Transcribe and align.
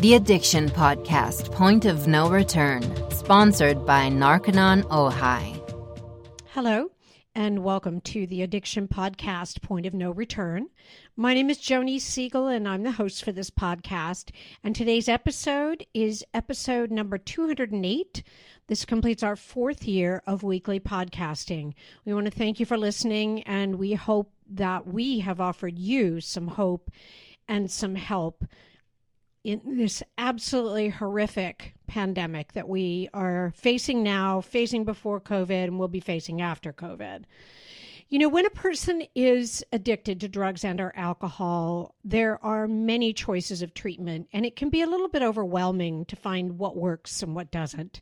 The 0.00 0.14
Addiction 0.14 0.70
Podcast, 0.70 1.52
Point 1.52 1.84
of 1.84 2.06
No 2.06 2.30
Return, 2.30 2.82
sponsored 3.10 3.84
by 3.84 4.08
Narconon 4.08 4.82
Ojai. 4.84 5.60
Hello, 6.54 6.90
and 7.34 7.62
welcome 7.62 8.00
to 8.00 8.26
the 8.26 8.40
Addiction 8.40 8.88
Podcast, 8.88 9.60
Point 9.60 9.84
of 9.84 9.92
No 9.92 10.10
Return. 10.10 10.68
My 11.16 11.34
name 11.34 11.50
is 11.50 11.58
Joni 11.58 12.00
Siegel, 12.00 12.48
and 12.48 12.66
I'm 12.66 12.82
the 12.82 12.92
host 12.92 13.22
for 13.22 13.32
this 13.32 13.50
podcast. 13.50 14.30
And 14.64 14.74
today's 14.74 15.06
episode 15.06 15.84
is 15.92 16.24
episode 16.32 16.90
number 16.90 17.18
208. 17.18 18.22
This 18.68 18.86
completes 18.86 19.22
our 19.22 19.36
fourth 19.36 19.84
year 19.84 20.22
of 20.26 20.42
weekly 20.42 20.80
podcasting. 20.80 21.74
We 22.06 22.14
want 22.14 22.24
to 22.24 22.30
thank 22.30 22.58
you 22.58 22.64
for 22.64 22.78
listening, 22.78 23.42
and 23.42 23.74
we 23.74 23.92
hope 23.92 24.32
that 24.48 24.86
we 24.86 25.18
have 25.18 25.42
offered 25.42 25.78
you 25.78 26.22
some 26.22 26.48
hope 26.48 26.90
and 27.46 27.70
some 27.70 27.96
help 27.96 28.46
in 29.44 29.60
this 29.64 30.02
absolutely 30.18 30.90
horrific 30.90 31.74
pandemic 31.86 32.52
that 32.52 32.68
we 32.68 33.08
are 33.14 33.52
facing 33.56 34.02
now, 34.02 34.40
facing 34.40 34.84
before 34.84 35.20
COVID, 35.20 35.64
and 35.64 35.78
will 35.78 35.88
be 35.88 36.00
facing 36.00 36.40
after 36.40 36.72
COVID. 36.72 37.24
You 38.08 38.18
know, 38.18 38.28
when 38.28 38.44
a 38.44 38.50
person 38.50 39.04
is 39.14 39.64
addicted 39.72 40.20
to 40.20 40.28
drugs 40.28 40.64
and 40.64 40.80
or 40.80 40.92
alcohol, 40.96 41.94
there 42.04 42.44
are 42.44 42.66
many 42.66 43.12
choices 43.12 43.62
of 43.62 43.72
treatment, 43.72 44.28
and 44.32 44.44
it 44.44 44.56
can 44.56 44.68
be 44.68 44.82
a 44.82 44.86
little 44.86 45.08
bit 45.08 45.22
overwhelming 45.22 46.04
to 46.06 46.16
find 46.16 46.58
what 46.58 46.76
works 46.76 47.22
and 47.22 47.34
what 47.34 47.52
doesn't. 47.52 48.00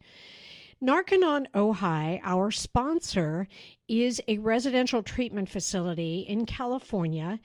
Narconon 0.83 1.47
Ojai, 1.55 2.21
our 2.23 2.51
sponsor, 2.51 3.49
is 3.87 4.21
a 4.29 4.39
residential 4.39 5.03
treatment 5.03 5.49
facility 5.49 6.21
in 6.21 6.47
California 6.47 7.41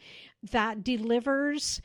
that 0.52 0.84
delivers 0.84 1.82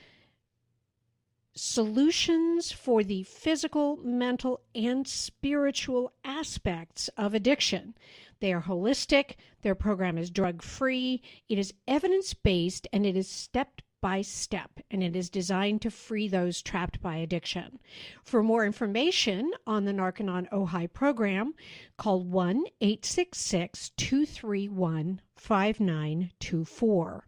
solutions 1.59 2.71
for 2.73 3.03
the 3.03 3.23
physical, 3.25 3.97
mental, 3.97 4.61
and 4.75 5.07
spiritual 5.07 6.13
aspects 6.25 7.09
of 7.17 7.35
addiction. 7.35 7.95
They 8.41 8.53
are 8.53 8.63
holistic, 8.63 9.35
their 9.63 9.75
program 9.75 10.17
is 10.17 10.31
drug 10.31 10.63
free, 10.63 11.21
it 11.49 11.59
is 11.59 11.75
evidence 11.87 12.33
based, 12.35 12.87
and 12.93 13.05
it 13.05 13.17
is 13.17 13.29
step 13.29 13.83
by 14.01 14.23
step, 14.23 14.79
and 14.91 15.03
it 15.03 15.17
is 15.17 15.29
designed 15.29 15.83
to 15.83 15.91
free 15.91 16.29
those 16.29 16.63
trapped 16.63 17.03
by 17.03 17.17
addiction. 17.17 17.81
For 18.23 18.43
more 18.43 18.65
information 18.65 19.51
on 19.67 19.85
the 19.85 19.93
Narconon 19.93 20.49
Ojai 20.51 20.93
program, 20.93 21.55
call 21.97 22.23
1 22.23 22.65
866 22.81 23.91
231 23.97 25.21
5924. 25.35 27.27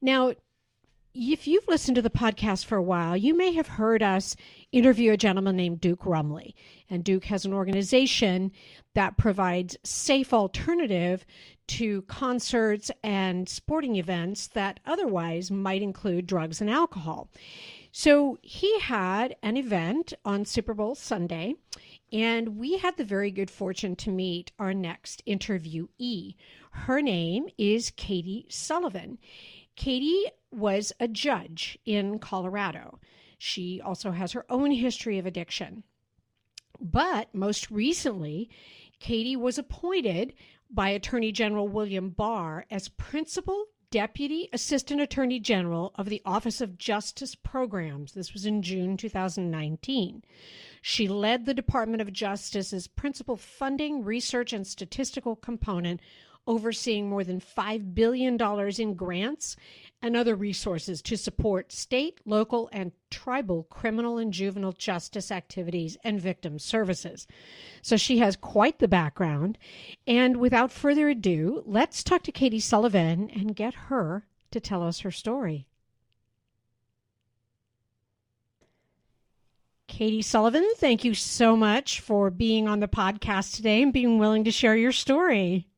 Now, 0.00 0.32
if 1.14 1.46
you've 1.46 1.68
listened 1.68 1.96
to 1.96 2.02
the 2.02 2.10
podcast 2.10 2.64
for 2.64 2.76
a 2.76 2.82
while, 2.82 3.16
you 3.16 3.36
may 3.36 3.52
have 3.52 3.68
heard 3.68 4.02
us 4.02 4.34
interview 4.70 5.12
a 5.12 5.16
gentleman 5.16 5.56
named 5.56 5.80
Duke 5.80 6.04
Rumley. 6.04 6.54
And 6.88 7.04
Duke 7.04 7.26
has 7.26 7.44
an 7.44 7.52
organization 7.52 8.52
that 8.94 9.16
provides 9.16 9.76
safe 9.84 10.32
alternative 10.32 11.26
to 11.68 12.02
concerts 12.02 12.90
and 13.02 13.48
sporting 13.48 13.96
events 13.96 14.48
that 14.48 14.80
otherwise 14.86 15.50
might 15.50 15.82
include 15.82 16.26
drugs 16.26 16.60
and 16.60 16.70
alcohol. 16.70 17.28
So 17.92 18.38
he 18.42 18.80
had 18.80 19.36
an 19.42 19.58
event 19.58 20.14
on 20.24 20.46
Super 20.46 20.72
Bowl 20.72 20.94
Sunday, 20.94 21.56
and 22.10 22.56
we 22.56 22.78
had 22.78 22.96
the 22.96 23.04
very 23.04 23.30
good 23.30 23.50
fortune 23.50 23.96
to 23.96 24.10
meet 24.10 24.50
our 24.58 24.72
next 24.72 25.22
interviewee. 25.26 26.36
Her 26.70 27.02
name 27.02 27.48
is 27.58 27.90
Katie 27.90 28.46
Sullivan. 28.48 29.18
Katie 29.76 30.26
was 30.50 30.92
a 31.00 31.08
judge 31.08 31.78
in 31.84 32.18
Colorado. 32.18 32.98
She 33.38 33.80
also 33.80 34.12
has 34.12 34.32
her 34.32 34.44
own 34.48 34.70
history 34.70 35.18
of 35.18 35.26
addiction. 35.26 35.82
But 36.80 37.34
most 37.34 37.70
recently, 37.70 38.50
Katie 38.98 39.36
was 39.36 39.58
appointed 39.58 40.34
by 40.70 40.88
Attorney 40.90 41.32
General 41.32 41.68
William 41.68 42.10
Barr 42.10 42.66
as 42.70 42.88
Principal 42.88 43.66
Deputy 43.90 44.48
Assistant 44.54 45.02
Attorney 45.02 45.38
General 45.38 45.92
of 45.96 46.08
the 46.08 46.22
Office 46.24 46.62
of 46.62 46.78
Justice 46.78 47.34
Programs. 47.34 48.12
This 48.12 48.32
was 48.32 48.46
in 48.46 48.62
June 48.62 48.96
2019. 48.96 50.22
She 50.80 51.06
led 51.08 51.44
the 51.44 51.52
Department 51.52 52.00
of 52.00 52.12
Justice's 52.12 52.86
principal 52.86 53.36
funding, 53.36 54.02
research, 54.02 54.54
and 54.54 54.66
statistical 54.66 55.36
component 55.36 56.00
overseeing 56.46 57.08
more 57.08 57.24
than 57.24 57.40
$5 57.40 57.94
billion 57.94 58.36
in 58.78 58.94
grants 58.94 59.56
and 60.02 60.16
other 60.16 60.34
resources 60.34 61.00
to 61.02 61.16
support 61.16 61.70
state, 61.70 62.20
local, 62.24 62.68
and 62.72 62.92
tribal 63.10 63.64
criminal 63.64 64.18
and 64.18 64.32
juvenile 64.32 64.72
justice 64.72 65.30
activities 65.30 65.96
and 66.02 66.20
victim 66.20 66.58
services. 66.58 67.26
So 67.82 67.96
she 67.96 68.18
has 68.18 68.36
quite 68.36 68.80
the 68.80 68.88
background. 68.88 69.58
And 70.06 70.38
without 70.38 70.72
further 70.72 71.08
ado, 71.08 71.62
let's 71.64 72.02
talk 72.02 72.22
to 72.24 72.32
Katie 72.32 72.60
Sullivan 72.60 73.30
and 73.30 73.54
get 73.54 73.74
her 73.74 74.26
to 74.50 74.60
tell 74.60 74.82
us 74.82 75.00
her 75.00 75.12
story. 75.12 75.66
Katie 79.86 80.22
Sullivan, 80.22 80.68
thank 80.78 81.04
you 81.04 81.14
so 81.14 81.54
much 81.54 82.00
for 82.00 82.30
being 82.30 82.66
on 82.66 82.80
the 82.80 82.88
podcast 82.88 83.54
today 83.54 83.82
and 83.82 83.92
being 83.92 84.18
willing 84.18 84.44
to 84.44 84.50
share 84.50 84.74
your 84.74 84.90
story. 84.90 85.68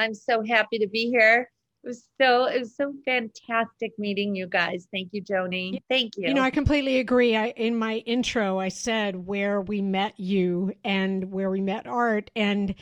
I'm 0.00 0.14
so 0.14 0.42
happy 0.42 0.78
to 0.78 0.88
be 0.88 1.10
here. 1.10 1.50
It 1.84 1.88
was 1.88 2.04
so 2.20 2.44
it 2.44 2.58
was 2.58 2.74
so 2.74 2.92
fantastic 3.04 3.92
meeting 3.98 4.34
you 4.34 4.46
guys. 4.46 4.86
Thank 4.92 5.10
you, 5.12 5.22
Joni. 5.22 5.80
Thank 5.88 6.12
you. 6.16 6.28
You 6.28 6.34
know, 6.34 6.42
I 6.42 6.50
completely 6.50 6.98
agree. 6.98 7.36
I 7.36 7.48
in 7.48 7.76
my 7.76 7.96
intro 7.98 8.58
I 8.58 8.68
said 8.68 9.26
where 9.26 9.60
we 9.60 9.80
met 9.82 10.18
you 10.18 10.72
and 10.84 11.30
where 11.30 11.50
we 11.50 11.60
met 11.60 11.86
Art 11.86 12.30
and 12.34 12.74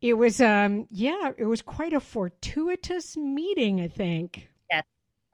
it 0.00 0.14
was 0.14 0.40
um 0.40 0.86
yeah, 0.90 1.32
it 1.36 1.46
was 1.46 1.62
quite 1.62 1.92
a 1.92 2.00
fortuitous 2.00 3.16
meeting, 3.16 3.80
I 3.80 3.88
think. 3.88 4.48
Yes, 4.70 4.84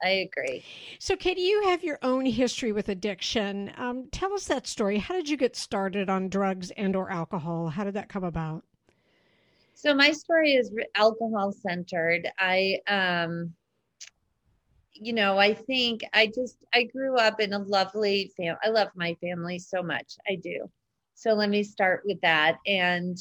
I 0.03 0.09
agree. 0.09 0.63
So, 0.99 1.15
Katie, 1.15 1.41
you 1.41 1.63
have 1.63 1.83
your 1.83 1.99
own 2.01 2.25
history 2.25 2.71
with 2.71 2.89
addiction. 2.89 3.71
Um, 3.77 4.07
tell 4.11 4.33
us 4.33 4.45
that 4.47 4.67
story. 4.67 4.99
How 4.99 5.15
did 5.15 5.29
you 5.29 5.37
get 5.37 5.55
started 5.55 6.09
on 6.09 6.29
drugs 6.29 6.71
and 6.71 6.95
or 6.95 7.09
alcohol? 7.09 7.69
How 7.69 7.83
did 7.83 7.93
that 7.93 8.09
come 8.09 8.23
about? 8.23 8.63
So 9.85 9.93
my 9.93 10.13
story 10.13 10.53
is 10.53 10.71
alcohol 10.95 11.51
centered. 11.51 12.27
I 12.39 12.79
um 12.87 13.53
you 14.93 15.13
know, 15.13 15.37
I 15.37 15.53
think 15.53 16.01
I 16.13 16.25
just 16.27 16.57
I 16.73 16.83
grew 16.85 17.17
up 17.17 17.39
in 17.39 17.53
a 17.53 17.59
lovely 17.59 18.31
family. 18.35 18.57
I 18.63 18.69
love 18.69 18.87
my 18.95 19.15
family 19.21 19.59
so 19.59 19.83
much. 19.83 20.15
I 20.27 20.35
do. 20.35 20.71
So 21.13 21.33
let 21.33 21.49
me 21.49 21.61
start 21.63 22.01
with 22.05 22.19
that 22.21 22.57
and 22.65 23.15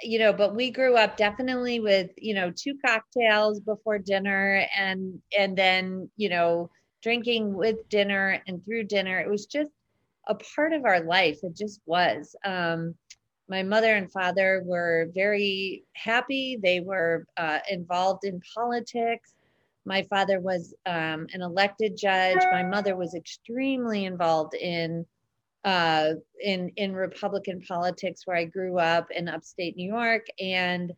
you 0.00 0.18
know, 0.18 0.32
but 0.32 0.54
we 0.56 0.70
grew 0.70 0.96
up 0.96 1.16
definitely 1.16 1.78
with, 1.80 2.10
you 2.16 2.34
know, 2.34 2.50
two 2.50 2.74
cocktails 2.84 3.60
before 3.60 3.98
dinner 3.98 4.66
and 4.74 5.20
and 5.38 5.58
then, 5.58 6.10
you 6.16 6.30
know, 6.30 6.70
drinking 7.02 7.52
with 7.52 7.86
dinner 7.90 8.42
and 8.46 8.64
through 8.64 8.84
dinner. 8.84 9.20
It 9.20 9.28
was 9.28 9.44
just 9.44 9.70
a 10.26 10.34
part 10.56 10.72
of 10.72 10.86
our 10.86 11.00
life. 11.00 11.40
It 11.42 11.54
just 11.54 11.82
was. 11.84 12.34
Um 12.46 12.94
my 13.48 13.62
mother 13.62 13.94
and 13.94 14.10
father 14.10 14.62
were 14.64 15.10
very 15.14 15.84
happy. 15.94 16.58
They 16.62 16.80
were 16.80 17.26
uh, 17.36 17.58
involved 17.70 18.24
in 18.24 18.40
politics. 18.54 19.34
My 19.84 20.02
father 20.02 20.40
was 20.40 20.74
um, 20.86 21.26
an 21.32 21.42
elected 21.42 21.96
judge. 21.96 22.38
My 22.50 22.62
mother 22.62 22.96
was 22.96 23.14
extremely 23.14 24.06
involved 24.06 24.54
in 24.54 25.04
uh, 25.64 26.14
in 26.42 26.70
in 26.76 26.94
Republican 26.94 27.60
politics, 27.62 28.22
where 28.26 28.36
I 28.36 28.44
grew 28.44 28.78
up 28.78 29.10
in 29.10 29.28
upstate 29.28 29.76
New 29.76 29.88
York, 29.88 30.26
and 30.38 30.92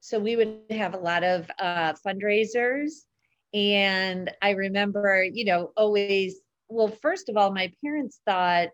so 0.00 0.18
we 0.18 0.36
would 0.36 0.62
have 0.70 0.94
a 0.94 0.98
lot 0.98 1.22
of 1.24 1.50
uh, 1.58 1.94
fundraisers. 2.04 3.04
And 3.52 4.30
I 4.42 4.50
remember, 4.50 5.24
you 5.24 5.44
know, 5.44 5.72
always. 5.76 6.40
Well, 6.68 6.88
first 6.88 7.28
of 7.28 7.36
all, 7.36 7.52
my 7.52 7.70
parents 7.84 8.20
thought 8.26 8.70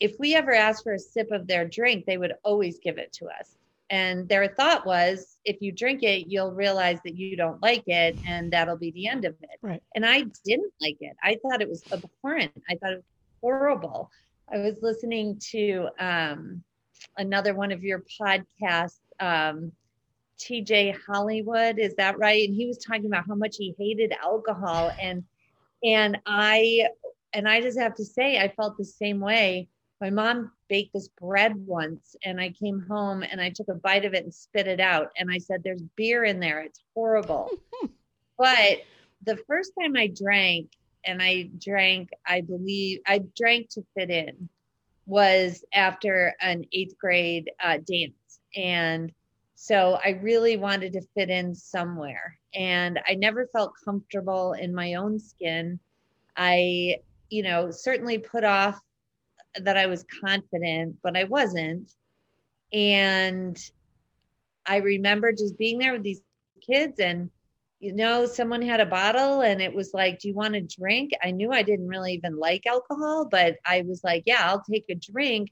if 0.00 0.18
we 0.18 0.34
ever 0.34 0.52
asked 0.52 0.82
for 0.82 0.94
a 0.94 0.98
sip 0.98 1.30
of 1.30 1.46
their 1.46 1.66
drink, 1.66 2.04
they 2.06 2.18
would 2.18 2.34
always 2.44 2.78
give 2.78 2.98
it 2.98 3.12
to 3.14 3.26
us. 3.26 3.56
And 3.88 4.28
their 4.28 4.48
thought 4.48 4.84
was, 4.84 5.38
if 5.44 5.62
you 5.62 5.70
drink 5.70 6.02
it, 6.02 6.26
you'll 6.26 6.52
realize 6.52 6.98
that 7.04 7.16
you 7.16 7.36
don't 7.36 7.62
like 7.62 7.84
it, 7.86 8.18
and 8.26 8.52
that'll 8.52 8.76
be 8.76 8.90
the 8.90 9.06
end 9.06 9.24
of 9.24 9.34
it. 9.40 9.58
Right. 9.62 9.82
And 9.94 10.04
I 10.04 10.24
didn't 10.44 10.72
like 10.80 10.96
it. 11.00 11.16
I 11.22 11.38
thought 11.40 11.62
it 11.62 11.68
was 11.68 11.84
abhorrent. 11.92 12.52
I 12.68 12.74
thought 12.76 12.92
it 12.92 12.96
was 12.96 13.04
horrible. 13.40 14.10
I 14.52 14.58
was 14.58 14.78
listening 14.82 15.40
to 15.52 15.88
um, 16.00 16.64
another 17.16 17.54
one 17.54 17.70
of 17.70 17.84
your 17.84 18.02
podcasts, 18.20 18.98
um, 19.20 19.70
TJ 20.38 20.96
Hollywood. 21.06 21.78
Is 21.78 21.94
that 21.94 22.18
right? 22.18 22.46
And 22.46 22.56
he 22.56 22.66
was 22.66 22.78
talking 22.78 23.06
about 23.06 23.26
how 23.26 23.36
much 23.36 23.56
he 23.56 23.74
hated 23.78 24.12
alcohol, 24.22 24.92
and 25.00 25.22
and 25.84 26.18
I 26.26 26.88
and 27.32 27.48
I 27.48 27.60
just 27.60 27.78
have 27.78 27.94
to 27.96 28.04
say, 28.04 28.38
I 28.38 28.48
felt 28.48 28.76
the 28.76 28.84
same 28.84 29.20
way 29.20 29.68
my 30.00 30.10
mom 30.10 30.52
baked 30.68 30.92
this 30.92 31.08
bread 31.08 31.54
once 31.56 32.16
and 32.24 32.40
I 32.40 32.50
came 32.50 32.84
home 32.88 33.22
and 33.22 33.40
I 33.40 33.50
took 33.50 33.68
a 33.68 33.74
bite 33.74 34.04
of 34.04 34.14
it 34.14 34.24
and 34.24 34.34
spit 34.34 34.66
it 34.66 34.80
out. 34.80 35.10
And 35.16 35.30
I 35.30 35.38
said, 35.38 35.62
There's 35.62 35.82
beer 35.96 36.24
in 36.24 36.40
there. 36.40 36.60
It's 36.60 36.80
horrible. 36.94 37.50
but 38.38 38.82
the 39.24 39.38
first 39.46 39.72
time 39.80 39.96
I 39.96 40.08
drank, 40.08 40.70
and 41.04 41.22
I 41.22 41.48
drank, 41.58 42.10
I 42.26 42.40
believe 42.40 43.00
I 43.06 43.22
drank 43.36 43.70
to 43.70 43.84
fit 43.96 44.10
in 44.10 44.48
was 45.06 45.64
after 45.72 46.34
an 46.40 46.64
eighth 46.72 46.98
grade 46.98 47.50
uh, 47.62 47.78
dance. 47.78 48.40
And 48.56 49.12
so 49.54 49.98
I 50.04 50.18
really 50.22 50.56
wanted 50.56 50.92
to 50.94 51.00
fit 51.14 51.30
in 51.30 51.54
somewhere. 51.54 52.38
And 52.54 52.98
I 53.06 53.14
never 53.14 53.46
felt 53.46 53.74
comfortable 53.84 54.54
in 54.54 54.74
my 54.74 54.94
own 54.94 55.20
skin. 55.20 55.78
I, 56.36 56.96
you 57.30 57.42
know, 57.44 57.70
certainly 57.70 58.18
put 58.18 58.44
off 58.44 58.80
that 59.62 59.76
I 59.76 59.86
was 59.86 60.04
confident, 60.24 60.96
but 61.02 61.16
I 61.16 61.24
wasn't. 61.24 61.92
And 62.72 63.58
I 64.66 64.76
remember 64.78 65.32
just 65.32 65.58
being 65.58 65.78
there 65.78 65.92
with 65.92 66.02
these 66.02 66.22
kids 66.66 66.98
and 66.98 67.30
you 67.78 67.92
know, 67.92 68.24
someone 68.26 68.62
had 68.62 68.80
a 68.80 68.86
bottle 68.86 69.42
and 69.42 69.60
it 69.60 69.74
was 69.74 69.92
like, 69.92 70.18
Do 70.18 70.28
you 70.28 70.34
want 70.34 70.56
a 70.56 70.62
drink? 70.62 71.12
I 71.22 71.30
knew 71.30 71.52
I 71.52 71.62
didn't 71.62 71.88
really 71.88 72.14
even 72.14 72.38
like 72.38 72.66
alcohol, 72.66 73.28
but 73.30 73.56
I 73.66 73.82
was 73.82 74.02
like, 74.02 74.22
Yeah, 74.26 74.40
I'll 74.40 74.62
take 74.62 74.86
a 74.88 74.94
drink 74.94 75.50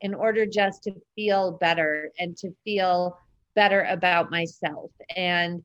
in 0.00 0.14
order 0.14 0.46
just 0.46 0.84
to 0.84 0.94
feel 1.16 1.52
better 1.52 2.12
and 2.18 2.36
to 2.38 2.54
feel 2.64 3.18
better 3.54 3.82
about 3.82 4.30
myself. 4.30 4.90
And 5.16 5.62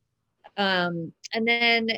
um, 0.57 1.13
and 1.33 1.47
then 1.47 1.89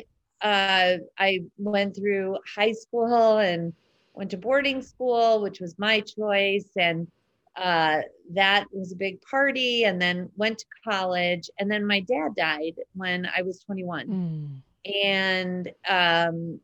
uh, 0.42 0.98
I 1.18 1.40
went 1.56 1.96
through 1.96 2.36
high 2.54 2.72
school 2.72 3.38
and 3.38 3.72
went 4.14 4.30
to 4.30 4.36
boarding 4.36 4.82
school, 4.82 5.40
which 5.40 5.60
was 5.60 5.78
my 5.78 6.00
choice. 6.00 6.68
And 6.76 7.08
uh, 7.56 8.00
that 8.32 8.66
was 8.72 8.92
a 8.92 8.96
big 8.96 9.20
party 9.22 9.84
and 9.84 10.00
then 10.00 10.30
went 10.36 10.58
to 10.58 10.64
college 10.88 11.50
and 11.58 11.70
then 11.70 11.86
my 11.86 12.00
dad 12.00 12.34
died 12.34 12.74
when 12.94 13.28
i 13.36 13.42
was 13.42 13.60
21 13.60 14.06
mm. 14.08 15.04
and 15.04 15.70
um, 15.88 16.58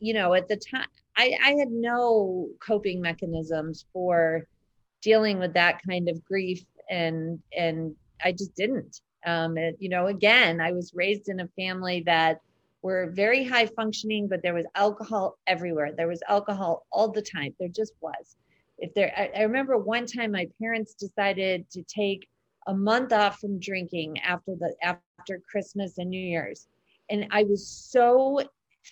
you 0.00 0.14
know 0.14 0.32
at 0.32 0.48
the 0.48 0.56
time 0.56 0.86
I, 1.16 1.36
I 1.44 1.50
had 1.58 1.70
no 1.70 2.48
coping 2.58 3.02
mechanisms 3.02 3.84
for 3.92 4.46
dealing 5.02 5.38
with 5.38 5.52
that 5.54 5.80
kind 5.86 6.08
of 6.08 6.24
grief 6.24 6.64
and 6.88 7.38
and 7.56 7.94
i 8.24 8.32
just 8.32 8.54
didn't 8.54 9.02
um, 9.26 9.58
it, 9.58 9.76
you 9.78 9.90
know 9.90 10.06
again 10.06 10.58
i 10.60 10.72
was 10.72 10.94
raised 10.94 11.28
in 11.28 11.40
a 11.40 11.48
family 11.48 12.02
that 12.06 12.40
were 12.82 13.10
very 13.12 13.44
high 13.44 13.66
functioning 13.66 14.28
but 14.28 14.42
there 14.42 14.54
was 14.54 14.66
alcohol 14.74 15.38
everywhere. 15.46 15.92
There 15.96 16.08
was 16.08 16.22
alcohol 16.28 16.86
all 16.92 17.08
the 17.10 17.22
time. 17.22 17.54
There 17.58 17.68
just 17.68 17.94
was. 18.00 18.36
If 18.78 18.92
there 18.94 19.12
I, 19.16 19.40
I 19.40 19.42
remember 19.42 19.78
one 19.78 20.06
time 20.06 20.32
my 20.32 20.48
parents 20.60 20.94
decided 20.94 21.70
to 21.70 21.82
take 21.82 22.28
a 22.66 22.74
month 22.74 23.12
off 23.12 23.40
from 23.40 23.58
drinking 23.58 24.18
after 24.20 24.54
the 24.56 24.74
after 24.82 25.40
christmas 25.50 25.98
and 25.98 26.10
new 26.10 26.20
year's. 26.20 26.66
And 27.10 27.26
i 27.30 27.44
was 27.44 27.68
so 27.68 28.40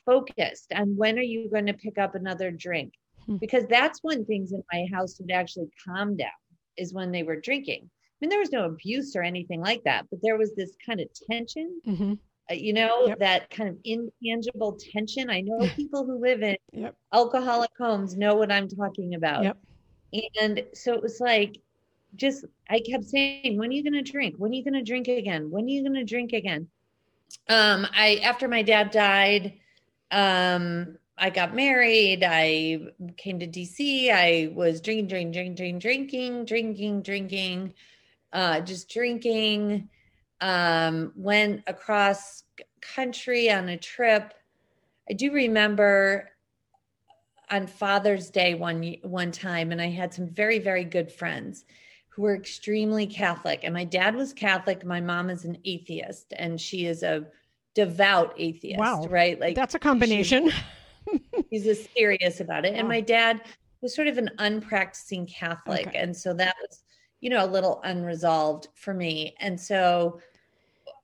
focused 0.07 0.73
on 0.73 0.97
when 0.97 1.19
are 1.19 1.23
you 1.23 1.49
going 1.51 1.67
to 1.67 1.75
pick 1.75 1.99
up 1.99 2.15
another 2.15 2.51
drink? 2.51 2.93
Hmm. 3.27 3.37
because 3.37 3.67
that's 3.67 4.01
when 4.03 4.25
things 4.25 4.53
in 4.53 4.63
my 4.73 4.87
house 4.93 5.19
would 5.21 5.31
actually 5.31 5.69
calm 5.87 6.17
down 6.17 6.29
is 6.77 6.95
when 6.95 7.13
they 7.13 7.23
were 7.23 7.41
drinking. 7.41 7.83
I 7.85 8.17
mean 8.21 8.31
there 8.31 8.39
was 8.39 8.53
no 8.53 8.67
abuse 8.67 9.17
or 9.17 9.23
anything 9.23 9.61
like 9.61 9.83
that 9.85 10.07
but 10.11 10.21
there 10.23 10.37
was 10.37 10.55
this 10.55 10.77
kind 10.85 11.01
of 11.01 11.09
tension 11.31 11.81
mm-hmm. 11.87 12.15
Uh, 12.51 12.55
you 12.55 12.73
know 12.73 13.07
yep. 13.07 13.19
that 13.19 13.51
kind 13.51 13.69
of 13.69 13.77
intangible 13.85 14.79
tension 14.93 15.31
i 15.31 15.41
know 15.41 15.69
people 15.77 16.05
who 16.05 16.19
live 16.21 16.43
in 16.43 16.57
yep. 16.73 16.95
alcoholic 17.13 17.71
homes 17.79 18.17
know 18.17 18.35
what 18.35 18.51
i'm 18.51 18.69
talking 18.69 19.15
about 19.15 19.45
yep. 19.45 19.57
And 20.13 20.65
so 20.75 20.95
it 20.95 21.03
was 21.03 21.21
like, 21.21 21.59
just, 22.17 22.45
I 22.69 22.81
kept 22.81 23.05
saying, 23.05 23.57
when 23.57 23.71
are 23.71 23.73
you 23.73 23.83
going 23.83 24.05
to 24.05 24.11
drink? 24.11 24.35
When 24.39 24.51
are 24.51 24.55
you 24.55 24.65
going 24.65 24.75
to 24.75 24.83
drink 24.83 25.09
again? 25.09 25.51
When 25.51 25.65
are 25.65 25.69
you 25.69 25.83
going 25.83 25.95
to 25.95 26.05
drink 26.05 26.33
again? 26.33 26.69
Um, 27.49 27.87
I, 27.95 28.21
after 28.25 28.49
my 28.49 28.63
dad 28.63 28.91
died, 28.91 29.55
um, 30.11 30.97
I 31.17 31.31
got 31.31 31.55
married. 31.55 32.25
I 32.27 32.81
came 33.17 33.39
to 33.39 33.47
DC. 33.47 34.11
I 34.11 34.51
was 34.53 34.81
drinking, 34.81 35.09
drinking, 35.09 35.55
drinking, 35.55 35.79
drinking, 35.79 36.45
drinking, 36.47 37.03
drinking, 37.03 37.75
uh, 38.33 38.61
just 38.61 38.89
drinking. 38.89 39.89
Um, 40.41 41.13
went 41.17 41.63
across 41.67 42.45
country 42.81 43.51
on 43.51 43.69
a 43.69 43.77
trip. 43.77 44.35
I 45.09 45.13
do 45.13 45.33
remember 45.33 46.31
on 47.51 47.67
Father's 47.67 48.31
Day 48.31 48.55
one 48.55 48.97
one 49.03 49.33
time, 49.33 49.73
and 49.73 49.83
I 49.83 49.89
had 49.89 50.15
some 50.15 50.29
very 50.29 50.59
very 50.59 50.85
good 50.85 51.11
friends 51.11 51.65
who 52.09 52.23
were 52.23 52.35
extremely 52.35 53.07
Catholic. 53.07 53.61
And 53.63 53.75
my 53.75 53.85
dad 53.85 54.15
was 54.15 54.33
Catholic. 54.33 54.85
My 54.85 55.01
mom 55.01 55.31
is 55.31 55.45
an 55.45 55.59
atheist, 55.65 56.33
and 56.37 56.61
she 56.61 56.87
is 56.87 57.03
a 57.03 57.27
devout 57.75 58.35
atheist. 58.37 58.79
Wow, 58.79 59.07
right? 59.09 59.39
Like 59.41 59.57
that's 59.57 59.75
a 59.75 59.79
combination. 59.79 60.51
he's 61.51 61.65
just 61.65 61.93
serious 61.95 62.41
about 62.41 62.65
it. 62.65 62.75
Wow. 62.75 62.81
And 62.81 62.89
my 62.89 63.01
dad 63.01 63.43
was 63.81 63.95
sort 63.95 64.09
of 64.09 64.19
an 64.19 64.31
unpracticing 64.39 65.27
Catholic, 65.27 65.89
okay. 65.89 65.99
and 65.99 66.17
so 66.17 66.35
that 66.35 66.55
was 66.61 66.83
you 67.21 67.31
know 67.31 67.45
a 67.45 67.49
little 67.49 67.81
unresolved 67.85 68.69
for 68.75 68.95
me. 68.95 69.35
And 69.41 69.61
so 69.61 70.21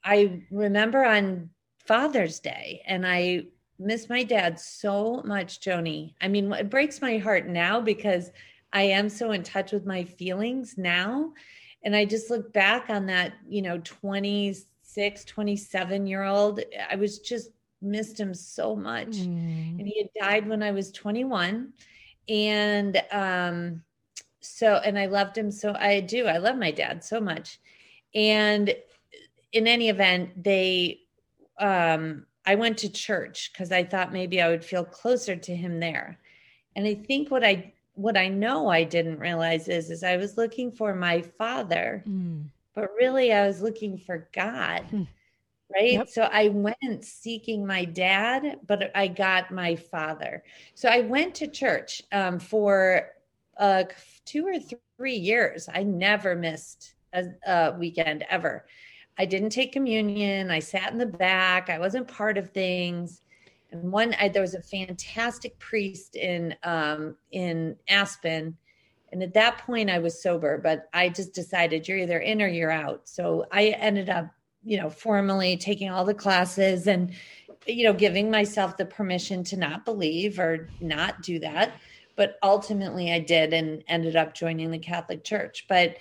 I 0.06 0.42
remember 0.52 1.04
on 1.04 1.50
Father's 1.84 2.38
Day, 2.38 2.82
and 2.86 3.04
I 3.04 3.46
miss 3.78 4.08
my 4.08 4.22
dad 4.22 4.58
so 4.58 5.20
much, 5.24 5.60
Joni. 5.60 6.14
I 6.20 6.28
mean, 6.28 6.52
it 6.52 6.70
breaks 6.70 7.02
my 7.02 7.18
heart 7.18 7.48
now 7.48 7.80
because 7.80 8.30
I 8.72 8.82
am 8.82 9.08
so 9.08 9.32
in 9.32 9.42
touch 9.42 9.72
with 9.72 9.84
my 9.84 10.04
feelings 10.04 10.76
now. 10.78 11.32
And 11.82 11.94
I 11.94 12.04
just 12.04 12.30
look 12.30 12.52
back 12.52 12.88
on 12.88 13.06
that, 13.06 13.34
you 13.48 13.62
know, 13.62 13.78
26, 13.78 15.24
27 15.24 16.06
year 16.06 16.22
old. 16.22 16.60
I 16.88 16.94
was 16.94 17.18
just 17.18 17.50
missed 17.82 18.18
him 18.18 18.32
so 18.32 18.76
much. 18.76 19.08
Mm. 19.08 19.78
And 19.78 19.86
he 19.86 19.98
had 19.98 20.10
died 20.20 20.48
when 20.48 20.62
I 20.62 20.70
was 20.70 20.92
21. 20.92 21.72
And 22.28 23.02
um, 23.10 23.82
so, 24.40 24.76
and 24.76 24.98
I 24.98 25.06
loved 25.06 25.36
him 25.36 25.50
so 25.50 25.74
I 25.78 26.00
do. 26.00 26.26
I 26.26 26.38
love 26.38 26.56
my 26.56 26.70
dad 26.70 27.04
so 27.04 27.20
much. 27.20 27.58
And 28.14 28.74
in 29.52 29.66
any 29.66 29.88
event, 29.88 30.43
they, 30.43 31.00
um, 31.58 32.26
I 32.46 32.54
went 32.54 32.78
to 32.78 32.88
church 32.88 33.50
because 33.52 33.72
I 33.72 33.82
thought 33.84 34.12
maybe 34.12 34.40
I 34.40 34.48
would 34.48 34.64
feel 34.64 34.84
closer 34.84 35.34
to 35.34 35.56
him 35.56 35.81
there. 35.81 36.19
And 36.76 36.87
I 36.87 36.94
think 36.94 37.31
what 37.31 37.44
I 37.44 37.72
what 37.94 38.16
I 38.16 38.28
know 38.28 38.69
I 38.69 38.84
didn't 38.84 39.19
realize 39.19 39.69
is 39.69 39.90
is 39.90 40.04
I 40.04 40.16
was 40.16 40.37
looking 40.37 40.70
for 40.70 40.94
my 40.94 41.22
father, 41.22 42.04
mm. 42.06 42.44
but 42.75 42.90
really 42.98 43.32
I 43.32 43.46
was 43.46 43.62
looking 43.62 43.98
for 43.98 44.28
God. 44.32 44.84
Mm. 44.93 45.08
Right. 45.75 45.94
Yep. 45.94 46.08
So 46.10 46.22
I 46.22 46.49
went 46.49 47.04
seeking 47.04 47.66
my 47.66 47.84
dad, 47.84 48.60
but 48.69 48.92
I 48.94 49.08
got 49.08 49.50
my 49.50 49.75
father. 49.75 50.44
So 50.75 50.88
I 50.88 51.00
went 51.00 51.34
to 51.37 51.49
church 51.49 52.02
um, 52.12 52.38
for 52.38 53.09
uh, 53.59 53.85
two 54.25 54.47
or 54.47 54.61
three 54.97 55.16
years. 55.16 55.68
I 55.73 55.82
never 55.82 56.37
missed 56.37 56.94
a, 57.12 57.25
a 57.44 57.76
weekend 57.76 58.25
ever. 58.30 58.64
I 59.18 59.25
didn't 59.25 59.50
take 59.50 59.73
communion. 59.73 60.50
I 60.50 60.58
sat 60.58 60.92
in 60.92 60.99
the 60.99 61.06
back. 61.06 61.70
I 61.70 61.78
wasn't 61.78 62.08
part 62.08 62.37
of 62.37 62.50
things. 62.50 63.23
And 63.70 63.90
one, 63.90 64.14
I, 64.20 64.28
there 64.28 64.42
was 64.42 64.54
a 64.54 64.62
fantastic 64.62 65.58
priest 65.58 66.16
in 66.16 66.54
um, 66.62 67.16
in 67.32 67.76
Aspen, 67.88 68.56
and 69.12 69.23
at 69.23 69.35
that 69.35 69.58
point 69.58 69.90
I 69.90 69.99
was 69.99 70.23
sober. 70.23 70.58
But 70.58 70.88
I 70.92 71.08
just 71.08 71.32
decided 71.35 71.88
you're 71.88 71.99
either 71.99 72.18
in 72.18 72.42
or 72.42 72.46
you're 72.46 72.70
out. 72.70 73.08
So 73.08 73.46
I 73.50 73.68
ended 73.78 74.08
up, 74.08 74.26
you 74.64 74.78
know, 74.78 74.90
formally 74.90 75.56
taking 75.56 75.90
all 75.90 76.04
the 76.04 76.14
classes 76.14 76.87
and, 76.87 77.12
you 77.66 77.85
know, 77.85 77.92
giving 77.92 78.30
myself 78.30 78.76
the 78.76 78.87
permission 78.87 79.42
to 79.44 79.56
not 79.56 79.85
believe 79.85 80.38
or 80.38 80.68
not 80.80 81.23
do 81.23 81.38
that. 81.40 81.73
But 82.14 82.38
ultimately, 82.42 83.12
I 83.12 83.18
did 83.18 83.52
and 83.52 83.82
ended 83.88 84.16
up 84.16 84.32
joining 84.32 84.70
the 84.70 84.78
Catholic 84.78 85.25
Church. 85.25 85.66
But 85.68 85.96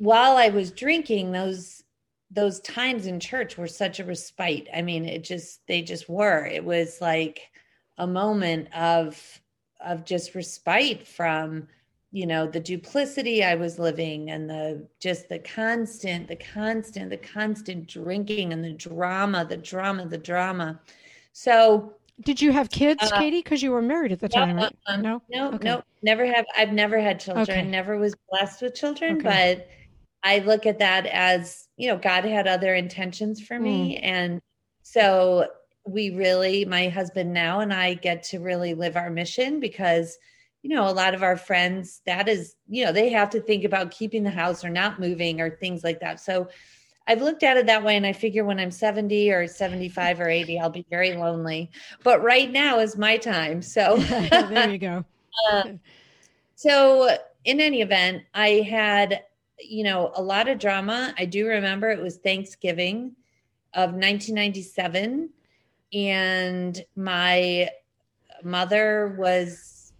while 0.00 0.38
I 0.38 0.48
was 0.48 0.72
drinking, 0.72 1.30
those 1.30 1.84
those 2.30 2.60
times 2.60 3.06
in 3.06 3.20
church 3.20 3.58
were 3.58 3.68
such 3.68 4.00
a 4.00 4.04
respite. 4.04 4.66
I 4.74 4.80
mean, 4.82 5.04
it 5.04 5.22
just 5.22 5.60
they 5.68 5.82
just 5.82 6.08
were. 6.08 6.46
It 6.46 6.64
was 6.64 7.00
like 7.00 7.40
a 7.98 8.06
moment 8.06 8.74
of 8.74 9.40
of 9.78 10.06
just 10.06 10.34
respite 10.34 11.06
from 11.06 11.68
you 12.12 12.26
know 12.26 12.46
the 12.46 12.60
duplicity 12.60 13.44
i 13.44 13.54
was 13.54 13.78
living 13.78 14.30
and 14.30 14.50
the 14.50 14.86
just 14.98 15.28
the 15.28 15.38
constant 15.38 16.26
the 16.26 16.36
constant 16.36 17.08
the 17.08 17.16
constant 17.16 17.86
drinking 17.86 18.52
and 18.52 18.64
the 18.64 18.72
drama 18.72 19.44
the 19.44 19.56
drama 19.56 20.04
the 20.06 20.18
drama 20.18 20.78
so 21.32 21.94
did 22.22 22.42
you 22.42 22.52
have 22.52 22.68
kids 22.68 23.00
uh, 23.02 23.18
katie 23.18 23.38
because 23.38 23.62
you 23.62 23.70
were 23.70 23.80
married 23.80 24.12
at 24.12 24.20
the 24.20 24.28
time 24.28 24.56
right? 24.56 24.76
Uh, 24.86 24.96
no 24.96 25.22
no 25.30 25.52
okay. 25.52 25.68
no 25.68 25.82
never 26.02 26.26
have 26.26 26.44
i've 26.56 26.72
never 26.72 27.00
had 27.00 27.20
children 27.20 27.60
okay. 27.60 27.62
never 27.62 27.96
was 27.96 28.14
blessed 28.28 28.60
with 28.60 28.74
children 28.74 29.16
okay. 29.16 29.56
but 29.56 29.68
I 30.22 30.38
look 30.38 30.66
at 30.66 30.78
that 30.78 31.06
as, 31.06 31.68
you 31.76 31.88
know, 31.88 31.96
God 31.96 32.24
had 32.24 32.46
other 32.46 32.74
intentions 32.74 33.40
for 33.40 33.58
me. 33.58 33.96
Mm. 33.96 34.00
And 34.04 34.42
so 34.82 35.48
we 35.86 36.10
really, 36.10 36.64
my 36.64 36.88
husband 36.88 37.32
now 37.32 37.60
and 37.60 37.72
I 37.72 37.94
get 37.94 38.22
to 38.24 38.38
really 38.38 38.74
live 38.74 38.96
our 38.96 39.10
mission 39.10 39.60
because, 39.60 40.18
you 40.62 40.70
know, 40.70 40.88
a 40.88 40.92
lot 40.92 41.14
of 41.14 41.22
our 41.22 41.36
friends, 41.36 42.02
that 42.04 42.28
is, 42.28 42.54
you 42.68 42.84
know, 42.84 42.92
they 42.92 43.08
have 43.10 43.30
to 43.30 43.40
think 43.40 43.64
about 43.64 43.90
keeping 43.90 44.22
the 44.22 44.30
house 44.30 44.64
or 44.64 44.68
not 44.68 45.00
moving 45.00 45.40
or 45.40 45.50
things 45.50 45.82
like 45.82 46.00
that. 46.00 46.20
So 46.20 46.48
I've 47.06 47.22
looked 47.22 47.42
at 47.42 47.56
it 47.56 47.66
that 47.66 47.82
way, 47.82 47.96
and 47.96 48.06
I 48.06 48.12
figure 48.12 48.44
when 48.44 48.60
I'm 48.60 48.70
70 48.70 49.32
or 49.32 49.48
75 49.48 50.20
or 50.20 50.28
80, 50.28 50.60
I'll 50.60 50.70
be 50.70 50.86
very 50.90 51.14
lonely. 51.14 51.70
But 52.04 52.22
right 52.22 52.48
now 52.48 52.78
is 52.78 52.96
my 52.96 53.16
time. 53.16 53.62
So 53.62 53.96
there 53.98 54.70
you 54.70 54.78
go. 54.78 55.04
uh, 55.50 55.64
so, 56.54 57.16
in 57.44 57.58
any 57.58 57.80
event, 57.80 58.22
I 58.34 58.66
had, 58.70 59.24
you 59.62 59.84
know, 59.84 60.12
a 60.14 60.22
lot 60.22 60.48
of 60.48 60.58
drama. 60.58 61.14
I 61.18 61.24
do 61.24 61.46
remember 61.46 61.90
it 61.90 62.02
was 62.02 62.16
Thanksgiving 62.16 63.16
of 63.74 63.90
1997, 63.90 65.30
and 65.92 66.84
my 66.96 67.68
mother 68.42 69.16
was 69.18 69.92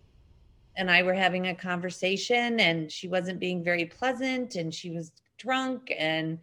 and 0.77 0.91
I 0.91 1.03
were 1.03 1.15
having 1.15 1.49
a 1.49 1.55
conversation, 1.55 2.61
and 2.61 2.91
she 2.91 3.09
wasn't 3.09 3.41
being 3.41 3.63
very 3.63 3.85
pleasant, 3.87 4.55
and 4.55 4.73
she 4.73 4.91
was 4.91 5.13
drunk, 5.37 5.93
and 5.97 6.39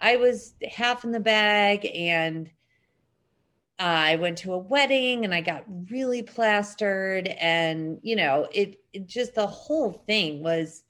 I 0.00 0.16
was 0.16 0.54
half 0.70 1.04
in 1.04 1.12
the 1.12 1.20
bag, 1.20 1.88
and 1.94 2.50
I 3.78 4.16
went 4.16 4.38
to 4.38 4.52
a 4.52 4.58
wedding 4.58 5.24
and 5.24 5.34
I 5.34 5.40
got 5.40 5.64
really 5.90 6.22
plastered 6.22 7.26
and 7.26 7.98
you 8.02 8.14
know 8.14 8.46
it, 8.52 8.78
it 8.92 9.08
just 9.08 9.34
the 9.34 9.46
whole 9.46 10.04
thing 10.06 10.40
was 10.42 10.84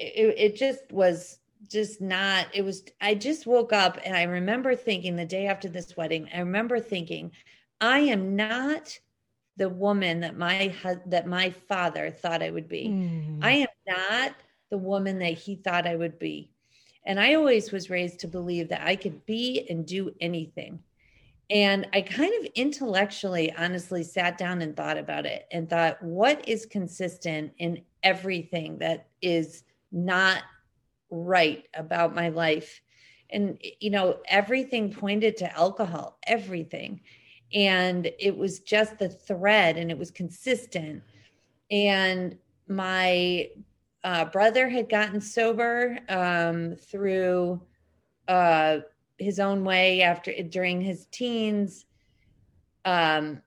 it, 0.00 0.34
it 0.36 0.56
just 0.56 0.90
was 0.90 1.38
just 1.68 2.00
not 2.00 2.46
it 2.54 2.62
was 2.62 2.84
I 3.00 3.14
just 3.14 3.46
woke 3.46 3.72
up 3.72 3.98
and 4.04 4.16
I 4.16 4.22
remember 4.22 4.74
thinking 4.74 5.14
the 5.14 5.26
day 5.26 5.46
after 5.46 5.68
this 5.68 5.96
wedding 5.96 6.28
I 6.34 6.40
remember 6.40 6.80
thinking 6.80 7.32
I 7.80 8.00
am 8.00 8.34
not 8.34 8.98
the 9.60 9.68
woman 9.68 10.20
that 10.20 10.38
my 10.38 10.74
that 11.06 11.26
my 11.26 11.50
father 11.50 12.10
thought 12.10 12.42
I 12.42 12.50
would 12.50 12.66
be. 12.66 12.88
Mm. 12.88 13.44
I 13.44 13.50
am 13.52 13.68
not 13.86 14.32
the 14.70 14.78
woman 14.78 15.18
that 15.18 15.34
he 15.34 15.56
thought 15.56 15.86
I 15.86 15.96
would 15.96 16.18
be. 16.18 16.50
And 17.04 17.20
I 17.20 17.34
always 17.34 17.70
was 17.70 17.90
raised 17.90 18.20
to 18.20 18.28
believe 18.28 18.70
that 18.70 18.86
I 18.86 18.96
could 18.96 19.26
be 19.26 19.66
and 19.68 19.86
do 19.86 20.14
anything. 20.20 20.80
And 21.50 21.88
I 21.92 22.00
kind 22.00 22.32
of 22.40 22.50
intellectually, 22.54 23.52
honestly 23.52 24.02
sat 24.02 24.38
down 24.38 24.62
and 24.62 24.74
thought 24.74 24.96
about 24.96 25.26
it 25.26 25.46
and 25.50 25.68
thought, 25.68 26.02
what 26.02 26.48
is 26.48 26.64
consistent 26.64 27.52
in 27.58 27.82
everything 28.02 28.78
that 28.78 29.08
is 29.20 29.64
not 29.92 30.42
right 31.10 31.64
about 31.74 32.14
my 32.14 32.28
life? 32.28 32.80
And, 33.30 33.58
you 33.80 33.90
know, 33.90 34.18
everything 34.26 34.92
pointed 34.92 35.36
to 35.38 35.56
alcohol, 35.56 36.18
everything. 36.26 37.00
And 37.52 38.10
it 38.18 38.36
was 38.36 38.60
just 38.60 38.98
the 38.98 39.08
thread 39.08 39.76
and 39.76 39.90
it 39.90 39.98
was 39.98 40.10
consistent. 40.10 41.02
And 41.70 42.36
my 42.68 43.48
uh, 44.02 44.24
brother 44.26 44.68
had 44.68 44.88
gotten 44.88 45.20
sober 45.20 45.98
um, 46.08 46.76
through 46.76 47.60
uh, 48.28 48.78
his 49.18 49.38
own 49.38 49.64
way 49.64 50.02
after 50.02 50.32
during 50.42 50.80
his 50.80 51.06
teens. 51.06 51.86
Um, 52.84 53.42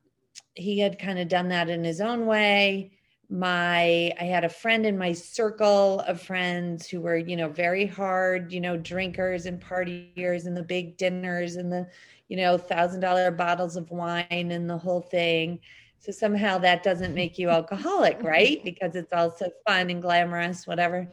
he 0.55 0.79
had 0.79 0.99
kind 0.99 1.19
of 1.19 1.27
done 1.27 1.49
that 1.49 1.69
in 1.69 1.83
his 1.83 2.01
own 2.01 2.25
way. 2.25 2.91
My, 3.33 4.13
I 4.19 4.25
had 4.25 4.43
a 4.43 4.49
friend 4.49 4.85
in 4.85 4.95
my 4.95 5.11
circle 5.11 6.01
of 6.01 6.21
friends 6.21 6.87
who 6.87 7.01
were, 7.01 7.17
you 7.17 7.35
know, 7.35 7.49
very 7.49 7.87
hard, 7.87 8.53
you 8.53 8.61
know, 8.61 8.77
drinkers 8.77 9.47
and 9.47 9.59
partiers 9.59 10.45
and 10.45 10.55
the 10.55 10.61
big 10.61 10.97
dinners 10.97 11.55
and 11.55 11.71
the, 11.73 11.87
you 12.27 12.37
know, 12.37 12.59
thousand 12.59 12.99
dollar 12.99 13.31
bottles 13.31 13.75
of 13.75 13.89
wine 13.89 14.27
and 14.29 14.69
the 14.69 14.77
whole 14.77 15.01
thing. 15.01 15.59
So 15.97 16.11
somehow 16.11 16.59
that 16.59 16.83
doesn't 16.83 17.13
make 17.15 17.39
you 17.39 17.49
alcoholic, 17.49 18.21
right? 18.21 18.63
Because 18.63 18.95
it's 18.95 19.13
also 19.13 19.49
fun 19.65 19.89
and 19.89 20.01
glamorous, 20.01 20.67
whatever. 20.67 21.11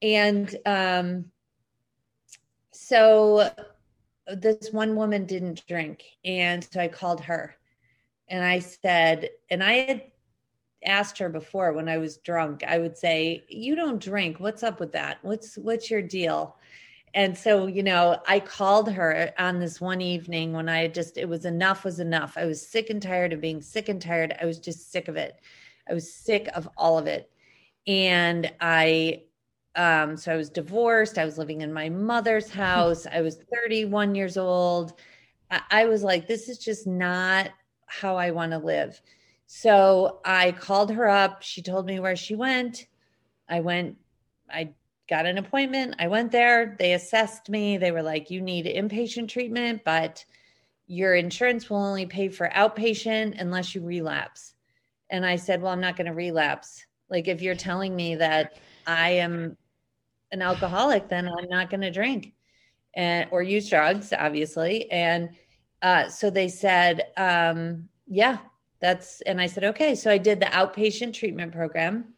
And 0.00 0.56
um, 0.64 1.26
so 2.70 3.50
this 4.26 4.70
one 4.72 4.96
woman 4.96 5.26
didn't 5.26 5.66
drink. 5.66 6.04
And 6.24 6.66
so 6.72 6.80
I 6.80 6.88
called 6.88 7.20
her 7.20 7.54
and 8.28 8.42
I 8.42 8.60
said, 8.60 9.28
and 9.50 9.62
I 9.62 9.72
had 9.72 10.02
asked 10.84 11.18
her 11.18 11.28
before 11.28 11.72
when 11.72 11.88
I 11.88 11.98
was 11.98 12.18
drunk, 12.18 12.64
I 12.66 12.78
would 12.78 12.96
say, 12.96 13.44
You 13.48 13.74
don't 13.74 14.02
drink. 14.02 14.40
What's 14.40 14.62
up 14.62 14.80
with 14.80 14.92
that? 14.92 15.18
What's 15.22 15.56
what's 15.56 15.90
your 15.90 16.02
deal? 16.02 16.56
And 17.12 17.36
so, 17.36 17.66
you 17.66 17.82
know, 17.82 18.20
I 18.28 18.38
called 18.38 18.90
her 18.92 19.32
on 19.38 19.58
this 19.58 19.80
one 19.80 20.00
evening 20.00 20.52
when 20.52 20.68
I 20.68 20.86
just 20.86 21.18
it 21.18 21.28
was 21.28 21.44
enough 21.44 21.84
was 21.84 21.98
enough. 22.00 22.36
I 22.36 22.46
was 22.46 22.64
sick 22.66 22.90
and 22.90 23.02
tired 23.02 23.32
of 23.32 23.40
being 23.40 23.60
sick 23.60 23.88
and 23.88 24.00
tired. 24.00 24.36
I 24.40 24.46
was 24.46 24.58
just 24.58 24.92
sick 24.92 25.08
of 25.08 25.16
it. 25.16 25.40
I 25.88 25.94
was 25.94 26.12
sick 26.12 26.48
of 26.54 26.68
all 26.76 26.98
of 26.98 27.06
it. 27.06 27.30
And 27.86 28.52
I 28.60 29.22
um, 29.76 30.16
so 30.16 30.32
I 30.32 30.36
was 30.36 30.50
divorced. 30.50 31.18
I 31.18 31.24
was 31.24 31.38
living 31.38 31.60
in 31.62 31.72
my 31.72 31.88
mother's 31.88 32.50
house. 32.64 33.06
I 33.06 33.20
was 33.22 33.38
31 33.52 34.14
years 34.14 34.36
old. 34.36 34.94
I, 35.50 35.62
I 35.70 35.84
was 35.86 36.02
like, 36.02 36.26
this 36.26 36.48
is 36.48 36.58
just 36.58 36.86
not 36.86 37.50
how 37.86 38.16
I 38.16 38.30
want 38.30 38.52
to 38.52 38.58
live. 38.58 39.00
So 39.52 40.20
I 40.24 40.52
called 40.52 40.92
her 40.92 41.08
up. 41.08 41.42
She 41.42 41.60
told 41.60 41.84
me 41.84 41.98
where 41.98 42.14
she 42.14 42.36
went. 42.36 42.86
I 43.48 43.58
went, 43.58 43.96
I 44.48 44.74
got 45.08 45.26
an 45.26 45.38
appointment. 45.38 45.96
I 45.98 46.06
went 46.06 46.30
there. 46.30 46.76
They 46.78 46.92
assessed 46.92 47.48
me. 47.48 47.76
They 47.76 47.90
were 47.90 48.00
like, 48.00 48.30
you 48.30 48.40
need 48.40 48.66
inpatient 48.66 49.28
treatment, 49.28 49.82
but 49.84 50.24
your 50.86 51.16
insurance 51.16 51.68
will 51.68 51.84
only 51.84 52.06
pay 52.06 52.28
for 52.28 52.48
outpatient 52.50 53.40
unless 53.40 53.74
you 53.74 53.84
relapse. 53.84 54.54
And 55.10 55.26
I 55.26 55.34
said, 55.34 55.60
well, 55.60 55.72
I'm 55.72 55.80
not 55.80 55.96
going 55.96 56.06
to 56.06 56.14
relapse. 56.14 56.86
Like, 57.08 57.26
if 57.26 57.42
you're 57.42 57.56
telling 57.56 57.96
me 57.96 58.14
that 58.14 58.56
I 58.86 59.10
am 59.10 59.56
an 60.30 60.42
alcoholic, 60.42 61.08
then 61.08 61.26
I'm 61.26 61.48
not 61.48 61.70
going 61.70 61.80
to 61.80 61.90
drink 61.90 62.34
and 62.94 63.28
or 63.32 63.42
use 63.42 63.68
drugs, 63.68 64.12
obviously. 64.16 64.88
And 64.92 65.30
uh, 65.82 66.08
so 66.08 66.30
they 66.30 66.46
said, 66.46 67.02
um, 67.16 67.88
yeah, 68.06 68.38
that's. 68.80 69.20
And 69.22 69.40
I 69.40 69.46
said, 69.46 69.64
okay. 69.64 69.94
So 69.94 70.10
I 70.10 70.18
did 70.18 70.40
the 70.40 70.46
outpatient 70.46 71.14
treatment 71.14 71.52
program, 71.52 72.14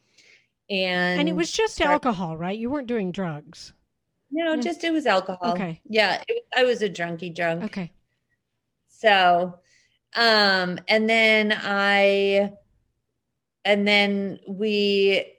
and 0.71 1.21
and 1.21 1.29
it 1.29 1.37
was 1.37 1.51
just 1.51 1.75
started, 1.75 1.93
alcohol, 1.93 2.37
right? 2.37 2.59
You 2.59 2.71
weren't 2.71 2.89
doing 2.89 3.13
drugs. 3.13 3.73
No, 4.31 4.57
just 4.57 4.83
it 4.85 4.93
was 4.93 5.07
alcohol. 5.07 5.53
Okay. 5.53 5.81
Yeah, 5.89 6.23
it, 6.27 6.45
I 6.57 6.65
was 6.65 6.83
a 6.83 6.89
drunky 6.89 7.35
drunk. 7.35 7.65
Okay. 7.65 7.93
So, 8.89 9.59
um, 10.17 10.79
and 10.89 11.11
then 11.11 11.53
I, 11.53 12.53
and 13.65 13.87
then 13.87 14.39
we 14.49 15.33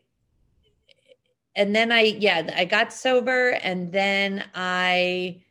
and 1.56 1.76
then 1.76 1.92
I, 1.92 2.02
yeah, 2.02 2.50
I 2.56 2.66
got 2.66 2.92
sober 2.92 3.50
and 3.50 3.92
then 3.92 4.44
I 4.56 5.44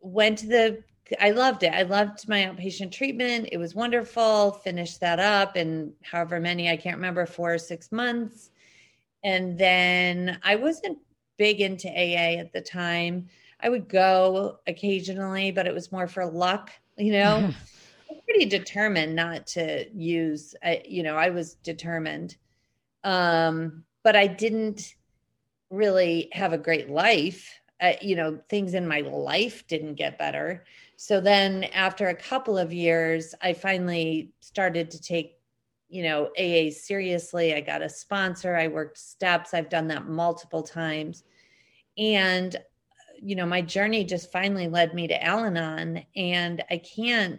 went 0.00 0.38
to 0.38 0.46
the, 0.46 0.84
I 1.20 1.30
loved 1.30 1.62
it. 1.62 1.72
I 1.72 1.82
loved 1.82 2.28
my 2.28 2.44
outpatient 2.44 2.92
treatment. 2.92 3.48
It 3.52 3.58
was 3.58 3.74
wonderful. 3.74 4.52
Finished 4.64 5.00
that 5.00 5.18
up 5.18 5.56
in 5.56 5.92
however 6.02 6.40
many, 6.40 6.70
I 6.70 6.76
can't 6.76 6.96
remember, 6.96 7.26
four 7.26 7.54
or 7.54 7.58
six 7.58 7.90
months. 7.90 8.50
And 9.24 9.58
then 9.58 10.38
I 10.42 10.56
wasn't 10.56 10.98
big 11.38 11.60
into 11.60 11.88
AA 11.88 12.38
at 12.38 12.52
the 12.52 12.60
time. 12.60 13.28
I 13.60 13.68
would 13.68 13.88
go 13.88 14.58
occasionally, 14.66 15.50
but 15.50 15.66
it 15.66 15.74
was 15.74 15.90
more 15.90 16.06
for 16.06 16.26
luck, 16.26 16.70
you 16.96 17.12
know. 17.12 17.50
pretty 18.28 18.44
determined 18.44 19.14
not 19.14 19.46
to 19.46 19.86
use, 19.94 20.54
I, 20.62 20.82
you 20.86 21.02
know, 21.02 21.16
I 21.16 21.30
was 21.30 21.54
determined. 21.54 22.36
Um, 23.02 23.84
but 24.04 24.16
I 24.16 24.26
didn't 24.26 24.94
really 25.70 26.28
have 26.32 26.52
a 26.52 26.58
great 26.58 26.90
life. 26.90 27.58
Uh, 27.80 27.92
you 28.02 28.16
know, 28.16 28.38
things 28.50 28.74
in 28.74 28.86
my 28.86 29.00
life 29.00 29.66
didn't 29.66 29.94
get 29.94 30.18
better. 30.18 30.64
So 31.00 31.20
then 31.20 31.62
after 31.62 32.08
a 32.08 32.14
couple 32.14 32.58
of 32.58 32.72
years, 32.72 33.32
I 33.40 33.52
finally 33.52 34.32
started 34.40 34.90
to 34.90 35.00
take, 35.00 35.38
you 35.88 36.02
know, 36.02 36.30
AA 36.36 36.72
seriously. 36.72 37.54
I 37.54 37.60
got 37.60 37.82
a 37.82 37.88
sponsor, 37.88 38.56
I 38.56 38.66
worked 38.66 38.98
steps, 38.98 39.54
I've 39.54 39.68
done 39.68 39.86
that 39.88 40.08
multiple 40.08 40.64
times. 40.64 41.22
And, 41.96 42.56
you 43.22 43.36
know, 43.36 43.46
my 43.46 43.62
journey 43.62 44.02
just 44.02 44.32
finally 44.32 44.66
led 44.66 44.92
me 44.92 45.06
to 45.06 45.24
Al 45.24 45.44
Anon. 45.44 46.04
And 46.16 46.64
I 46.68 46.78
can't 46.78 47.38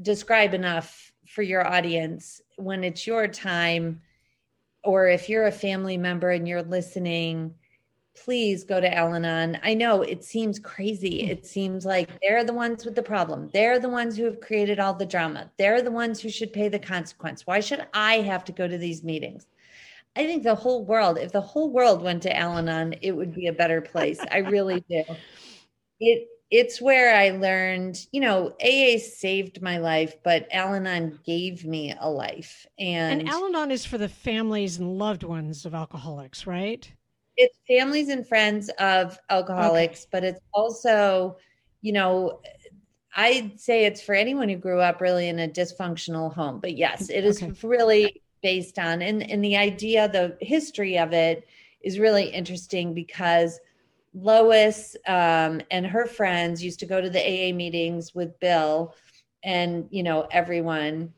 describe 0.00 0.54
enough 0.54 1.12
for 1.26 1.42
your 1.42 1.66
audience 1.66 2.40
when 2.58 2.84
it's 2.84 3.08
your 3.08 3.26
time 3.26 4.00
or 4.84 5.08
if 5.08 5.28
you're 5.28 5.48
a 5.48 5.52
family 5.52 5.96
member 5.96 6.30
and 6.30 6.46
you're 6.46 6.62
listening, 6.62 7.56
please 8.16 8.64
go 8.64 8.80
to 8.80 8.94
Al 8.94 9.14
Anon. 9.14 9.58
I 9.62 9.74
know 9.74 10.02
it 10.02 10.24
seems 10.24 10.58
crazy. 10.58 11.24
Hmm. 11.24 11.30
It 11.30 11.46
seems 11.46 11.84
like 11.84 12.08
they're 12.20 12.44
the 12.44 12.52
ones 12.52 12.84
with 12.84 12.94
the 12.94 13.02
problem. 13.02 13.50
They're 13.52 13.78
the 13.78 13.88
ones 13.88 14.16
who 14.16 14.24
have 14.24 14.40
created 14.40 14.80
all 14.80 14.94
the 14.94 15.06
drama. 15.06 15.50
They're 15.58 15.82
the 15.82 15.90
ones 15.90 16.20
who 16.20 16.30
should 16.30 16.52
pay 16.52 16.68
the 16.68 16.78
consequence. 16.78 17.46
Why 17.46 17.60
should 17.60 17.86
I 17.94 18.16
have 18.20 18.44
to 18.46 18.52
go 18.52 18.66
to 18.66 18.78
these 18.78 19.02
meetings? 19.02 19.46
I 20.16 20.24
think 20.24 20.42
the 20.42 20.54
whole 20.54 20.84
world, 20.84 21.18
if 21.18 21.32
the 21.32 21.40
whole 21.40 21.70
world 21.70 22.02
went 22.02 22.22
to 22.22 22.36
Al 22.36 22.56
Anon, 22.56 22.94
it 23.02 23.12
would 23.12 23.34
be 23.34 23.48
a 23.48 23.52
better 23.52 23.80
place. 23.80 24.18
I 24.30 24.38
really 24.38 24.82
do. 24.90 25.04
It 26.00 26.28
it's 26.50 26.80
where 26.80 27.14
I 27.14 27.30
learned, 27.30 28.06
you 28.12 28.20
know, 28.20 28.54
AA 28.62 28.98
saved 28.98 29.62
my 29.62 29.78
life, 29.78 30.14
but 30.22 30.46
Al 30.52 30.74
Anon 30.74 31.18
gave 31.24 31.64
me 31.64 31.94
a 31.98 32.08
life. 32.08 32.66
And, 32.78 33.22
and 33.22 33.28
Al 33.28 33.46
Anon 33.46 33.72
is 33.72 33.84
for 33.84 33.98
the 33.98 34.08
families 34.08 34.78
and 34.78 34.96
loved 34.96 35.24
ones 35.24 35.66
of 35.66 35.74
alcoholics, 35.74 36.46
right? 36.46 36.90
It's 37.36 37.58
families 37.66 38.08
and 38.08 38.26
friends 38.26 38.70
of 38.78 39.18
alcoholics, 39.30 40.02
okay. 40.02 40.08
but 40.12 40.24
it's 40.24 40.40
also, 40.52 41.36
you 41.82 41.92
know, 41.92 42.40
I'd 43.14 43.58
say 43.58 43.84
it's 43.84 44.02
for 44.02 44.14
anyone 44.14 44.48
who 44.48 44.56
grew 44.56 44.80
up 44.80 45.00
really 45.00 45.28
in 45.28 45.38
a 45.38 45.48
dysfunctional 45.48 46.32
home. 46.32 46.60
But 46.60 46.76
yes, 46.76 47.08
it 47.08 47.24
is 47.24 47.42
okay. 47.42 47.52
really 47.62 48.22
based 48.42 48.78
on 48.78 49.02
and, 49.02 49.28
and 49.28 49.42
the 49.42 49.56
idea, 49.56 50.08
the 50.08 50.36
history 50.40 50.98
of 50.98 51.12
it 51.12 51.46
is 51.80 51.98
really 51.98 52.28
interesting 52.28 52.94
because 52.94 53.58
Lois 54.14 54.96
um, 55.06 55.60
and 55.70 55.86
her 55.86 56.06
friends 56.06 56.62
used 56.62 56.80
to 56.80 56.86
go 56.86 57.00
to 57.00 57.10
the 57.10 57.20
AA 57.20 57.54
meetings 57.54 58.14
with 58.14 58.38
Bill 58.40 58.94
and 59.44 59.86
you 59.90 60.02
know 60.02 60.26
everyone 60.30 61.12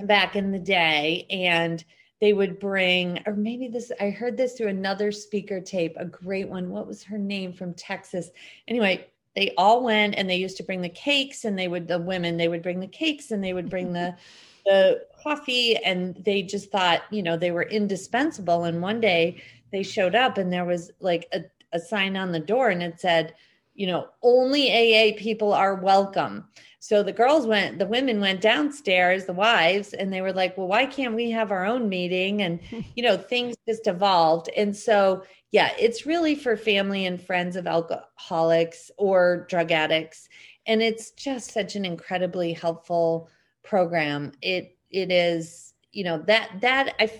back 0.00 0.36
in 0.36 0.50
the 0.50 0.58
day 0.58 1.26
and 1.30 1.84
they 2.20 2.32
would 2.32 2.58
bring 2.58 3.20
or 3.26 3.34
maybe 3.34 3.68
this 3.68 3.92
i 4.00 4.10
heard 4.10 4.36
this 4.36 4.54
through 4.54 4.68
another 4.68 5.12
speaker 5.12 5.60
tape 5.60 5.94
a 5.96 6.04
great 6.04 6.48
one. 6.48 6.70
What 6.70 6.86
was 6.86 7.02
her 7.04 7.18
name 7.18 7.52
from 7.52 7.74
texas? 7.74 8.30
Anyway 8.66 9.06
they 9.36 9.54
all 9.56 9.84
went 9.84 10.16
and 10.16 10.28
they 10.28 10.36
used 10.36 10.56
to 10.56 10.64
bring 10.64 10.82
the 10.82 10.88
cakes 10.88 11.44
and 11.44 11.58
they 11.58 11.68
would 11.68 11.86
the 11.86 11.98
women 11.98 12.36
they 12.36 12.48
would 12.48 12.62
bring 12.62 12.80
the 12.80 12.88
cakes 12.88 13.30
and 13.30 13.42
they 13.42 13.52
would 13.52 13.70
bring 13.70 13.92
the 13.92 14.16
the 14.66 15.06
coffee. 15.22 15.76
And 15.76 16.14
they 16.24 16.42
just 16.42 16.70
thought 16.70 17.02
you 17.10 17.22
know 17.22 17.36
they 17.36 17.52
were 17.52 17.62
indispensable. 17.62 18.64
And 18.64 18.82
one 18.82 19.00
day 19.00 19.42
they 19.72 19.82
showed 19.82 20.14
up 20.14 20.38
and 20.38 20.52
there 20.52 20.64
was 20.64 20.90
like 21.00 21.26
a, 21.32 21.42
a 21.72 21.78
sign 21.78 22.16
on 22.16 22.32
the 22.32 22.40
door 22.40 22.70
and 22.70 22.82
it 22.82 23.00
said 23.00 23.34
you 23.74 23.86
know 23.86 24.08
only 24.22 24.70
aa 24.72 25.16
people 25.16 25.52
are 25.52 25.76
welcome 25.76 26.48
so 26.80 27.02
the 27.02 27.12
girls 27.12 27.46
went, 27.46 27.78
the 27.78 27.86
women 27.86 28.20
went 28.20 28.40
downstairs, 28.40 29.24
the 29.24 29.32
wives, 29.32 29.94
and 29.94 30.12
they 30.12 30.20
were 30.20 30.32
like, 30.32 30.56
well, 30.56 30.68
why 30.68 30.86
can't 30.86 31.14
we 31.14 31.30
have 31.30 31.50
our 31.50 31.64
own 31.64 31.88
meeting? 31.88 32.42
And, 32.42 32.60
you 32.94 33.02
know, 33.02 33.16
things 33.16 33.56
just 33.68 33.86
evolved. 33.86 34.48
And 34.56 34.76
so, 34.76 35.24
yeah, 35.50 35.72
it's 35.78 36.06
really 36.06 36.34
for 36.34 36.56
family 36.56 37.06
and 37.06 37.20
friends 37.20 37.56
of 37.56 37.66
alcoholics 37.66 38.90
or 38.96 39.46
drug 39.48 39.72
addicts. 39.72 40.28
And 40.66 40.82
it's 40.82 41.10
just 41.12 41.52
such 41.52 41.74
an 41.74 41.84
incredibly 41.84 42.52
helpful 42.52 43.28
program. 43.64 44.32
It, 44.40 44.76
it 44.90 45.10
is, 45.10 45.74
you 45.92 46.04
know, 46.04 46.18
that, 46.26 46.60
that 46.60 46.94
I 47.00 47.10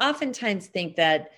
oftentimes 0.00 0.66
think 0.66 0.96
that 0.96 1.30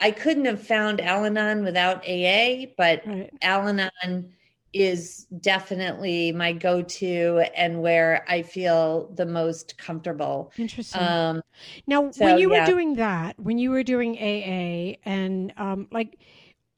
I 0.00 0.10
couldn't 0.10 0.46
have 0.46 0.66
found 0.66 1.00
Al 1.00 1.24
Anon 1.24 1.64
without 1.64 1.98
AA, 2.08 2.66
but 2.76 3.02
right. 3.06 3.30
Al 3.42 3.68
Anon 3.68 4.32
is 4.72 5.26
definitely 5.40 6.32
my 6.32 6.52
go-to 6.52 7.44
and 7.54 7.82
where 7.82 8.24
I 8.28 8.42
feel 8.42 9.10
the 9.14 9.26
most 9.26 9.76
comfortable. 9.76 10.52
Interesting. 10.56 11.02
Um, 11.02 11.42
now, 11.86 12.10
so, 12.10 12.24
when 12.24 12.38
you 12.38 12.52
yeah. 12.52 12.60
were 12.60 12.66
doing 12.66 12.94
that, 12.94 13.38
when 13.38 13.58
you 13.58 13.70
were 13.70 13.82
doing 13.82 14.16
AA, 14.16 14.96
and 15.04 15.52
um, 15.56 15.88
like 15.90 16.18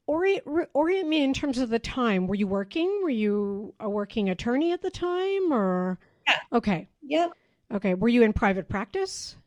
orient 0.07 0.43
orient 0.73 1.07
me 1.09 1.23
in 1.23 1.33
terms 1.33 1.57
of 1.57 1.69
the 1.69 1.79
time. 1.79 2.27
Were 2.27 2.35
you 2.35 2.47
working? 2.47 3.01
Were 3.01 3.09
you 3.09 3.73
a 3.79 3.89
working 3.89 4.29
attorney 4.29 4.71
at 4.71 4.81
the 4.81 4.91
time, 4.91 5.51
or? 5.51 5.99
Yeah. 6.27 6.39
Okay. 6.53 6.87
Yep. 7.03 7.31
Okay. 7.73 7.93
Were 7.93 8.09
you 8.09 8.23
in 8.23 8.33
private 8.33 8.69
practice? 8.69 9.37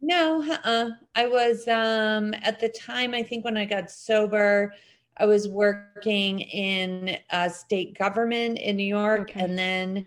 No, 0.00 0.42
uh-uh. 0.42 0.90
I 1.14 1.26
was 1.26 1.66
um, 1.68 2.34
at 2.42 2.60
the 2.60 2.68
time. 2.68 3.14
I 3.14 3.22
think 3.22 3.44
when 3.44 3.56
I 3.56 3.64
got 3.64 3.90
sober. 3.90 4.72
I 5.18 5.26
was 5.26 5.48
working 5.48 6.40
in 6.40 7.16
a 7.30 7.48
state 7.48 7.98
government 7.98 8.58
in 8.58 8.76
New 8.76 8.84
York, 8.84 9.30
okay. 9.30 9.40
and 9.40 9.58
then 9.58 10.06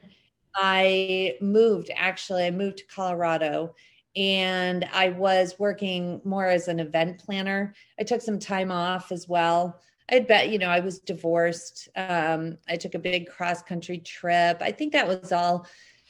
I 0.55 1.35
moved. 1.41 1.89
Actually, 1.95 2.45
I 2.45 2.51
moved 2.51 2.79
to 2.79 2.87
Colorado, 2.87 3.75
and 4.15 4.87
I 4.91 5.09
was 5.09 5.55
working 5.57 6.21
more 6.23 6.45
as 6.45 6.67
an 6.67 6.79
event 6.79 7.19
planner. 7.19 7.73
I 7.99 8.03
took 8.03 8.21
some 8.21 8.39
time 8.39 8.71
off 8.71 9.11
as 9.11 9.27
well. 9.27 9.79
I 10.11 10.19
bet, 10.19 10.49
you 10.49 10.57
know, 10.57 10.69
I 10.69 10.79
was 10.79 10.99
divorced. 10.99 11.87
Um, 11.95 12.57
I 12.67 12.75
took 12.75 12.95
a 12.95 12.99
big 12.99 13.27
cross 13.29 13.61
country 13.61 13.99
trip. 13.99 14.57
I 14.61 14.71
think 14.71 14.93
that 14.93 15.07
was 15.07 15.31
all. 15.31 15.67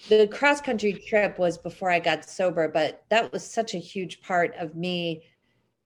The 0.08 0.28
cross 0.28 0.62
country 0.62 0.94
trip 0.94 1.38
was 1.38 1.58
before 1.58 1.92
I 1.92 2.00
got 2.00 2.24
sober, 2.24 2.70
but 2.70 3.04
that 3.10 3.34
was 3.34 3.44
such 3.46 3.74
a 3.74 3.80
huge 3.80 4.22
part 4.22 4.56
of 4.56 4.76
me 4.76 5.24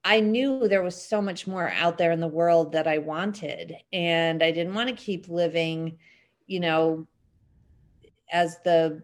I 0.06 0.20
knew 0.20 0.68
there 0.68 0.84
was 0.84 1.02
so 1.02 1.22
much 1.22 1.48
more 1.48 1.70
out 1.70 1.98
there 1.98 2.12
in 2.12 2.20
the 2.20 2.28
world 2.28 2.74
that 2.74 2.88
I 2.88 2.98
wanted. 2.98 3.76
And 3.94 4.44
I 4.44 4.52
didn't 4.52 4.74
want 4.74 4.89
to 4.89 4.96
keep 4.96 5.30
living, 5.30 5.98
you 6.48 6.60
know, 6.60 7.08
as 8.32 8.58
the, 8.63 9.04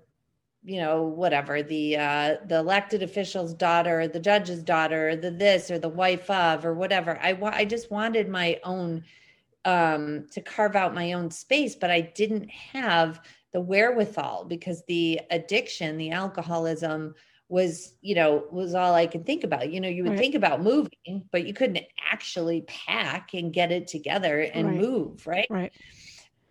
you 0.63 0.79
know, 0.81 1.03
whatever, 1.03 1.63
the 1.63 1.97
uh 1.97 2.35
the 2.47 2.57
elected 2.57 3.03
official's 3.03 3.53
daughter, 3.53 4.07
the 4.07 4.19
judge's 4.19 4.63
daughter, 4.63 5.15
the 5.15 5.31
this 5.31 5.71
or 5.71 5.79
the 5.79 5.89
wife 5.89 6.29
of 6.29 6.65
or 6.65 6.73
whatever. 6.73 7.19
I 7.21 7.33
wa- 7.33 7.51
I 7.53 7.65
just 7.65 7.91
wanted 7.91 8.29
my 8.29 8.59
own 8.63 9.03
um 9.65 10.27
to 10.33 10.41
carve 10.41 10.75
out 10.75 10.93
my 10.95 11.13
own 11.13 11.31
space, 11.31 11.75
but 11.75 11.91
I 11.91 12.01
didn't 12.01 12.49
have 12.49 13.21
the 13.53 13.61
wherewithal 13.61 14.45
because 14.45 14.83
the 14.87 15.21
addiction, 15.31 15.97
the 15.97 16.11
alcoholism 16.11 17.15
was 17.49 17.95
you 18.01 18.13
know 18.13 18.45
was 18.51 18.75
all 18.75 18.93
i 18.93 19.07
could 19.07 19.25
think 19.25 19.43
about 19.43 19.71
you 19.71 19.81
know 19.81 19.89
you 19.89 20.03
would 20.03 20.11
right. 20.11 20.19
think 20.19 20.35
about 20.35 20.61
moving 20.61 21.27
but 21.31 21.45
you 21.45 21.53
couldn't 21.53 21.83
actually 22.11 22.61
pack 22.61 23.33
and 23.33 23.51
get 23.51 23.71
it 23.71 23.87
together 23.87 24.41
and 24.41 24.67
right. 24.67 24.77
move 24.77 25.25
right 25.27 25.47
right 25.49 25.73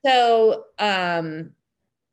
so 0.04 0.64
um 0.80 1.50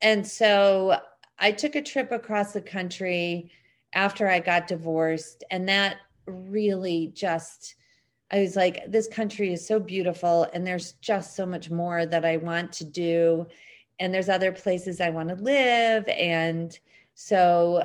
and 0.00 0.24
so 0.24 0.98
i 1.38 1.50
took 1.50 1.74
a 1.74 1.82
trip 1.82 2.12
across 2.12 2.52
the 2.52 2.60
country 2.60 3.50
after 3.92 4.28
i 4.28 4.38
got 4.38 4.68
divorced 4.68 5.42
and 5.50 5.68
that 5.68 5.96
really 6.26 7.10
just 7.12 7.74
i 8.30 8.38
was 8.38 8.54
like 8.54 8.80
this 8.88 9.08
country 9.08 9.52
is 9.52 9.66
so 9.66 9.80
beautiful 9.80 10.46
and 10.54 10.64
there's 10.64 10.92
just 10.94 11.34
so 11.34 11.44
much 11.44 11.70
more 11.70 12.06
that 12.06 12.24
i 12.24 12.36
want 12.36 12.72
to 12.72 12.84
do 12.84 13.44
and 13.98 14.14
there's 14.14 14.28
other 14.28 14.52
places 14.52 15.00
i 15.00 15.10
want 15.10 15.28
to 15.28 15.34
live 15.36 16.06
and 16.08 16.78
so 17.14 17.82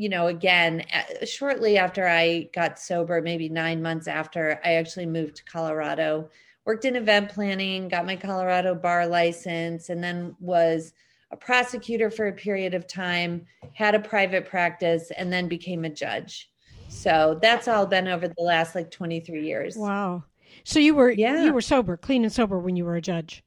you 0.00 0.08
know, 0.08 0.28
again, 0.28 0.82
shortly 1.26 1.76
after 1.76 2.08
I 2.08 2.48
got 2.54 2.78
sober, 2.78 3.20
maybe 3.20 3.50
nine 3.50 3.82
months 3.82 4.08
after, 4.08 4.58
I 4.64 4.76
actually 4.76 5.04
moved 5.04 5.36
to 5.36 5.44
Colorado, 5.44 6.30
worked 6.64 6.86
in 6.86 6.96
event 6.96 7.28
planning, 7.28 7.86
got 7.88 8.06
my 8.06 8.16
Colorado 8.16 8.74
bar 8.74 9.06
license, 9.06 9.90
and 9.90 10.02
then 10.02 10.34
was 10.40 10.94
a 11.32 11.36
prosecutor 11.36 12.10
for 12.10 12.28
a 12.28 12.32
period 12.32 12.72
of 12.72 12.86
time, 12.86 13.44
had 13.74 13.94
a 13.94 14.00
private 14.00 14.46
practice, 14.46 15.12
and 15.18 15.30
then 15.30 15.48
became 15.48 15.84
a 15.84 15.90
judge. 15.90 16.50
So 16.88 17.38
that's 17.42 17.68
all 17.68 17.84
been 17.84 18.08
over 18.08 18.26
the 18.26 18.42
last 18.42 18.74
like 18.74 18.90
23 18.90 19.46
years. 19.46 19.76
Wow. 19.76 20.24
So 20.64 20.78
you 20.78 20.94
were 20.94 21.10
yeah. 21.10 21.44
you 21.44 21.52
were 21.52 21.60
sober, 21.60 21.98
clean 21.98 22.24
and 22.24 22.32
sober 22.32 22.58
when 22.58 22.74
you 22.74 22.86
were 22.86 22.96
a 22.96 23.02
judge 23.02 23.44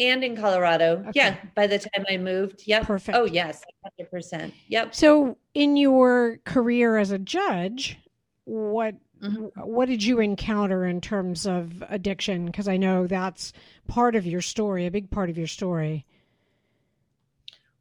and 0.00 0.24
in 0.24 0.36
Colorado. 0.36 1.04
Okay. 1.08 1.12
Yeah, 1.14 1.36
by 1.54 1.66
the 1.66 1.78
time 1.78 2.04
I 2.08 2.16
moved. 2.16 2.62
Yep. 2.66 2.86
Perfect. 2.86 3.16
Oh, 3.16 3.24
yes, 3.24 3.62
100%. 4.00 4.52
Yep. 4.68 4.94
So, 4.94 5.36
in 5.54 5.76
your 5.76 6.38
career 6.44 6.96
as 6.96 7.10
a 7.10 7.18
judge, 7.18 7.98
what 8.44 8.94
mm-hmm. 9.22 9.60
what 9.60 9.86
did 9.86 10.02
you 10.02 10.20
encounter 10.20 10.84
in 10.84 11.00
terms 11.00 11.46
of 11.46 11.84
addiction 11.88 12.46
because 12.46 12.68
I 12.68 12.76
know 12.76 13.06
that's 13.06 13.52
part 13.86 14.16
of 14.16 14.26
your 14.26 14.40
story, 14.40 14.86
a 14.86 14.90
big 14.90 15.10
part 15.10 15.30
of 15.30 15.38
your 15.38 15.46
story. 15.46 16.06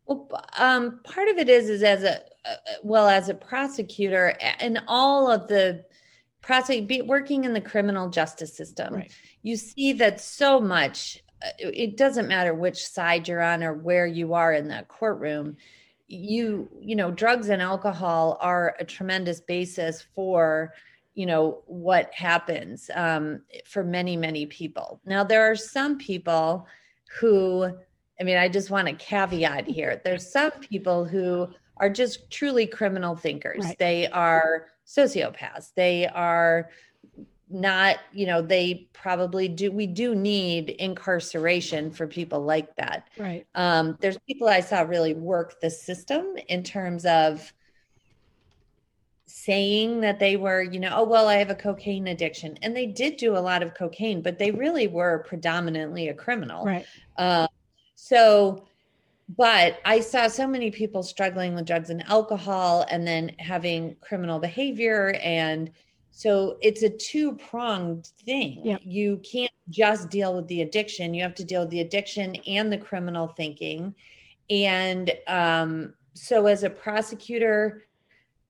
Well, 0.05 0.27
um, 0.57 0.99
part 1.03 1.29
of 1.29 1.37
it 1.37 1.49
is 1.49 1.69
is 1.69 1.83
as 1.83 2.03
a 2.03 2.19
uh, 2.45 2.55
well 2.83 3.07
as 3.07 3.29
a 3.29 3.33
prosecutor 3.33 4.35
and 4.59 4.81
all 4.87 5.29
of 5.29 5.47
the 5.47 5.85
prosecute 6.41 7.05
working 7.05 7.43
in 7.43 7.53
the 7.53 7.61
criminal 7.61 8.09
justice 8.09 8.55
system. 8.55 8.93
Right. 8.93 9.11
You 9.41 9.55
see 9.55 9.93
that 9.93 10.19
so 10.19 10.59
much 10.59 11.23
it 11.57 11.95
doesn't 11.95 12.27
matter 12.27 12.53
which 12.53 12.85
side 12.85 13.27
you're 13.27 13.41
on 13.41 13.63
or 13.63 13.73
where 13.73 14.05
you 14.05 14.33
are 14.33 14.53
in 14.53 14.67
that 14.67 14.87
courtroom 14.87 15.55
you 16.09 16.67
you 16.81 16.95
know 16.95 17.11
drugs 17.11 17.49
and 17.49 17.61
alcohol 17.61 18.37
are 18.41 18.75
a 18.79 18.83
tremendous 18.83 19.39
basis 19.39 20.05
for 20.15 20.73
you 21.13 21.25
know 21.25 21.61
what 21.65 22.13
happens 22.13 22.89
um, 22.95 23.41
for 23.65 23.83
many 23.83 24.17
many 24.17 24.45
people. 24.45 24.99
Now 25.05 25.23
there 25.23 25.49
are 25.49 25.55
some 25.55 25.97
people 25.97 26.67
who 27.19 27.71
i 28.19 28.23
mean 28.23 28.37
i 28.37 28.47
just 28.47 28.69
want 28.69 28.87
a 28.87 28.93
caveat 28.93 29.67
here. 29.67 30.01
There's 30.03 30.31
some 30.31 30.51
people 30.51 31.05
who 31.05 31.47
are 31.77 31.89
just 31.89 32.29
truly 32.31 32.65
criminal 32.65 33.15
thinkers. 33.15 33.63
Right. 33.63 33.77
they 33.77 34.07
are 34.07 34.67
sociopaths. 34.85 35.73
They 35.75 36.07
are 36.07 36.69
not 37.49 37.97
you 38.13 38.25
know 38.27 38.41
they 38.41 38.87
probably 38.93 39.47
do 39.47 39.71
we 39.71 39.87
do 39.87 40.13
need 40.13 40.69
incarceration 40.71 41.91
for 41.91 42.05
people 42.07 42.41
like 42.41 42.75
that. 42.75 43.07
Right. 43.17 43.45
Um 43.55 43.97
there's 43.99 44.17
people 44.27 44.47
i 44.47 44.59
saw 44.59 44.81
really 44.81 45.13
work 45.13 45.59
the 45.59 45.69
system 45.69 46.35
in 46.47 46.63
terms 46.63 47.05
of 47.05 47.51
saying 49.25 50.01
that 50.01 50.19
they 50.19 50.35
were 50.35 50.61
you 50.61 50.79
know 50.79 50.93
oh 50.95 51.03
well 51.03 51.27
i 51.27 51.35
have 51.35 51.49
a 51.49 51.55
cocaine 51.55 52.07
addiction. 52.07 52.57
And 52.61 52.75
they 52.75 52.85
did 52.85 53.17
do 53.17 53.35
a 53.35 53.39
lot 53.39 53.63
of 53.63 53.73
cocaine 53.73 54.21
but 54.21 54.37
they 54.37 54.51
really 54.51 54.87
were 54.87 55.25
predominantly 55.27 56.09
a 56.09 56.13
criminal. 56.13 56.65
Right. 56.65 56.85
Uh, 57.17 57.47
so 57.95 58.65
but 59.37 59.79
i 59.85 59.99
saw 59.99 60.27
so 60.27 60.47
many 60.47 60.71
people 60.71 61.03
struggling 61.03 61.53
with 61.53 61.65
drugs 61.65 61.89
and 61.89 62.07
alcohol 62.07 62.85
and 62.89 63.05
then 63.05 63.31
having 63.37 63.95
criminal 64.01 64.39
behavior 64.39 65.13
and 65.21 65.71
So 66.19 66.57
it's 66.61 66.83
a 66.83 66.89
two 66.89 67.37
pronged 67.37 68.07
thing. 68.25 68.59
Yep. 68.65 68.81
You 68.83 69.21
can't 69.23 69.53
just 69.69 70.09
deal 70.09 70.35
with 70.35 70.49
the 70.49 70.63
addiction, 70.63 71.13
you 71.13 71.23
have 71.23 71.35
to 71.35 71.45
deal 71.45 71.61
with 71.61 71.69
the 71.69 71.79
addiction 71.79 72.35
and 72.45 72.69
the 72.69 72.77
criminal 72.77 73.29
thinking. 73.29 73.95
And 74.49 75.13
um, 75.27 75.93
so, 76.15 76.47
as 76.47 76.63
a 76.63 76.69
prosecutor, 76.69 77.85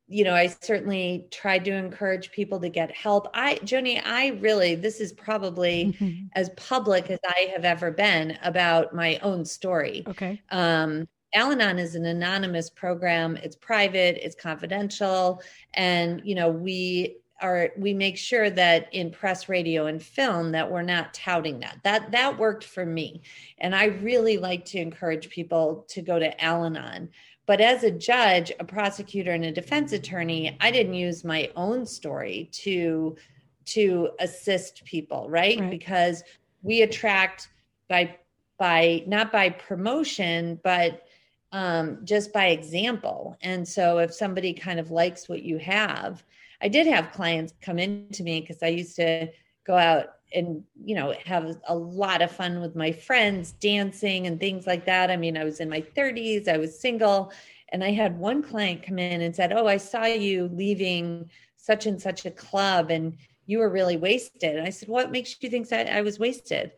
you 0.08 0.24
know, 0.24 0.34
I 0.34 0.48
certainly 0.48 1.28
tried 1.30 1.64
to 1.66 1.72
encourage 1.72 2.32
people 2.32 2.60
to 2.60 2.70
get 2.70 2.90
help. 2.90 3.28
I, 3.36 3.58
Joni, 3.58 4.02
I 4.04 4.30
really, 4.40 4.74
this 4.74 5.00
is 5.00 5.14
probably 5.14 5.96
Mm-hmm. 6.00 6.26
as 6.34 6.50
public 6.58 7.12
as 7.12 7.20
I 7.24 7.52
have 7.54 7.66
ever 7.66 7.92
been 7.92 8.36
about 8.42 8.96
my 8.96 9.20
own 9.22 9.46
story. 9.46 10.04
Okay. 10.08 10.42
Um, 10.50 11.08
Al 11.36 11.52
Anon 11.52 11.78
is 11.78 11.94
an 11.94 12.06
anonymous 12.06 12.72
program. 12.72 13.38
It's 13.38 13.56
private, 13.56 14.18
it's 14.26 14.36
confidential. 14.36 15.44
And, 15.76 16.24
you 16.26 16.34
know, 16.34 16.50
we 16.50 17.18
are, 17.41 17.69
we 17.78 17.93
make 17.93 18.17
sure 18.17 18.49
that 18.49 18.93
in 18.93 19.12
press, 19.12 19.49
radio, 19.49 19.86
and 19.86 20.02
film 20.02 20.52
that 20.52 20.69
we're 20.69 20.82
not 20.82 21.13
touting 21.13 21.60
that. 21.60 21.80
That, 21.84 22.12
that 22.12 22.38
worked 22.38 22.63
for 22.63 22.86
me. 22.86 23.21
And 23.60 23.75
I 23.75 23.86
really 23.86 24.38
like 24.38 24.65
to 24.65 24.80
encourage 24.80 25.30
people 25.30 25.86
to 25.89 26.02
go 26.02 26.19
to 26.19 26.43
Al 26.43 26.65
Anon. 26.65 27.10
But 27.45 27.62
as 27.62 27.84
a 27.84 27.91
judge, 27.91 28.52
a 28.60 28.63
prosecutor, 28.63 29.32
and 29.32 29.45
a 29.45 29.52
defense 29.52 29.91
attorney, 29.91 30.56
I 30.62 30.69
didn't 30.69 30.93
use 30.93 31.23
my 31.23 31.49
own 31.56 31.86
story 31.86 32.49
to 32.54 33.15
to 33.65 34.10
assist 34.19 34.84
people, 34.86 35.30
right? 35.30 35.60
Right. 35.60 35.69
Because 35.69 36.23
we 36.62 36.84
attract 36.84 37.49
by 37.88 38.15
by 38.60 39.04
not 39.08 39.32
by 39.32 39.49
promotion, 39.49 40.60
but 40.63 41.04
um, 41.52 41.99
just 42.04 42.32
by 42.32 42.47
example. 42.47 43.36
And 43.41 43.67
so 43.67 43.97
if 43.97 44.13
somebody 44.13 44.54
kind 44.54 44.80
of 44.80 44.91
likes 44.91 45.28
what 45.28 45.41
you 45.41 45.58
have, 45.58 46.23
I 46.62 46.67
did 46.67 46.88
have 46.88 47.12
clients 47.12 47.54
come 47.62 47.80
in 47.80 48.10
to 48.13 48.24
me 48.24 48.41
because 48.41 48.62
I 48.62 48.67
used 48.67 48.95
to 48.98 49.30
go 49.65 49.76
out 49.76 50.08
and 50.34 50.63
you 50.84 50.95
know 50.95 51.13
have 51.26 51.58
a 51.67 51.76
lot 51.76 52.22
of 52.22 52.32
fun 52.32 52.60
with 52.62 52.76
my 52.76 52.91
friends 52.91 53.52
dancing 53.54 54.28
and 54.28 54.39
things 54.39 54.67
like 54.67 54.86
that. 54.86 55.10
I 55.10 55.17
mean 55.17 55.38
i 55.38 55.43
was 55.43 55.60
in 55.60 55.69
my 55.69 55.82
30s 55.82 56.48
i 56.48 56.58
was 56.58 56.80
single 56.80 57.32
and 57.69 57.84
i 57.84 57.91
had 57.91 58.17
one 58.17 58.43
client 58.43 58.84
come 58.84 59.00
in 59.00 59.22
and 59.22 59.36
said 59.36 59.54
oh 59.54 59.67
i 59.67 59.78
saw 59.78 60.06
you 60.06 60.50
leaving 60.54 61.30
such 61.58 61.86
and 61.86 62.02
such 62.02 62.26
a 62.26 62.32
club 62.32 62.91
and 62.91 63.17
you 63.45 63.58
were 63.58 63.69
really 63.69 63.98
wasted. 63.98 64.56
And 64.56 64.67
i 64.67 64.69
said 64.69 64.89
what 64.89 65.12
makes 65.12 65.36
you 65.41 65.50
think 65.50 65.69
that 65.69 65.88
i 65.91 66.02
was 66.02 66.19
wasted? 66.19 66.72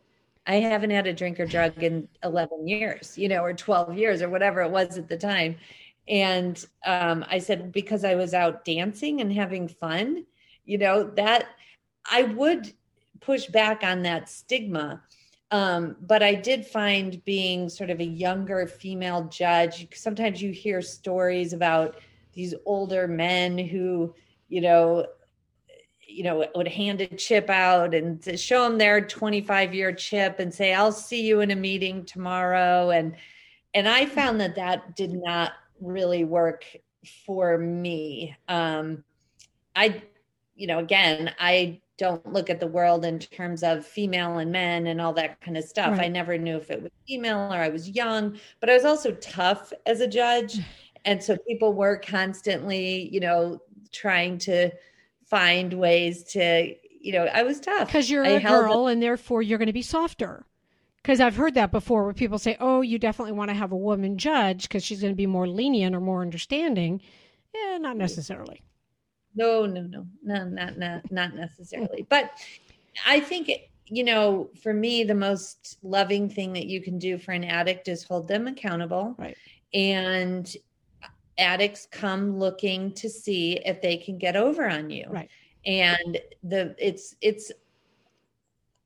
I 0.48 0.56
haven't 0.56 0.89
had 0.89 1.06
a 1.06 1.13
drink 1.13 1.39
or 1.39 1.46
drug 1.46 1.84
in 1.84 2.08
11 2.24 2.67
years 2.67 3.17
you 3.17 3.28
know 3.28 3.44
or 3.44 3.54
12 3.54 3.98
years 3.98 4.22
or 4.22 4.30
whatever 4.30 4.62
it 4.62 4.72
was 4.72 4.98
at 4.98 5.08
the 5.10 5.17
time 5.17 5.58
and 6.08 6.66
um, 6.86 7.26
i 7.30 7.38
said 7.38 7.72
because 7.72 8.04
i 8.04 8.16
was 8.16 8.34
out 8.34 8.66
dancing 8.66 9.22
and 9.22 9.32
having 9.32 9.68
fun 9.68 10.26
you 10.66 10.78
know 10.78 11.04
that 11.04 11.46
i 12.10 12.24
would 12.24 12.74
push 13.22 13.46
back 13.46 13.84
on 13.84 14.02
that 14.02 14.28
stigma. 14.28 15.02
Um, 15.52 15.96
but 16.02 16.24
I 16.24 16.34
did 16.34 16.66
find 16.66 17.24
being 17.24 17.70
sort 17.70 17.90
of 17.90 18.00
a 18.00 18.06
younger 18.06 18.68
female 18.68 19.26
judge, 19.26 19.88
sometimes 19.98 20.42
you 20.42 20.52
hear 20.52 20.82
stories 20.82 21.54
about 21.54 21.98
these 22.34 22.54
older 22.66 23.08
men 23.08 23.58
who, 23.58 24.16
you 24.48 24.62
know, 24.62 25.06
you 26.08 26.24
know, 26.24 26.46
would 26.56 26.68
hand 26.68 27.00
a 27.00 27.08
chip 27.08 27.50
out 27.50 27.94
and 27.94 28.40
show 28.40 28.64
them 28.64 28.78
their 28.78 29.00
25 29.00 29.74
year 29.74 29.94
chip 29.94 30.40
and 30.40 30.54
say, 30.54 30.74
I'll 30.74 30.92
see 30.92 31.22
you 31.22 31.40
in 31.40 31.52
a 31.52 31.56
meeting 31.56 32.06
tomorrow. 32.06 32.90
And, 32.90 33.16
and 33.74 33.88
I 33.88 34.06
found 34.06 34.40
that 34.42 34.56
that 34.56 34.96
did 34.96 35.14
not 35.14 35.54
really 35.82 36.24
work 36.24 36.65
for 37.26 37.58
me. 37.58 38.36
Um, 38.48 39.04
I, 39.76 40.02
you 40.56 40.67
know, 40.67 40.80
again, 40.80 41.34
I 41.39 41.82
don't 41.98 42.34
look 42.34 42.50
at 42.50 42.60
the 42.60 42.67
world 42.67 43.06
in 43.06 43.20
terms 43.20 43.63
of 43.63 43.86
female 43.86 44.39
and 44.39 44.52
men 44.52 44.88
and 44.88 45.00
all 45.00 45.13
that 45.13 45.39
kind 45.41 45.58
of 45.58 45.63
stuff. 45.63 45.91
Right. 45.91 46.06
I 46.06 46.08
never 46.08 46.38
knew 46.38 46.58
if 46.58 46.72
it 46.72 46.82
was 46.82 46.91
female 47.08 47.54
or 47.54 47.58
I 47.58 47.70
was 47.70 47.89
young, 47.89 48.39
but 48.60 48.70
I 48.70 48.74
was 48.74 48.86
also 48.86 49.12
tough 49.13 49.72
as 49.86 50.02
a 50.02 50.08
judge. 50.08 50.60
And 51.06 51.24
so 51.24 51.38
people 51.48 51.74
were 51.74 51.98
constantly, 51.98 53.10
you 53.13 53.20
know, 53.20 53.60
trying 53.91 54.38
to 54.39 54.72
find 55.26 55.74
ways 55.74 56.24
to, 56.24 56.76
you 57.00 57.13
know, 57.13 57.26
I 57.26 57.44
was 57.44 57.60
tough. 57.60 57.88
Because 57.88 58.10
you're 58.10 58.26
I 58.26 58.30
a 58.30 58.41
girl 58.41 58.88
and 58.88 59.02
therefore 59.02 59.41
you're 59.41 59.58
going 59.58 59.67
to 59.67 59.74
be 59.74 59.82
softer. 59.82 60.46
Because 61.02 61.20
I've 61.20 61.36
heard 61.36 61.56
that 61.56 61.72
before 61.72 62.04
where 62.04 62.14
people 62.14 62.38
say, 62.38 62.58
oh, 62.60 62.82
you 62.82 63.00
definitely 63.00 63.32
want 63.32 63.50
to 63.50 63.56
have 63.56 63.72
a 63.72 63.78
woman 63.78 64.18
judge 64.18 64.64
because 64.64 64.84
she's 64.84 65.02
going 65.02 65.14
to 65.14 65.18
be 65.18 65.26
more 65.26 65.48
lenient 65.48 65.96
or 65.96 66.00
more 66.00 66.22
understanding. 66.22 67.02
Yeah, 67.56 67.78
not 67.80 67.98
necessarily. 67.98 68.62
No, 69.36 69.66
no, 69.66 69.82
no, 69.82 70.06
no, 70.24 70.44
not 70.46 70.78
not 70.78 71.12
not 71.12 71.36
necessarily. 71.36 72.06
But 72.10 72.32
I 73.08 73.20
think 73.20 73.50
you 73.92 74.06
know, 74.06 74.50
for 74.62 74.74
me, 74.74 75.04
the 75.04 75.16
most 75.16 75.78
loving 75.84 76.30
thing 76.30 76.54
that 76.54 76.68
you 76.68 76.82
can 76.82 76.98
do 76.98 77.18
for 77.18 77.34
an 77.34 77.44
addict 77.44 77.90
is 77.90 78.04
hold 78.04 78.28
them 78.28 78.48
accountable. 78.48 79.16
Right. 79.18 79.36
And 79.74 80.54
addicts 81.38 81.88
come 81.92 82.38
looking 82.38 82.94
to 82.94 83.10
see 83.10 83.60
if 83.66 83.82
they 83.82 83.98
can 83.98 84.18
get 84.18 84.38
over 84.38 84.70
on 84.70 84.90
you. 84.90 85.08
Right. 85.10 85.30
And 85.66 86.20
the 86.44 86.74
it's 86.80 87.16
it's 87.22 87.52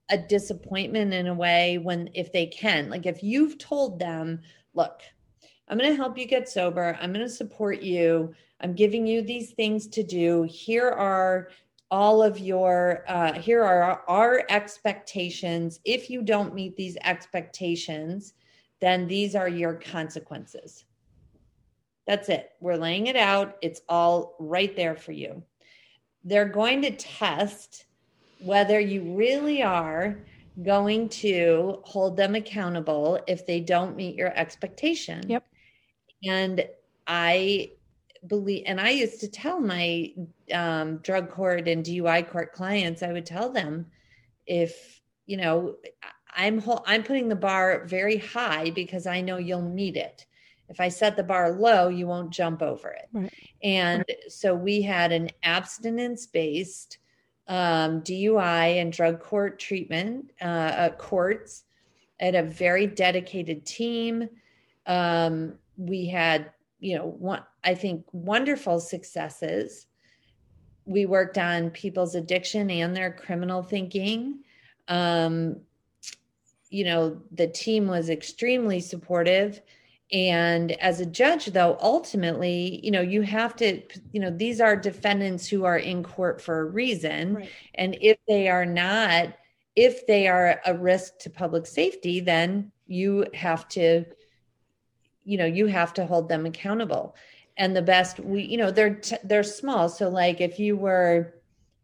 a 0.10 0.18
disappointment 0.18 1.14
in 1.14 1.28
a 1.28 1.34
way 1.34 1.78
when 1.78 2.10
if 2.14 2.32
they 2.32 2.46
can. 2.46 2.90
Like 2.90 3.06
if 3.06 3.24
you've 3.24 3.58
told 3.58 4.00
them, 4.00 4.42
look, 4.74 5.02
I'm 5.68 5.78
going 5.78 5.90
to 5.90 5.96
help 5.96 6.18
you 6.18 6.26
get 6.26 6.48
sober. 6.48 6.98
I'm 7.02 7.12
going 7.12 7.26
to 7.26 7.32
support 7.32 7.82
you. 7.82 8.34
I'm 8.62 8.74
giving 8.74 9.08
you 9.08 9.22
these 9.22 9.52
things 9.52 9.88
to 9.88 10.04
do. 10.04 10.44
Here 10.44 10.90
are 10.90 11.50
all 11.90 12.22
of 12.22 12.40
your, 12.40 13.04
uh, 13.08 13.34
here 13.34 13.64
are 13.64 14.04
our 14.08 14.44
expectations. 14.50 15.80
If 15.86 16.10
you 16.10 16.22
don't 16.22 16.54
meet 16.54 16.76
these 16.76 16.98
expectations, 17.04 18.34
then 18.80 19.08
these 19.08 19.36
are 19.36 19.50
your 19.50 19.74
consequences. 19.74 20.86
That's 22.06 22.30
it. 22.30 22.52
We're 22.60 22.76
laying 22.76 23.08
it 23.08 23.16
out. 23.16 23.58
It's 23.62 23.82
all 23.90 24.36
right 24.40 24.76
there 24.76 24.96
for 24.96 25.12
you. 25.12 25.42
They're 26.24 26.48
going 26.48 26.82
to 26.84 26.92
test 26.92 27.86
whether 28.40 28.80
you 28.80 29.16
really 29.16 29.64
are 29.64 30.18
going 30.64 31.10
to 31.10 31.80
hold 31.84 32.16
them 32.16 32.36
accountable 32.36 33.20
if 33.28 33.46
they 33.46 33.60
don't 33.60 33.96
meet 33.96 34.16
your 34.16 34.36
expectation. 34.38 35.24
Yep. 35.28 35.46
And 36.24 36.68
I 37.08 37.72
believe, 38.28 38.64
and 38.66 38.80
I 38.80 38.92
used 38.92 39.20
to 39.22 39.28
tell 39.28 39.60
my 39.60 40.14
um, 40.54 40.98
drug 40.98 41.30
court 41.30 41.68
and 41.68 41.84
DUI 41.84 42.30
court 42.30 42.54
clients, 42.54 43.04
I 43.04 43.12
would 43.12 43.26
tell 43.26 43.52
them 43.52 43.88
if, 44.48 45.02
you 45.26 45.38
know, 45.38 45.76
I'm 46.36 46.62
I'm 46.86 47.04
putting 47.04 47.30
the 47.30 47.36
bar 47.36 47.86
very 47.86 48.18
high 48.18 48.70
because 48.72 49.08
I 49.08 49.22
know 49.22 49.38
you'll 49.38 49.62
meet 49.62 49.96
it. 49.96 50.26
If 50.68 50.80
I 50.80 50.90
set 50.90 51.16
the 51.16 51.24
bar 51.24 51.52
low, 51.52 51.88
you 51.88 52.08
won't 52.08 52.32
jump 52.32 52.62
over 52.62 52.90
it. 52.90 53.08
Right. 53.14 53.34
And 53.64 54.06
so 54.28 54.54
we 54.54 54.82
had 54.82 55.12
an 55.12 55.30
abstinence 55.44 56.26
based 56.26 56.98
um, 57.48 58.02
DUI 58.02 58.82
and 58.82 58.92
drug 58.92 59.20
court 59.20 59.60
treatment 59.60 60.32
uh, 60.42 60.46
uh, 60.46 60.90
courts 60.90 61.64
at 62.20 62.36
a 62.36 62.44
very 62.44 62.88
dedicated 62.88 63.66
team. 63.66 64.30
Um, 64.88 65.56
we 65.78 66.08
had, 66.08 66.52
you 66.80 66.98
know, 66.98 67.06
one, 67.06 67.44
I 67.64 67.76
think 67.76 68.06
wonderful 68.12 68.80
successes. 68.80 69.88
We 70.86 71.06
worked 71.06 71.38
on 71.38 71.72
people's 71.72 72.16
addiction 72.16 72.70
and 72.70 72.96
their 72.96 73.12
criminal 73.12 73.64
thinking. 73.64 74.40
Um, 74.88 75.58
you 76.70 76.84
know, 76.84 77.22
the 77.32 77.48
team 77.48 77.88
was 77.88 78.10
extremely 78.10 78.80
supportive. 78.80 79.62
And 80.12 80.72
as 80.74 81.00
a 81.00 81.06
judge, 81.06 81.48
though, 81.48 81.78
ultimately, 81.82 82.80
you 82.84 82.92
know, 82.92 83.02
you 83.02 83.24
have 83.24 83.56
to, 83.58 83.82
you 84.12 84.20
know, 84.20 84.30
these 84.30 84.62
are 84.62 84.76
defendants 84.76 85.48
who 85.48 85.66
are 85.66 85.78
in 85.78 86.04
court 86.04 86.42
for 86.42 86.60
a 86.60 86.66
reason. 86.66 87.36
Right. 87.36 87.50
And 87.74 87.98
if 88.02 88.18
they 88.28 88.48
are 88.48 88.66
not, 88.66 89.34
if 89.76 90.06
they 90.06 90.28
are 90.28 90.62
a 90.66 90.78
risk 90.78 91.18
to 91.20 91.30
public 91.30 91.66
safety, 91.66 92.20
then 92.20 92.72
you 92.88 93.26
have 93.34 93.68
to, 93.70 94.06
you 95.24 95.38
know, 95.38 95.46
you 95.46 95.66
have 95.66 95.94
to 95.96 96.06
hold 96.06 96.30
them 96.30 96.46
accountable. 96.46 97.16
And 97.58 97.76
the 97.76 97.82
best 97.82 98.20
we, 98.20 98.44
you 98.44 98.58
know, 98.58 98.70
they're 98.70 98.96
t- 98.96 99.18
they're 99.24 99.44
small. 99.44 99.90
So 99.90 100.10
like 100.10 100.40
if 100.40 100.60
you 100.60 100.78
were 100.78 101.34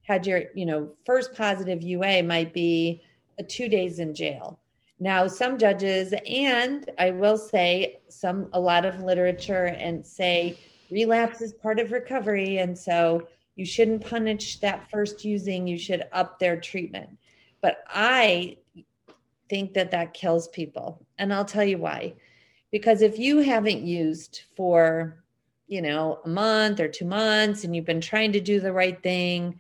had 0.04 0.28
your, 0.28 0.44
you 0.54 0.66
know, 0.66 0.92
first 1.06 1.34
positive 1.34 1.82
UA 1.82 2.24
might 2.24 2.54
be 2.54 3.02
a 3.40 3.44
two 3.44 3.68
days 3.68 4.00
in 4.00 4.14
jail. 4.14 4.61
Now, 5.02 5.26
some 5.26 5.58
judges, 5.58 6.14
and 6.28 6.88
I 7.00 7.10
will 7.10 7.36
say 7.36 8.02
some, 8.08 8.50
a 8.54 8.60
lot 8.60 8.86
of 8.86 9.02
literature 9.02 9.66
and 9.66 10.06
say 10.06 10.60
relapse 10.92 11.42
is 11.42 11.54
part 11.54 11.80
of 11.80 11.92
recovery. 11.92 12.60
And 12.60 12.78
so 12.78 13.28
you 13.56 13.66
shouldn't 13.66 14.06
punish 14.06 14.60
that 14.60 14.92
first 14.92 15.26
using, 15.26 15.66
you 15.66 15.80
should 15.80 16.04
up 16.12 16.38
their 16.38 16.56
treatment. 16.56 17.10
But 17.62 17.84
I 17.88 18.58
think 19.50 19.74
that 19.74 19.90
that 19.90 20.14
kills 20.14 20.48
people. 20.50 21.04
And 21.18 21.34
I'll 21.34 21.46
tell 21.46 21.66
you 21.66 21.80
why. 21.80 22.14
Because 22.70 23.02
if 23.02 23.18
you 23.18 23.40
haven't 23.40 23.82
used 23.82 24.44
for, 24.56 25.18
you 25.68 25.82
know, 25.82 26.20
a 26.26 26.30
month 26.30 26.80
or 26.80 26.88
two 26.88 27.06
months 27.06 27.64
and 27.64 27.76
you've 27.76 27.86
been 27.86 28.02
trying 28.02 28.34
to 28.34 28.40
do 28.40 28.60
the 28.60 28.72
right 28.72 29.02
thing, 29.02 29.60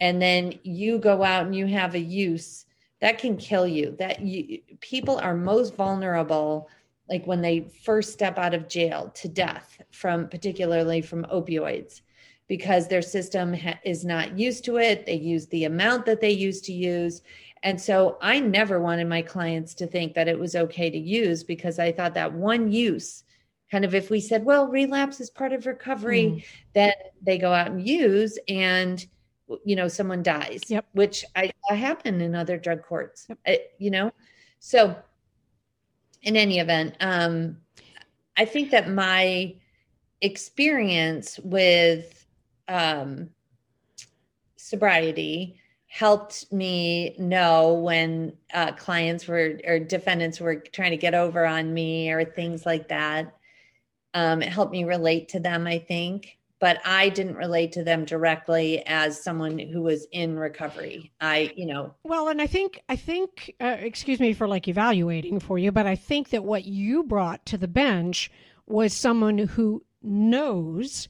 and 0.00 0.20
then 0.20 0.58
you 0.64 0.98
go 0.98 1.22
out 1.22 1.46
and 1.46 1.54
you 1.54 1.66
have 1.68 1.94
a 1.94 2.00
use 2.00 2.64
that 3.02 3.18
can 3.18 3.36
kill 3.36 3.66
you 3.66 3.94
that 3.98 4.20
you 4.22 4.60
people 4.80 5.18
are 5.18 5.34
most 5.34 5.74
vulnerable 5.74 6.70
like 7.10 7.26
when 7.26 7.42
they 7.42 7.68
first 7.84 8.12
step 8.12 8.38
out 8.38 8.54
of 8.54 8.68
jail 8.68 9.10
to 9.12 9.28
death 9.28 9.82
from 9.90 10.28
particularly 10.28 11.02
from 11.02 11.24
opioids 11.24 12.00
because 12.48 12.88
their 12.88 13.02
system 13.02 13.52
ha- 13.52 13.78
is 13.84 14.04
not 14.04 14.38
used 14.38 14.64
to 14.64 14.78
it 14.78 15.04
they 15.04 15.16
use 15.16 15.46
the 15.48 15.64
amount 15.64 16.06
that 16.06 16.20
they 16.20 16.30
used 16.30 16.64
to 16.64 16.72
use 16.72 17.22
and 17.64 17.78
so 17.78 18.16
i 18.22 18.40
never 18.40 18.80
wanted 18.80 19.08
my 19.08 19.20
clients 19.20 19.74
to 19.74 19.86
think 19.86 20.14
that 20.14 20.28
it 20.28 20.38
was 20.38 20.56
okay 20.56 20.88
to 20.88 20.98
use 20.98 21.44
because 21.44 21.78
i 21.78 21.92
thought 21.92 22.14
that 22.14 22.32
one 22.32 22.70
use 22.70 23.24
kind 23.70 23.84
of 23.84 23.94
if 23.94 24.10
we 24.10 24.20
said 24.20 24.44
well 24.44 24.68
relapse 24.68 25.20
is 25.20 25.28
part 25.28 25.52
of 25.52 25.66
recovery 25.66 26.24
mm. 26.24 26.44
then 26.72 26.92
they 27.20 27.36
go 27.36 27.52
out 27.52 27.72
and 27.72 27.86
use 27.86 28.38
and 28.46 29.06
you 29.64 29.76
know 29.76 29.88
someone 29.88 30.22
dies 30.22 30.60
yep. 30.68 30.86
which 30.92 31.24
i 31.36 31.50
happen 31.68 32.20
in 32.20 32.34
other 32.34 32.56
drug 32.56 32.82
courts 32.82 33.26
yep. 33.28 33.38
I, 33.46 33.60
you 33.78 33.90
know 33.90 34.12
so 34.58 34.96
in 36.22 36.36
any 36.36 36.58
event 36.58 36.96
um 37.00 37.58
i 38.36 38.44
think 38.44 38.70
that 38.70 38.90
my 38.90 39.54
experience 40.20 41.38
with 41.40 42.26
um 42.68 43.30
sobriety 44.56 45.58
helped 45.86 46.50
me 46.50 47.14
know 47.18 47.74
when 47.74 48.32
uh, 48.54 48.72
clients 48.72 49.28
were 49.28 49.60
or 49.66 49.78
defendants 49.78 50.40
were 50.40 50.56
trying 50.56 50.92
to 50.92 50.96
get 50.96 51.14
over 51.14 51.44
on 51.44 51.74
me 51.74 52.10
or 52.10 52.24
things 52.24 52.64
like 52.64 52.88
that 52.88 53.34
um, 54.14 54.42
it 54.42 54.48
helped 54.48 54.72
me 54.72 54.84
relate 54.84 55.30
to 55.30 55.40
them, 55.40 55.66
I 55.66 55.78
think, 55.78 56.38
but 56.62 56.80
I 56.84 57.08
didn't 57.08 57.34
relate 57.34 57.72
to 57.72 57.82
them 57.82 58.04
directly 58.04 58.86
as 58.86 59.20
someone 59.20 59.58
who 59.58 59.82
was 59.82 60.06
in 60.12 60.38
recovery. 60.38 61.10
I, 61.20 61.52
you 61.56 61.66
know. 61.66 61.96
Well, 62.04 62.28
and 62.28 62.40
I 62.40 62.46
think, 62.46 62.80
I 62.88 62.94
think, 62.94 63.52
uh, 63.60 63.78
excuse 63.80 64.20
me 64.20 64.32
for 64.32 64.46
like 64.46 64.68
evaluating 64.68 65.40
for 65.40 65.58
you, 65.58 65.72
but 65.72 65.88
I 65.88 65.96
think 65.96 66.30
that 66.30 66.44
what 66.44 66.64
you 66.64 67.02
brought 67.02 67.44
to 67.46 67.58
the 67.58 67.66
bench 67.66 68.30
was 68.64 68.94
someone 68.94 69.38
who 69.38 69.82
knows 70.04 71.08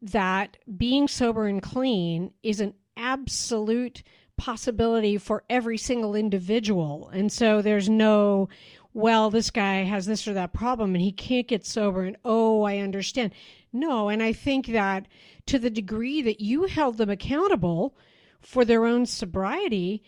that 0.00 0.56
being 0.78 1.06
sober 1.06 1.46
and 1.46 1.62
clean 1.62 2.32
is 2.42 2.58
an 2.58 2.72
absolute 2.96 4.02
possibility 4.38 5.18
for 5.18 5.44
every 5.50 5.76
single 5.76 6.14
individual. 6.14 7.10
And 7.12 7.30
so 7.30 7.60
there's 7.60 7.90
no, 7.90 8.48
well, 8.94 9.28
this 9.28 9.50
guy 9.50 9.82
has 9.82 10.06
this 10.06 10.26
or 10.26 10.32
that 10.32 10.54
problem 10.54 10.94
and 10.94 11.02
he 11.02 11.12
can't 11.12 11.46
get 11.46 11.66
sober, 11.66 12.04
and 12.04 12.16
oh, 12.24 12.62
I 12.62 12.78
understand. 12.78 13.32
No, 13.72 14.08
and 14.08 14.22
I 14.22 14.32
think 14.32 14.66
that 14.68 15.06
to 15.46 15.58
the 15.58 15.70
degree 15.70 16.22
that 16.22 16.40
you 16.40 16.64
held 16.64 16.98
them 16.98 17.10
accountable 17.10 17.96
for 18.40 18.64
their 18.64 18.84
own 18.84 19.06
sobriety, 19.06 20.02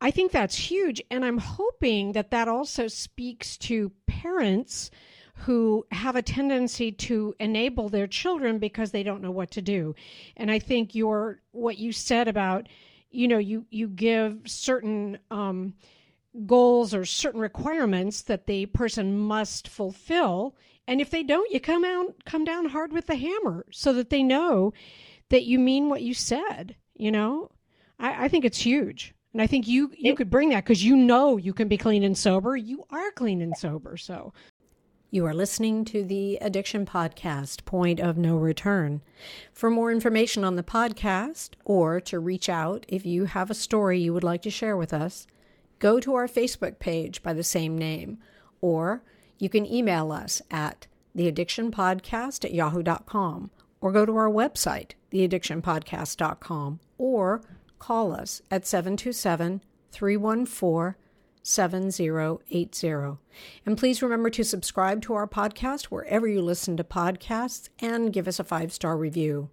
I 0.00 0.10
think 0.10 0.32
that's 0.32 0.56
huge. 0.56 1.02
And 1.10 1.24
I'm 1.24 1.38
hoping 1.38 2.12
that 2.12 2.30
that 2.30 2.48
also 2.48 2.86
speaks 2.88 3.56
to 3.58 3.92
parents 4.06 4.90
who 5.34 5.86
have 5.92 6.16
a 6.16 6.22
tendency 6.22 6.90
to 6.90 7.34
enable 7.38 7.88
their 7.88 8.06
children 8.06 8.58
because 8.58 8.90
they 8.90 9.02
don't 9.02 9.22
know 9.22 9.30
what 9.30 9.50
to 9.52 9.62
do. 9.62 9.94
And 10.36 10.50
I 10.50 10.58
think 10.58 10.94
your 10.94 11.40
what 11.52 11.78
you 11.78 11.92
said 11.92 12.28
about, 12.28 12.68
you 13.10 13.28
know, 13.28 13.38
you 13.38 13.64
you 13.70 13.88
give 13.88 14.40
certain 14.46 15.18
um, 15.30 15.74
goals 16.46 16.92
or 16.92 17.04
certain 17.04 17.40
requirements 17.40 18.22
that 18.22 18.46
the 18.46 18.66
person 18.66 19.16
must 19.16 19.68
fulfill 19.68 20.56
and 20.88 21.00
if 21.00 21.10
they 21.10 21.22
don't 21.22 21.52
you 21.52 21.60
come 21.60 21.84
out 21.84 22.14
come 22.24 22.44
down 22.44 22.66
hard 22.66 22.92
with 22.92 23.06
the 23.06 23.16
hammer 23.16 23.64
so 23.70 23.92
that 23.92 24.10
they 24.10 24.22
know 24.22 24.72
that 25.28 25.44
you 25.44 25.58
mean 25.58 25.88
what 25.88 26.02
you 26.02 26.14
said 26.14 26.74
you 26.98 27.12
know? 27.12 27.50
I, 27.98 28.24
I 28.24 28.28
think 28.28 28.44
it's 28.44 28.60
huge. 28.60 29.14
And 29.32 29.40
i 29.40 29.46
think 29.46 29.68
you 29.68 29.92
you 29.96 30.14
could 30.14 30.30
bring 30.30 30.50
that 30.50 30.64
because 30.64 30.84
you 30.84 30.96
know 30.96 31.36
you 31.36 31.52
can 31.54 31.68
be 31.68 31.78
clean 31.78 32.02
and 32.02 32.18
sober. 32.18 32.56
You 32.56 32.84
are 32.90 33.10
clean 33.12 33.40
and 33.40 33.56
sober 33.56 33.96
so. 33.96 34.32
You 35.10 35.24
are 35.24 35.32
listening 35.32 35.86
to 35.86 36.04
the 36.04 36.36
Addiction 36.36 36.84
Podcast, 36.84 37.64
Point 37.64 37.98
of 37.98 38.18
No 38.18 38.36
Return. 38.36 39.00
For 39.54 39.70
more 39.70 39.90
information 39.90 40.44
on 40.44 40.56
the 40.56 40.62
podcast 40.62 41.50
or 41.64 41.98
to 42.02 42.18
reach 42.18 42.50
out 42.50 42.84
if 42.88 43.06
you 43.06 43.24
have 43.24 43.50
a 43.50 43.54
story 43.54 43.98
you 43.98 44.12
would 44.12 44.24
like 44.24 44.42
to 44.42 44.50
share 44.50 44.76
with 44.76 44.92
us, 44.92 45.26
go 45.78 45.98
to 45.98 46.14
our 46.14 46.28
Facebook 46.28 46.78
page 46.78 47.22
by 47.22 47.32
the 47.32 47.42
same 47.42 47.78
name, 47.78 48.18
or 48.60 49.02
you 49.38 49.48
can 49.48 49.66
email 49.66 50.12
us 50.12 50.42
at 50.50 50.86
theaddictionpodcast 51.16 52.44
at 52.44 52.54
yahoo.com, 52.54 53.50
or 53.80 53.92
go 53.92 54.04
to 54.04 54.16
our 54.16 54.30
website, 54.30 54.92
theaddictionpodcast.com, 55.12 56.80
or 56.98 57.42
call 57.78 58.12
us 58.12 58.42
at 58.50 58.66
727 58.66 59.62
314 59.92 60.94
7080. 61.48 63.18
And 63.64 63.78
please 63.78 64.02
remember 64.02 64.30
to 64.30 64.44
subscribe 64.44 65.00
to 65.02 65.14
our 65.14 65.26
podcast 65.26 65.84
wherever 65.84 66.26
you 66.26 66.42
listen 66.42 66.76
to 66.76 66.84
podcasts 66.84 67.68
and 67.80 68.12
give 68.12 68.28
us 68.28 68.38
a 68.38 68.44
five 68.44 68.72
star 68.72 68.96
review. 68.96 69.48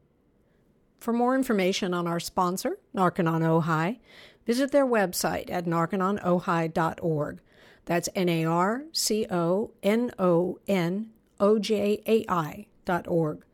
For 0.99 1.13
more 1.13 1.35
information 1.35 1.93
on 1.93 2.07
our 2.07 2.19
sponsor, 2.19 2.79
Narconon 2.95 3.41
Ojai, 3.41 3.99
visit 4.45 4.71
their 4.71 4.85
website 4.85 5.51
at 5.51 5.65
narcononojai.org. 5.65 7.39
That's 7.85 8.09
N 8.15 8.29
A 8.29 8.45
R 8.45 8.83
C 8.91 9.25
O 9.29 9.71
N 9.83 10.11
O 10.19 10.59
N 10.67 11.11
O 11.39 11.59
J 11.59 12.01
A 12.07 12.25
I 12.27 12.65
dot 12.83 13.07
org. 13.07 13.45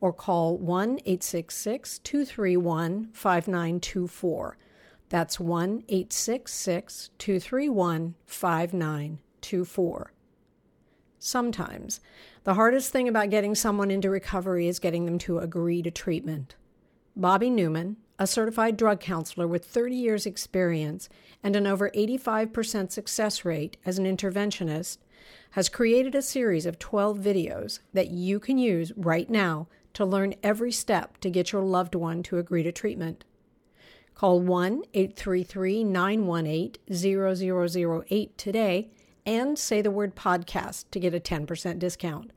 Or 0.00 0.12
call 0.12 0.56
1 0.58 1.00
866 1.04 1.98
231 1.98 3.08
5924. 3.12 4.56
That's 5.08 5.40
1 5.40 5.84
866 5.88 7.10
231 7.18 8.14
5924. 8.26 10.12
Sometimes, 11.18 12.00
the 12.44 12.54
hardest 12.54 12.92
thing 12.92 13.08
about 13.08 13.30
getting 13.30 13.56
someone 13.56 13.90
into 13.90 14.08
recovery 14.08 14.68
is 14.68 14.78
getting 14.78 15.04
them 15.04 15.18
to 15.18 15.38
agree 15.38 15.82
to 15.82 15.90
treatment. 15.90 16.54
Bobby 17.16 17.50
Newman, 17.50 17.96
a 18.18 18.26
certified 18.26 18.76
drug 18.76 19.00
counselor 19.00 19.46
with 19.46 19.64
30 19.64 19.94
years' 19.94 20.26
experience 20.26 21.08
and 21.42 21.54
an 21.54 21.66
over 21.66 21.90
85% 21.90 22.90
success 22.90 23.44
rate 23.44 23.76
as 23.86 23.98
an 23.98 24.04
interventionist, 24.04 24.98
has 25.52 25.68
created 25.68 26.14
a 26.14 26.22
series 26.22 26.66
of 26.66 26.78
12 26.78 27.18
videos 27.18 27.80
that 27.92 28.10
you 28.10 28.40
can 28.40 28.58
use 28.58 28.92
right 28.96 29.30
now 29.30 29.68
to 29.94 30.04
learn 30.04 30.34
every 30.42 30.72
step 30.72 31.18
to 31.18 31.30
get 31.30 31.52
your 31.52 31.62
loved 31.62 31.94
one 31.94 32.22
to 32.24 32.38
agree 32.38 32.62
to 32.62 32.72
treatment. 32.72 33.24
Call 34.14 34.40
1 34.40 34.82
833 34.94 35.84
918 35.84 36.74
0008 36.92 38.38
today 38.38 38.90
and 39.24 39.58
say 39.58 39.80
the 39.80 39.90
word 39.90 40.16
podcast 40.16 40.86
to 40.90 40.98
get 40.98 41.14
a 41.14 41.20
10% 41.20 41.78
discount. 41.78 42.32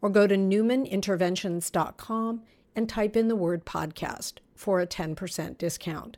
Or 0.00 0.10
go 0.10 0.26
to 0.26 0.36
newmaninterventions.com 0.36 2.42
and 2.76 2.88
type 2.88 3.16
in 3.16 3.28
the 3.28 3.36
word 3.36 3.64
podcast 3.64 4.34
for 4.56 4.80
a 4.80 4.86
10% 4.86 5.58
discount. 5.58 6.16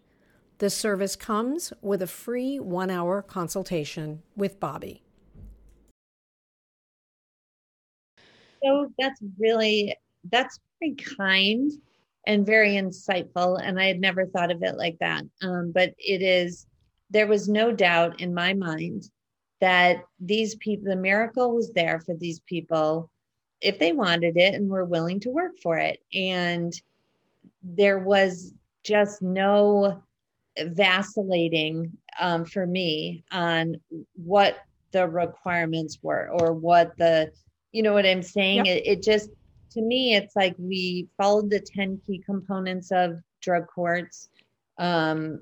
This 0.58 0.76
service 0.76 1.14
comes 1.16 1.72
with 1.82 2.02
a 2.02 2.06
free 2.06 2.58
one 2.58 2.90
hour 2.90 3.22
consultation 3.22 4.22
with 4.36 4.58
Bobby. 4.58 5.02
So 8.64 8.90
that's 8.98 9.20
really, 9.38 9.94
that's 10.30 10.58
very 10.80 10.94
kind 10.94 11.70
and 12.26 12.44
very 12.44 12.72
insightful. 12.72 13.60
And 13.62 13.78
I 13.78 13.86
had 13.86 14.00
never 14.00 14.26
thought 14.26 14.50
of 14.50 14.62
it 14.62 14.76
like 14.76 14.98
that. 14.98 15.24
Um, 15.42 15.70
but 15.72 15.94
it 15.98 16.22
is, 16.22 16.66
there 17.10 17.28
was 17.28 17.48
no 17.48 17.70
doubt 17.72 18.20
in 18.20 18.34
my 18.34 18.52
mind 18.54 19.08
that 19.60 20.04
these 20.20 20.56
people, 20.56 20.90
the 20.90 20.96
miracle 20.96 21.54
was 21.54 21.72
there 21.72 22.00
for 22.00 22.14
these 22.14 22.40
people 22.40 23.10
if 23.60 23.78
they 23.78 23.92
wanted 23.92 24.36
it 24.36 24.54
and 24.54 24.68
were 24.68 24.84
willing 24.84 25.20
to 25.20 25.30
work 25.30 25.52
for 25.62 25.78
it. 25.78 26.00
And 26.12 26.72
there 27.62 27.98
was 27.98 28.52
just 28.84 29.22
no 29.22 30.02
vacillating 30.60 31.92
um, 32.20 32.44
for 32.44 32.66
me 32.66 33.24
on 33.30 33.76
what 34.14 34.58
the 34.92 35.06
requirements 35.06 35.98
were 36.02 36.30
or 36.40 36.52
what 36.52 36.96
the 36.96 37.30
you 37.72 37.82
know 37.82 37.92
what 37.92 38.06
i'm 38.06 38.22
saying? 38.22 38.64
Yep. 38.64 38.66
it, 38.66 38.86
it 38.86 39.02
just 39.02 39.30
to 39.70 39.82
me 39.82 40.14
it's 40.14 40.34
like 40.34 40.54
we 40.58 41.08
followed 41.16 41.50
the 41.50 41.60
10 41.60 42.00
key 42.06 42.22
components 42.24 42.90
of 42.90 43.18
drug 43.40 43.66
courts. 43.66 44.28
Um, 44.78 45.40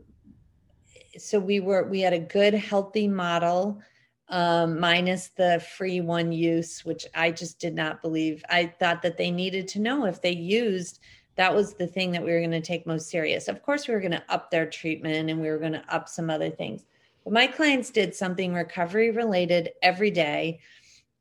so 1.18 1.38
we 1.38 1.60
were 1.60 1.84
we 1.88 2.00
had 2.00 2.12
a 2.12 2.18
good 2.18 2.54
healthy 2.54 3.08
model 3.08 3.80
um, 4.28 4.80
minus 4.80 5.28
the 5.36 5.64
free 5.76 6.00
one 6.00 6.32
use 6.32 6.84
which 6.84 7.06
i 7.14 7.30
just 7.30 7.60
did 7.60 7.74
not 7.74 8.02
believe. 8.02 8.44
I 8.50 8.66
thought 8.78 9.02
that 9.02 9.16
they 9.16 9.30
needed 9.30 9.68
to 9.68 9.80
know 9.80 10.06
if 10.06 10.20
they 10.20 10.34
used 10.34 11.00
that 11.36 11.54
was 11.54 11.74
the 11.74 11.86
thing 11.86 12.10
that 12.12 12.24
we 12.24 12.32
were 12.32 12.40
going 12.40 12.50
to 12.50 12.60
take 12.60 12.86
most 12.86 13.08
serious. 13.10 13.48
Of 13.48 13.62
course, 13.62 13.86
we 13.86 13.94
were 13.94 14.00
going 14.00 14.12
to 14.12 14.24
up 14.28 14.50
their 14.50 14.66
treatment 14.66 15.30
and 15.30 15.40
we 15.40 15.48
were 15.48 15.58
going 15.58 15.72
to 15.72 15.94
up 15.94 16.08
some 16.08 16.30
other 16.30 16.50
things. 16.50 16.84
But 17.24 17.32
my 17.32 17.46
clients 17.46 17.90
did 17.90 18.14
something 18.14 18.54
recovery 18.54 19.10
related 19.10 19.70
every 19.82 20.10
day. 20.10 20.60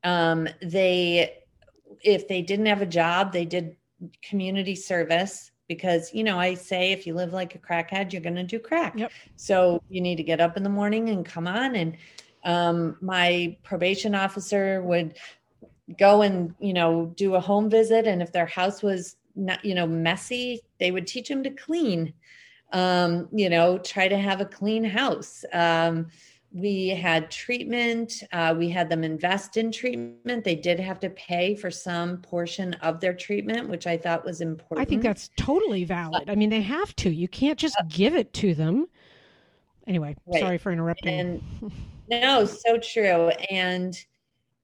Um, 0.04 0.48
they, 0.62 1.34
if 2.02 2.28
they 2.28 2.42
didn't 2.42 2.66
have 2.66 2.80
a 2.82 2.86
job, 2.86 3.32
they 3.32 3.44
did 3.44 3.76
community 4.22 4.74
service 4.74 5.50
because 5.68 6.12
you 6.12 6.22
know 6.22 6.38
i 6.38 6.54
say 6.54 6.92
if 6.92 7.06
you 7.06 7.14
live 7.14 7.32
like 7.32 7.54
a 7.54 7.58
crackhead 7.58 8.12
you're 8.12 8.22
going 8.22 8.34
to 8.36 8.44
do 8.44 8.58
crack 8.58 8.92
Yep. 8.96 9.10
so 9.36 9.82
you 9.88 10.00
need 10.00 10.16
to 10.16 10.22
get 10.22 10.40
up 10.40 10.56
in 10.56 10.62
the 10.62 10.68
morning 10.68 11.08
and 11.08 11.24
come 11.24 11.46
on 11.46 11.74
and 11.76 11.96
um, 12.44 12.96
my 13.00 13.56
probation 13.64 14.14
officer 14.14 14.80
would 14.82 15.16
go 15.98 16.22
and 16.22 16.54
you 16.60 16.72
know 16.72 17.06
do 17.16 17.34
a 17.34 17.40
home 17.40 17.70
visit 17.70 18.06
and 18.06 18.22
if 18.22 18.32
their 18.32 18.46
house 18.46 18.82
was 18.82 19.16
not 19.36 19.64
you 19.64 19.74
know 19.74 19.86
messy 19.86 20.60
they 20.78 20.90
would 20.90 21.06
teach 21.06 21.28
them 21.28 21.42
to 21.42 21.50
clean 21.50 22.12
um, 22.72 23.28
you 23.32 23.48
know 23.48 23.78
try 23.78 24.08
to 24.08 24.18
have 24.18 24.40
a 24.40 24.44
clean 24.44 24.82
house 24.82 25.44
um, 25.52 26.06
we 26.52 26.88
had 26.88 27.30
treatment 27.30 28.22
uh, 28.32 28.54
we 28.56 28.68
had 28.68 28.88
them 28.88 29.04
invest 29.04 29.56
in 29.56 29.70
treatment 29.70 30.42
they 30.42 30.54
did 30.54 30.80
have 30.80 30.98
to 30.98 31.10
pay 31.10 31.54
for 31.54 31.70
some 31.70 32.18
portion 32.22 32.72
of 32.74 33.00
their 33.00 33.12
treatment 33.14 33.68
which 33.68 33.86
i 33.86 33.96
thought 33.96 34.24
was 34.24 34.40
important 34.40 34.86
I 34.86 34.88
think 34.88 35.02
that's 35.02 35.30
totally 35.36 35.84
valid. 35.84 36.28
I 36.28 36.34
mean, 36.34 36.50
they 36.50 36.60
have 36.60 36.94
to. 36.96 37.10
You 37.10 37.28
can't 37.28 37.58
just 37.58 37.76
give 37.88 38.14
it 38.14 38.32
to 38.34 38.54
them. 38.54 38.86
Anyway, 39.86 40.16
Right. 40.26 40.40
sorry 40.40 40.58
for 40.58 40.70
interrupting. 40.72 41.18
and 41.20 41.72
no 42.08 42.44
so 42.44 42.78
true 42.78 43.28
and 43.50 43.98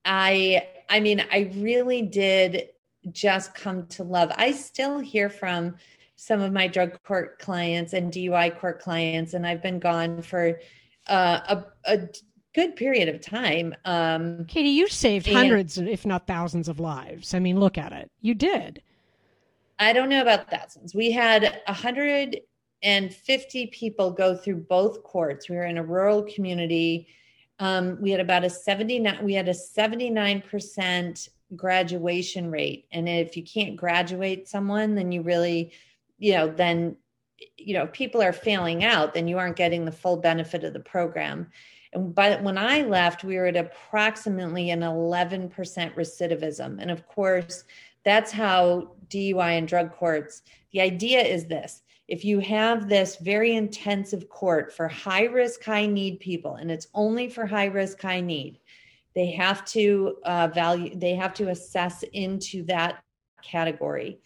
i 0.05 0.65
i 0.89 0.99
mean 0.99 1.23
i 1.31 1.51
really 1.55 2.01
did 2.01 2.69
just 3.11 3.53
come 3.53 3.85
to 3.87 4.03
love 4.03 4.31
i 4.37 4.51
still 4.51 4.99
hear 4.99 5.29
from 5.29 5.75
some 6.15 6.41
of 6.41 6.53
my 6.53 6.67
drug 6.67 6.97
court 7.03 7.39
clients 7.39 7.93
and 7.93 8.11
dui 8.11 8.57
court 8.59 8.79
clients 8.79 9.33
and 9.33 9.45
i've 9.45 9.61
been 9.61 9.79
gone 9.79 10.21
for 10.21 10.59
uh, 11.07 11.39
a, 11.49 11.63
a 11.93 12.07
good 12.55 12.75
period 12.75 13.09
of 13.09 13.19
time 13.19 13.75
um 13.85 14.45
Katie, 14.45 14.69
you 14.69 14.87
saved 14.87 15.27
And- 15.27 15.37
hundreds, 15.37 15.77
if 15.77 16.05
not 16.05 16.27
thousands, 16.27 16.69
of 16.69 16.79
lives. 16.79 17.33
I 17.33 17.39
mean, 17.39 17.59
look 17.59 17.77
at 17.77 17.91
it. 17.91 18.09
You 18.21 18.35
did. 18.35 18.81
I 19.79 19.91
don't 19.91 20.07
know 20.07 20.21
about 20.21 20.51
thousands. 20.51 20.93
We 20.93 21.11
had 21.11 21.61
150 21.65 23.67
people 23.67 24.11
go 24.11 24.35
through 24.35 24.65
both 24.69 25.03
courts. 25.03 25.49
We 25.49 25.55
were 25.55 25.65
in 25.65 25.77
a 25.77 25.83
rural 25.83 26.23
community. 26.23 27.07
Um, 27.59 27.97
we 27.99 28.11
had 28.11 28.19
about 28.19 28.43
a 28.43 28.49
79, 28.49 29.23
we 29.23 29.33
had 29.33 29.49
a 29.49 29.53
79% 29.53 31.29
graduation 31.55 32.51
rate. 32.51 32.87
And 32.91 33.07
if 33.07 33.35
you 33.37 33.43
can't 33.43 33.75
graduate 33.75 34.47
someone, 34.47 34.95
then 34.95 35.11
you 35.11 35.21
really, 35.21 35.71
you 36.17 36.33
know, 36.33 36.47
then, 36.47 36.95
you 37.57 37.73
know, 37.73 37.87
people 37.87 38.21
are 38.21 38.33
failing 38.33 38.83
out, 38.83 39.13
then 39.13 39.27
you 39.27 39.37
aren't 39.37 39.55
getting 39.55 39.85
the 39.85 39.91
full 39.91 40.17
benefit 40.17 40.63
of 40.63 40.73
the 40.73 40.79
program. 40.79 41.51
And 41.93 42.13
but 42.13 42.41
when 42.41 42.57
I 42.57 42.81
left, 42.81 43.23
we 43.23 43.35
were 43.35 43.47
at 43.47 43.55
approximately 43.55 44.71
an 44.71 44.81
11% 44.81 45.51
recidivism. 45.51 46.77
And 46.79 46.91
of 46.91 47.07
course, 47.07 47.63
that's 48.03 48.31
how 48.31 48.95
DUI 49.09 49.57
and 49.57 49.67
drug 49.67 49.91
courts, 49.93 50.41
the 50.71 50.81
idea 50.81 51.21
is 51.21 51.45
this 51.45 51.83
if 52.09 52.25
you 52.25 52.39
have 52.39 52.89
this 52.89 53.15
very 53.17 53.55
intensive 53.55 54.27
court 54.27 54.73
for 54.73 54.87
high 54.87 55.23
risk, 55.23 55.63
high 55.63 55.85
need 55.85 56.19
people, 56.19 56.55
and 56.55 56.69
it's 56.69 56.87
only 56.93 57.29
for 57.29 57.45
high 57.45 57.65
risk, 57.65 58.01
high 58.01 58.19
need, 58.19 58.59
they 59.15 59.31
have 59.31 59.65
to 59.65 60.17
uh, 60.25 60.47
value, 60.47 60.95
they 60.95 61.15
have 61.15 61.33
to 61.35 61.49
assess 61.49 62.03
into 62.13 62.63
that 62.63 63.03
category. 63.43 64.19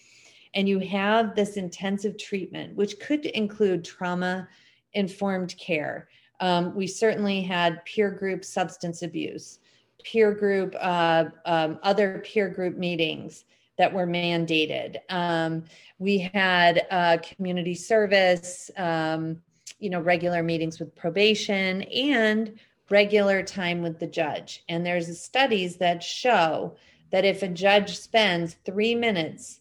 And 0.54 0.68
you 0.68 0.80
have 0.80 1.36
this 1.36 1.58
intensive 1.58 2.18
treatment, 2.18 2.76
which 2.76 3.00
could 3.00 3.26
include 3.26 3.84
trauma 3.84 4.48
informed 4.94 5.56
care. 5.58 6.08
Um, 6.40 6.76
we 6.76 6.88
certainly 6.88 7.42
had 7.42 7.84
peer 7.86 8.12
group 8.12 8.46
substance 8.46 9.02
abuse, 9.02 9.60
peer 10.04 10.32
group, 10.32 10.76
uh, 10.80 11.26
um, 11.46 11.80
other 11.84 12.24
peer 12.26 12.50
group 12.50 12.78
meetings 12.78 13.46
that 13.78 13.94
were 13.94 14.08
mandated. 14.08 14.98
Um, 15.10 15.64
we 16.00 16.30
had 16.34 16.88
uh, 16.90 17.18
community 17.18 17.76
service, 17.76 18.72
um, 18.78 19.42
you 19.80 19.90
know, 19.90 20.00
regular 20.00 20.42
meetings 20.42 20.80
with 20.80 20.96
probation 20.96 21.84
and 21.84 22.58
regular 22.90 23.44
time 23.44 23.82
with 23.82 24.00
the 24.00 24.08
judge. 24.08 24.64
And 24.70 24.86
there's 24.86 25.20
studies 25.20 25.78
that 25.78 26.04
show 26.04 26.76
that 27.12 27.26
if 27.26 27.44
a 27.44 27.48
judge 27.48 27.98
spends 27.98 28.56
three 28.66 28.96
minutes 28.96 29.60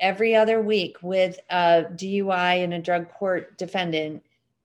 every 0.00 0.34
other 0.34 0.60
week 0.60 0.96
with 1.02 1.38
a 1.50 1.84
DUI 1.94 2.62
and 2.62 2.74
a 2.74 2.78
drug 2.78 3.10
court 3.10 3.56
defendant, 3.58 4.22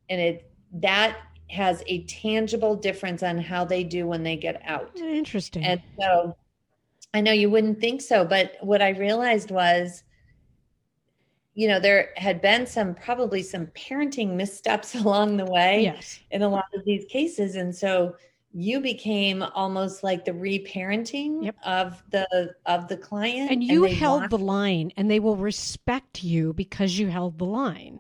and 0.10 0.20
it 0.22 0.52
that 0.74 1.18
has 1.50 1.84
a 1.88 2.04
tangible 2.04 2.76
difference 2.76 3.24
on 3.24 3.38
how 3.38 3.66
they 3.66 3.84
do 3.84 4.08
when 4.08 4.24
they 4.24 4.38
get 4.38 4.62
out. 4.66 4.90
Interesting. 4.98 5.64
And 5.64 5.82
so 6.00 6.36
I 7.14 7.20
know 7.20 7.34
you 7.34 7.50
wouldn't 7.50 7.82
think 7.82 8.02
so, 8.02 8.24
but 8.24 8.56
what 8.62 8.82
I 8.82 8.90
realized 8.90 9.52
was, 9.52 10.04
you 11.54 11.68
know, 11.68 11.80
there 11.80 12.10
had 12.16 12.42
been 12.42 12.66
some 12.66 12.96
probably 12.96 13.44
some 13.44 13.68
parenting 13.68 14.36
missteps 14.36 14.96
along 15.04 15.38
the 15.38 15.46
way 15.46 15.84
yes. 15.84 16.20
in 16.32 16.42
a 16.42 16.50
lot 16.50 16.66
of 16.74 16.84
these 16.86 17.06
cases. 17.06 17.56
And 17.56 17.76
so 17.76 18.16
you 18.54 18.80
became 18.82 19.44
almost 19.44 20.04
like 20.04 20.26
the 20.26 20.32
reparenting 20.32 21.46
Yep. 21.46 21.56
of 21.66 22.04
the 22.12 22.54
of 22.66 22.88
the 22.88 22.98
client. 22.98 23.52
And 23.52 23.64
you 23.64 23.88
they 23.88 23.96
held 23.96 24.30
the 24.30 24.38
line, 24.38 24.92
and 24.98 25.10
they 25.10 25.20
will 25.20 25.38
respect 25.38 26.24
you 26.24 26.54
because 26.54 26.98
you 26.98 27.08
held 27.08 27.38
the 27.38 27.46
line. 27.46 28.00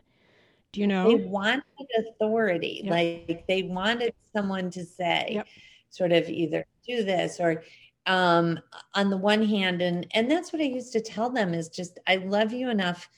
Do 0.71 0.81
you 0.81 0.87
know? 0.87 1.09
they 1.09 1.15
wanted 1.15 1.63
authority 1.97 2.81
Yep. 2.85 2.91
like 2.91 3.45
they 3.47 3.63
wanted 3.63 4.13
someone 4.33 4.69
to 4.71 4.85
say 4.85 5.31
Yep. 5.31 5.47
sort 5.89 6.11
of 6.11 6.29
either 6.29 6.65
do 6.87 7.03
this 7.03 7.39
or 7.39 7.63
um 8.07 8.57
on 8.95 9.09
the 9.09 9.17
one 9.17 9.45
hand 9.45 9.81
and 9.81 10.07
and 10.13 10.31
that's 10.31 10.51
what 10.51 10.61
i 10.61 10.65
used 10.65 10.91
to 10.93 11.01
tell 11.01 11.29
them 11.29 11.53
is 11.53 11.69
just 11.69 11.99
i 12.07 12.15
love 12.15 12.51
you 12.51 12.69
enough 12.69 13.09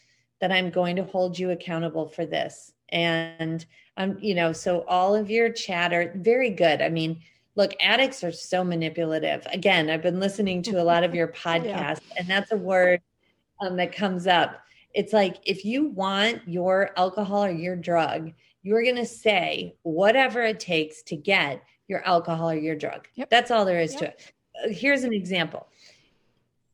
that 0.42 0.52
i'm 0.52 0.70
going 0.70 0.96
to 0.96 1.04
hold 1.04 1.38
you 1.38 1.52
accountable 1.52 2.08
for 2.08 2.26
this 2.26 2.74
and 2.90 3.66
um 3.98 4.18
you 4.20 4.36
know 4.36 4.52
so 4.52 4.84
all 4.88 5.16
of 5.16 5.30
your 5.30 5.52
chatter 5.52 6.14
very 6.18 6.50
good 6.50 6.82
i 6.82 6.90
mean 6.90 7.20
look 7.56 7.74
addicts 7.82 8.24
are 8.24 8.32
so 8.32 8.64
manipulative 8.64 9.46
again 9.52 9.90
i've 9.90 10.04
been 10.04 10.20
listening 10.20 10.62
to 10.62 10.82
a 10.82 10.84
lot 10.84 11.04
of 11.04 11.16
your 11.16 11.28
podcasts 11.44 12.02
and 12.18 12.28
that's 12.28 12.52
a 12.52 12.58
word 12.58 13.02
um, 13.62 13.78
that 13.78 13.96
comes 13.96 14.28
up 14.28 14.64
it's 14.94 15.14
like 15.14 15.38
if 15.44 15.66
you 15.66 15.88
want 15.88 16.48
your 16.48 16.92
alcohol 16.98 17.44
or 17.44 17.52
your 17.52 17.76
drug, 17.76 18.32
you're 18.62 18.84
going 18.84 18.96
to 18.96 19.06
say 19.06 19.76
whatever 19.84 20.42
it 20.44 20.60
takes 20.60 21.02
to 21.04 21.16
get 21.16 21.64
your 21.88 22.06
alcohol 22.06 22.52
or 22.52 22.56
your 22.56 22.76
drug. 22.76 23.08
Yep. 23.16 23.30
That's 23.30 23.52
all 23.52 23.66
there 23.66 23.80
is 23.80 23.96
to 23.96 24.06
it. 24.06 24.34
Here's 24.68 25.04
an 25.04 25.14
example. 25.14 25.68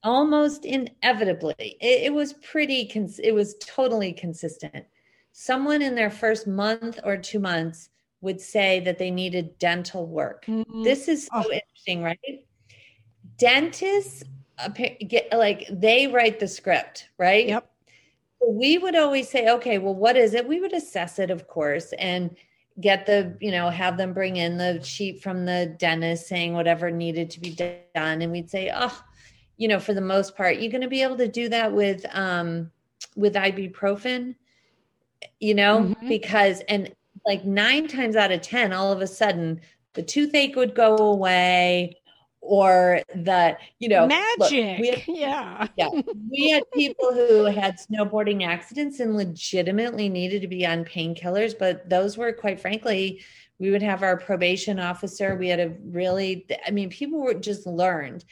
Almost 0.03 0.65
inevitably, 0.65 1.55
it, 1.59 2.03
it 2.05 2.13
was 2.13 2.33
pretty, 2.33 2.87
cons- 2.87 3.19
it 3.19 3.33
was 3.33 3.55
totally 3.59 4.13
consistent. 4.13 4.85
Someone 5.33 5.81
in 5.81 5.95
their 5.95 6.09
first 6.09 6.47
month 6.47 6.99
or 7.03 7.17
two 7.17 7.39
months 7.39 7.89
would 8.21 8.39
say 8.41 8.79
that 8.81 8.97
they 8.97 9.11
needed 9.11 9.57
dental 9.59 10.05
work. 10.05 10.45
Mm, 10.45 10.83
This 10.83 11.07
is 11.07 11.25
so 11.25 11.31
Oh. 11.33 11.51
interesting, 11.51 12.01
right? 12.03 12.19
Dentists 13.37 14.23
get 15.07 15.31
like 15.31 15.67
they 15.71 16.07
write 16.07 16.39
the 16.39 16.47
script, 16.47 17.09
right? 17.17 17.47
Yep. 17.47 17.69
we 18.45 18.77
would 18.77 18.95
always 18.95 19.29
say 19.29 19.49
okay 19.49 19.77
well 19.79 19.93
what 19.95 20.15
is 20.17 20.33
it 20.33 20.47
we 20.47 20.59
would 20.61 20.71
assess 20.73 21.19
it 21.19 21.29
of 21.29 21.45
course 21.47 21.91
and 21.99 22.35
get 22.79 23.05
the 23.05 23.37
you 23.41 23.51
know 23.51 23.69
have 23.69 23.97
them 23.97 24.13
bring 24.13 24.37
in 24.37 24.57
the 24.57 24.81
sheet 24.81 25.21
from 25.21 25.45
the 25.45 25.75
dentist 25.77 26.27
saying 26.27 26.53
whatever 26.53 26.89
needed 26.89 27.29
to 27.29 27.39
be 27.41 27.51
done 27.51 28.21
and 28.21 28.31
we'd 28.31 28.49
say 28.49 28.71
oh 28.73 29.03
you 29.59 29.67
know 29.67 29.79
for 29.79 29.93
the 29.93 30.01
most 30.01 30.35
part 30.35 30.57
you're 30.57 30.71
going 30.71 30.81
to 30.81 30.87
be 30.87 31.03
able 31.03 31.17
to 31.17 31.27
do 31.27 31.47
that 31.49 31.71
with 31.71 32.03
um 32.15 32.71
with 33.15 33.35
ibuprofen 33.35 34.33
you 35.39 35.53
know 35.53 35.79
Mhm. 36.01 36.09
because 36.09 36.61
and 36.61 36.91
like 37.25 37.45
nine 37.45 37.87
times 37.87 38.15
out 38.15 38.31
of 38.31 38.41
ten 38.41 38.73
all 38.73 38.91
of 38.91 39.01
a 39.01 39.07
sudden 39.07 39.61
the 39.93 40.01
toothache 40.01 40.55
would 40.55 40.73
go 40.73 40.95
away 40.97 41.95
or 42.41 43.01
the 43.13 43.57
you 43.79 43.89
know 43.89 44.03
look, 44.07 44.09
Magic. 44.09 44.79
we 44.79 44.87
had 44.87 45.03
yeah. 45.07 45.67
yeah 45.75 45.89
we 46.31 46.49
had 46.49 46.63
people 46.73 47.13
who 47.13 47.43
had 47.45 47.77
snowboarding 47.77 48.47
accidents 48.47 49.01
and 49.01 49.17
legitimately 49.17 50.07
needed 50.07 50.41
to 50.41 50.47
be 50.47 50.65
on 50.65 50.85
painkillers 50.85 51.53
but 51.57 51.87
those 51.89 52.17
were 52.17 52.31
quite 52.31 52.61
frankly 52.61 53.21
we 53.59 53.71
would 53.71 53.81
have 53.81 54.03
our 54.03 54.15
probation 54.15 54.79
officer 54.79 55.35
we 55.35 55.49
had 55.49 55.59
a 55.59 55.73
really 55.83 56.45
i 56.65 56.71
mean 56.71 56.89
people 56.89 57.19
were 57.19 57.33
just 57.33 57.67
learned 57.67 58.23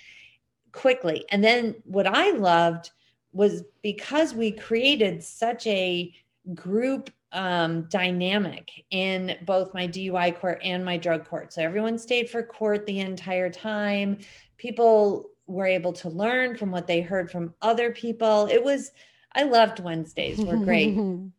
quickly 0.78 1.26
and 1.30 1.44
then 1.44 1.76
what 1.86 2.08
i 2.08 2.32
loved 2.32 2.92
was 3.34 3.64
because 3.82 4.34
we 4.34 4.52
created 4.52 5.24
such 5.24 5.66
a 5.68 6.14
group 6.54 7.10
um, 7.34 7.84
dynamic 7.90 8.86
in 8.90 9.36
both 9.46 9.74
my 9.74 9.88
DUI 9.88 10.40
court 10.40 10.62
and 10.64 10.84
my 10.84 10.98
drug 10.98 11.26
court. 11.26 11.52
So 11.52 11.62
everyone 11.62 11.98
stayed 11.98 12.30
for 12.30 12.42
court 12.42 12.86
the 12.86 13.00
entire 13.00 13.50
time. 13.50 14.20
People 14.58 15.30
were 15.46 15.66
able 15.66 15.94
to 15.94 16.10
learn 16.10 16.56
from 16.56 16.72
what 16.72 16.88
they 16.88 17.02
heard 17.02 17.30
from 17.30 17.54
other 17.62 17.92
people. 17.92 18.48
It 18.50 18.64
was, 18.64 18.92
I 19.34 19.44
loved 19.44 19.80
Wednesdays, 19.82 20.40
were 20.40 20.58
great. 20.58 20.98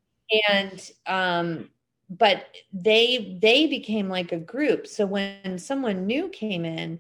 and 0.51 0.91
um 1.07 1.71
but 2.11 2.47
they 2.73 3.39
they 3.41 3.67
became 3.67 4.09
like 4.09 4.33
a 4.33 4.39
group 4.39 4.87
so 4.87 5.07
when 5.07 5.59
someone 5.59 6.07
new 6.07 6.29
came 6.29 6.65
in 6.65 6.99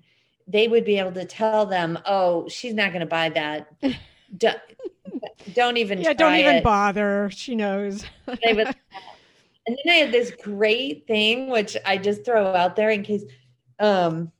they 0.48 0.66
would 0.66 0.84
be 0.84 0.98
able 0.98 1.12
to 1.12 1.24
tell 1.24 1.66
them 1.66 1.98
oh 2.06 2.48
she's 2.48 2.74
not 2.74 2.90
going 2.90 3.00
to 3.00 3.06
buy 3.06 3.28
that 3.28 3.68
D- 4.36 4.48
don't 5.52 5.76
even 5.76 6.00
yeah, 6.00 6.12
don't 6.12 6.36
even 6.36 6.56
it. 6.56 6.64
bother. 6.64 7.30
She 7.32 7.54
knows. 7.54 8.04
was, 8.26 8.38
and 9.66 9.78
then 9.84 9.88
I 9.88 9.96
had 9.96 10.12
this 10.12 10.32
great 10.42 11.06
thing, 11.06 11.50
which 11.50 11.76
I 11.84 11.96
just 11.96 12.24
throw 12.24 12.54
out 12.54 12.76
there 12.76 12.90
in 12.90 13.02
case 13.02 13.24
um, 13.78 14.30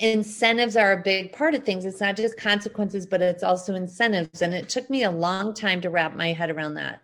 incentives 0.00 0.76
are 0.76 0.92
a 0.92 1.02
big 1.02 1.32
part 1.32 1.54
of 1.54 1.64
things. 1.64 1.84
It's 1.84 2.00
not 2.00 2.16
just 2.16 2.36
consequences, 2.36 3.06
but 3.06 3.22
it's 3.22 3.42
also 3.42 3.74
incentives. 3.74 4.42
And 4.42 4.54
it 4.54 4.68
took 4.68 4.90
me 4.90 5.04
a 5.04 5.10
long 5.10 5.54
time 5.54 5.80
to 5.82 5.90
wrap 5.90 6.14
my 6.14 6.32
head 6.32 6.50
around 6.50 6.74
that 6.74 7.02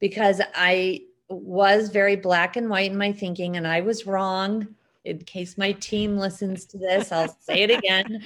because 0.00 0.40
I 0.54 1.02
was 1.28 1.88
very 1.88 2.16
black 2.16 2.56
and 2.56 2.68
white 2.68 2.90
in 2.90 2.98
my 2.98 3.12
thinking, 3.12 3.56
and 3.56 3.66
I 3.66 3.80
was 3.80 4.06
wrong. 4.06 4.66
In 5.04 5.18
case 5.18 5.58
my 5.58 5.72
team 5.72 6.16
listens 6.16 6.64
to 6.66 6.78
this, 6.78 7.12
I'll 7.12 7.28
say 7.40 7.62
it 7.62 7.70
again. 7.70 8.22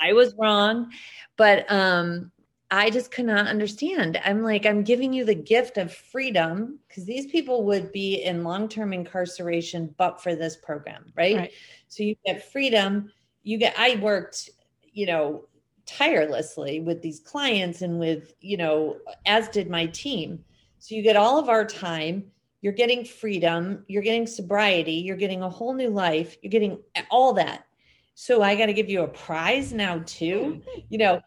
I 0.00 0.12
was 0.12 0.34
wrong. 0.38 0.90
But 1.36 1.70
um, 1.70 2.32
I 2.70 2.90
just 2.90 3.10
could 3.10 3.26
not 3.26 3.46
understand. 3.46 4.20
I'm 4.24 4.42
like, 4.42 4.66
I'm 4.66 4.82
giving 4.82 5.12
you 5.12 5.24
the 5.24 5.34
gift 5.34 5.78
of 5.78 5.92
freedom 5.94 6.78
because 6.88 7.04
these 7.04 7.26
people 7.26 7.64
would 7.64 7.92
be 7.92 8.22
in 8.22 8.42
long 8.44 8.68
term 8.68 8.92
incarceration, 8.92 9.94
but 9.96 10.22
for 10.22 10.34
this 10.34 10.56
program, 10.56 11.12
right? 11.16 11.36
right? 11.36 11.52
So 11.88 12.02
you 12.02 12.16
get 12.24 12.50
freedom. 12.50 13.12
You 13.42 13.58
get, 13.58 13.74
I 13.78 13.96
worked, 13.96 14.50
you 14.82 15.06
know, 15.06 15.44
tirelessly 15.86 16.80
with 16.80 17.02
these 17.02 17.20
clients 17.20 17.82
and 17.82 17.98
with, 17.98 18.34
you 18.40 18.56
know, 18.56 18.96
as 19.26 19.48
did 19.48 19.68
my 19.68 19.86
team. 19.86 20.44
So 20.78 20.94
you 20.94 21.02
get 21.02 21.16
all 21.16 21.38
of 21.38 21.48
our 21.48 21.64
time. 21.64 22.30
You're 22.64 22.72
getting 22.72 23.04
freedom. 23.04 23.84
You're 23.88 24.02
getting 24.02 24.26
sobriety. 24.26 24.94
You're 24.94 25.18
getting 25.18 25.42
a 25.42 25.50
whole 25.50 25.74
new 25.74 25.90
life. 25.90 26.38
You're 26.40 26.50
getting 26.50 26.78
all 27.10 27.34
that. 27.34 27.66
So 28.14 28.40
I 28.40 28.56
got 28.56 28.66
to 28.66 28.72
give 28.72 28.88
you 28.88 29.02
a 29.02 29.08
prize 29.08 29.74
now, 29.74 30.02
too. 30.06 30.62
You 30.88 30.96
know, 30.96 31.20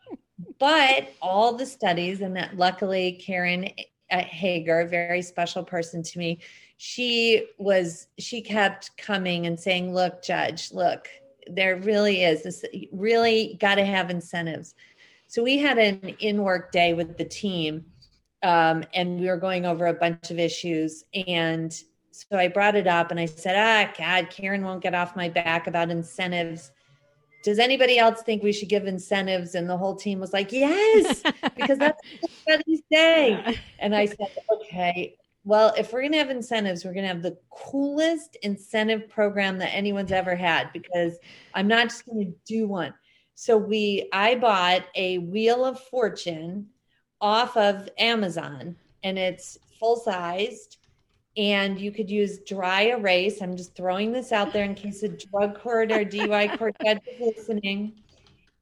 but 0.58 1.14
all 1.22 1.54
the 1.54 1.66
studies, 1.68 2.22
and 2.22 2.36
that 2.36 2.58
luckily 2.58 3.22
Karen 3.24 3.70
uh, 4.10 4.24
Hager, 4.24 4.80
a 4.80 4.88
very 4.88 5.22
special 5.22 5.64
person 5.64 6.02
to 6.02 6.18
me, 6.18 6.40
she 6.78 7.46
was, 7.60 8.08
she 8.18 8.42
kept 8.42 8.98
coming 8.98 9.46
and 9.46 9.60
saying, 9.60 9.94
Look, 9.94 10.24
Judge, 10.24 10.72
look, 10.72 11.08
there 11.46 11.76
really 11.76 12.24
is 12.24 12.42
this, 12.42 12.66
really 12.92 13.58
got 13.60 13.76
to 13.76 13.86
have 13.86 14.10
incentives. 14.10 14.74
So 15.28 15.44
we 15.44 15.60
had 15.60 15.78
an 15.78 16.16
in 16.20 16.42
work 16.42 16.72
day 16.72 16.96
with 16.96 17.16
the 17.16 17.26
team, 17.26 17.86
um, 18.44 18.84
and 18.94 19.20
we 19.20 19.28
were 19.28 19.38
going 19.38 19.66
over 19.66 19.88
a 19.88 19.94
bunch 19.94 20.32
of 20.32 20.40
issues. 20.40 21.04
And 21.14 21.74
so 22.12 22.38
I 22.38 22.48
brought 22.48 22.76
it 22.76 22.88
up 22.88 23.12
and 23.12 23.20
I 23.20 23.26
said, 23.26 23.56
Ah, 23.56 23.94
God, 23.98 24.30
Karen 24.30 24.64
won't 24.64 24.82
get 24.82 24.96
off 24.96 25.16
my 25.16 25.30
back 25.30 25.68
about 25.68 25.90
incentives 25.90 26.72
does 27.48 27.60
anybody 27.60 27.98
else 27.98 28.24
think 28.24 28.44
we 28.44 28.52
should 28.52 28.68
give 28.68 28.88
incentives? 28.88 29.56
And 29.56 29.70
the 29.70 29.78
whole 29.78 29.96
team 29.96 30.20
was 30.20 30.34
like, 30.34 30.52
yes, 30.52 31.24
because 31.56 31.78
that's 31.78 32.02
what 32.20 32.32
everybody's 32.46 32.82
day. 32.92 33.58
And 33.80 33.96
I 33.96 34.06
said, 34.06 34.28
okay, 34.52 35.16
well, 35.46 35.74
if 35.78 35.94
we're 35.94 36.02
going 36.02 36.12
to 36.12 36.18
have 36.18 36.30
incentives, 36.30 36.84
we're 36.84 36.94
going 36.94 37.06
to 37.06 37.08
have 37.08 37.22
the 37.22 37.38
coolest 37.50 38.36
incentive 38.44 39.08
program 39.08 39.58
that 39.60 39.74
anyone's 39.74 40.12
ever 40.12 40.36
had 40.36 40.74
because 40.74 41.18
I'm 41.54 41.70
not 41.70 41.88
just 41.88 42.06
going 42.06 42.26
to 42.26 42.34
do 42.46 42.68
one. 42.68 42.94
So 43.36 43.56
we, 43.56 44.10
I 44.12 44.36
bought 44.36 44.84
a 44.96 45.20
Wheel 45.20 45.64
of 45.64 45.80
Fortune 45.80 46.68
off 47.22 47.57
of 47.57 47.89
Amazon 47.97 48.76
and 49.03 49.18
it's 49.18 49.57
full 49.80 49.97
sized 49.97 50.78
and 51.38 51.80
you 51.80 51.91
could 51.91 52.09
use 52.09 52.39
dry 52.39 52.88
erase. 52.88 53.41
I'm 53.41 53.55
just 53.55 53.76
throwing 53.76 54.11
this 54.11 54.32
out 54.32 54.51
there 54.51 54.65
in 54.65 54.74
case 54.74 55.03
a 55.03 55.09
drug 55.09 55.59
court 55.59 55.91
or 55.91 56.03
DUI 56.03 56.57
court 56.57 56.76
is 56.82 56.97
listening. 57.20 58.01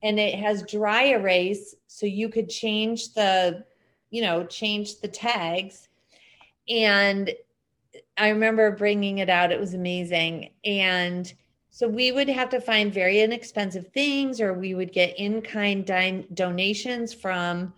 And 0.03 0.19
it 0.19 0.37
has 0.37 0.61
dry 0.63 1.05
erase, 1.05 1.73
so 1.87 2.05
you 2.05 2.29
could 2.29 2.49
change 2.49 3.13
the, 3.13 3.63
you 4.11 4.21
know, 4.21 4.45
change 4.45 4.99
the 4.99 5.07
tags. 5.07 5.87
And 6.69 7.31
I 8.17 8.29
remember 8.29 8.71
bringing 8.71 9.19
it 9.19 9.29
out. 9.29 9.51
It 9.51 9.59
was 9.59 9.73
amazing. 9.73 10.51
And 10.65 11.33
so 11.71 11.87
we 11.87 12.11
would 12.11 12.27
have 12.27 12.49
to 12.49 12.61
find 12.61 12.93
very 12.93 13.21
inexpensive 13.21 13.87
things, 13.93 14.41
or 14.41 14.53
we 14.53 14.75
would 14.75 14.91
get 14.91 15.17
in 15.17 15.41
kind 15.41 15.85
donations 16.33 17.13
from 17.13 17.73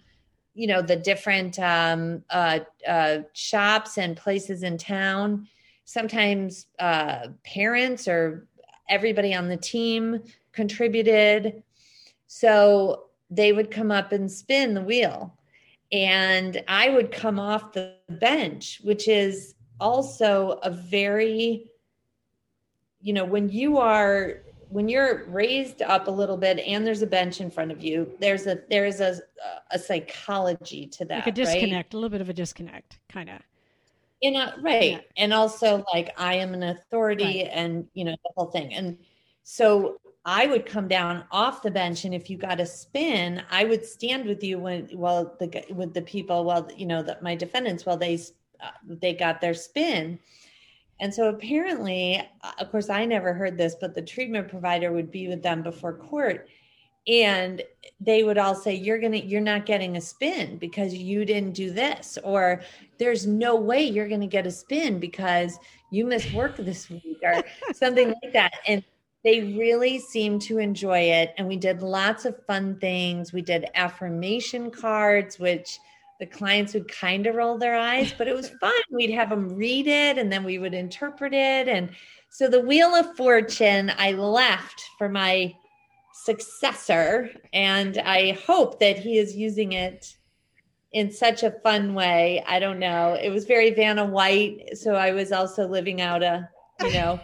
you 0.58 0.66
know 0.66 0.82
the 0.82 0.96
different 0.96 1.60
um, 1.60 2.24
uh, 2.32 2.60
uh, 2.88 3.20
shops 3.34 4.00
and 4.00 4.18
places 4.18 4.64
in 4.64 4.78
town. 4.78 5.48
Sometimes 5.86 6.66
uh, 6.80 7.28
parents 7.46 8.08
or 8.08 8.48
everybody 8.90 9.36
on 9.36 9.48
the 9.48 9.58
team 9.58 10.24
contributed. 10.52 11.62
So 12.26 13.04
they 13.30 13.54
would 13.54 13.70
come 13.70 13.92
up 13.92 14.12
and 14.12 14.30
spin 14.32 14.74
the 14.74 14.82
wheel. 14.82 15.34
And 15.94 16.62
i 16.68 16.90
would 16.90 17.14
come 17.14 17.40
off 17.40 17.72
the 17.72 17.94
bench 18.10 18.82
which 18.84 19.08
is 19.08 19.56
also 19.80 20.60
a 20.64 20.70
very 20.70 21.70
you 23.00 23.14
know 23.14 23.24
when 23.24 23.48
you 23.48 23.78
are 23.78 24.42
when 24.70 24.90
you're 24.90 25.26
raised 25.26 25.82
up 25.82 26.08
a 26.08 26.12
little 26.12 26.38
bit 26.38 26.60
and 26.60 26.86
there's 26.86 27.02
a 27.02 27.08
bench 27.08 27.40
in 27.42 27.50
front 27.50 27.72
of 27.72 27.84
you 27.84 28.12
there's 28.20 28.48
a 28.48 28.60
there's 28.70 29.00
a 29.00 29.20
a 29.72 29.80
psychology 29.80 30.88
to 30.88 31.06
that 31.06 31.20
like 31.20 31.28
a 31.28 31.32
disconnect 31.32 31.94
right? 31.94 31.94
a 31.94 31.98
little 31.98 32.10
bit 32.10 32.22
of 32.22 32.30
a 32.30 32.34
disconnect 32.34 33.00
kind 33.10 33.30
of 33.30 33.40
you 34.22 34.32
know 34.32 34.52
right 34.62 34.92
yeah. 34.92 35.00
and 35.18 35.34
also 35.34 35.84
like 35.94 36.14
i 36.18 36.34
am 36.36 36.54
an 36.54 36.64
authority 36.64 37.44
right. 37.44 37.50
and 37.52 37.88
you 37.94 38.04
know 38.04 38.12
the 38.12 38.32
whole 38.36 38.48
thing 38.48 38.74
and 38.74 38.98
so 39.44 39.98
i 40.26 40.46
would 40.46 40.66
come 40.66 40.88
down 40.88 41.24
off 41.32 41.62
the 41.62 41.72
bench 41.72 42.06
and 42.06 42.14
if 42.14 42.30
you 42.30 42.38
got 42.38 42.60
a 42.60 42.66
spin 42.66 43.42
i 43.50 43.64
would 43.64 43.86
stand 43.86 44.26
with 44.26 44.44
you 44.44 44.58
when 44.58 44.90
well 44.94 45.36
the 45.40 45.64
with 45.72 45.94
the 45.94 46.02
people 46.02 46.44
well 46.44 46.68
you 46.76 46.86
know 46.86 47.04
that 47.04 47.22
my 47.22 47.36
defendants 47.36 47.86
while 47.86 47.98
they 47.98 48.20
uh, 48.60 48.72
they 48.86 49.14
got 49.14 49.40
their 49.40 49.54
spin 49.54 50.20
and 51.00 51.14
so 51.14 51.30
apparently, 51.30 52.22
uh, 52.42 52.52
of 52.60 52.72
course, 52.72 52.90
I 52.90 53.06
never 53.06 53.34
heard 53.34 53.58
this, 53.58 53.76
but 53.80 53.94
the 53.94 54.02
treatment 54.02 54.50
provider 54.50 54.92
would 54.92 55.12
be 55.12 55.28
with 55.28 55.44
them 55.44 55.64
before 55.64 55.94
court 55.94 56.48
and 57.08 57.62
they 58.02 58.24
would 58.24 58.38
all 58.38 58.54
say 58.54 58.76
you're 58.76 59.00
going 59.00 59.14
to 59.14 59.26
you're 59.26 59.42
not 59.42 59.66
getting 59.66 59.98
a 59.98 60.02
spin 60.02 60.58
because 60.58 60.94
you 60.94 61.26
didn't 61.26 61.54
do 61.54 61.72
this 61.72 62.18
or 62.24 62.62
there's 63.00 63.26
no 63.26 63.56
way 63.56 63.82
you're 63.84 64.10
going 64.10 64.22
to 64.22 64.28
get 64.28 64.46
a 64.46 64.52
spin 64.52 65.00
because 65.00 65.58
you 65.92 66.06
missed 66.06 66.34
work 66.34 66.58
this 66.58 66.90
week 66.90 67.20
or 67.24 67.42
something 67.74 68.14
like 68.22 68.34
that. 68.34 68.54
And 68.68 68.84
they 69.24 69.56
really 69.58 70.00
seemed 70.00 70.42
to 70.44 70.58
enjoy 70.58 71.00
it 71.00 71.34
and 71.38 71.48
we 71.48 71.58
did 71.58 71.82
lots 71.82 72.26
of 72.26 72.46
fun 72.46 72.78
things. 72.80 73.32
We 73.32 73.42
did 73.42 73.66
affirmation 73.74 74.70
cards 74.70 75.40
which 75.40 75.80
the 76.20 76.26
clients 76.26 76.74
would 76.74 76.92
kind 76.92 77.28
of 77.28 77.36
roll 77.36 77.58
their 77.58 77.76
eyes, 77.76 78.14
but 78.18 78.28
it 78.28 78.36
was 78.36 78.50
fun. 78.62 78.74
We'd 78.92 79.12
have 79.12 79.30
them 79.30 79.50
read 79.50 79.88
it 79.88 80.18
and 80.18 80.32
then 80.32 80.44
we 80.44 80.60
would 80.60 80.74
interpret 80.74 81.34
it. 81.34 81.68
And 81.68 81.92
so 82.30 82.48
the 82.48 82.62
Wheel 82.62 82.94
of 82.96 83.16
Fortune, 83.16 83.92
I 83.98 84.12
left 84.14 84.84
for 84.98 85.10
my 85.10 85.54
successor, 86.14 87.30
and 87.54 87.98
I 88.00 88.32
hope 88.46 88.80
that 88.80 88.98
he 88.98 89.18
is 89.18 89.36
using 89.36 89.74
it 89.74 90.16
in 90.92 91.12
such 91.12 91.44
a 91.44 91.52
fun 91.64 91.94
way. 91.94 92.44
I 92.48 92.60
don't 92.60 92.80
know. 92.80 93.14
It 93.14 93.30
was 93.30 93.46
very 93.46 93.74
Vanna 93.74 94.06
White. 94.06 94.78
So 94.78 94.96
I 94.96 95.12
was 95.12 95.32
also 95.32 95.68
living 95.68 96.02
out 96.02 96.24
a, 96.24 96.50
you 96.82 96.94
know, 96.94 97.20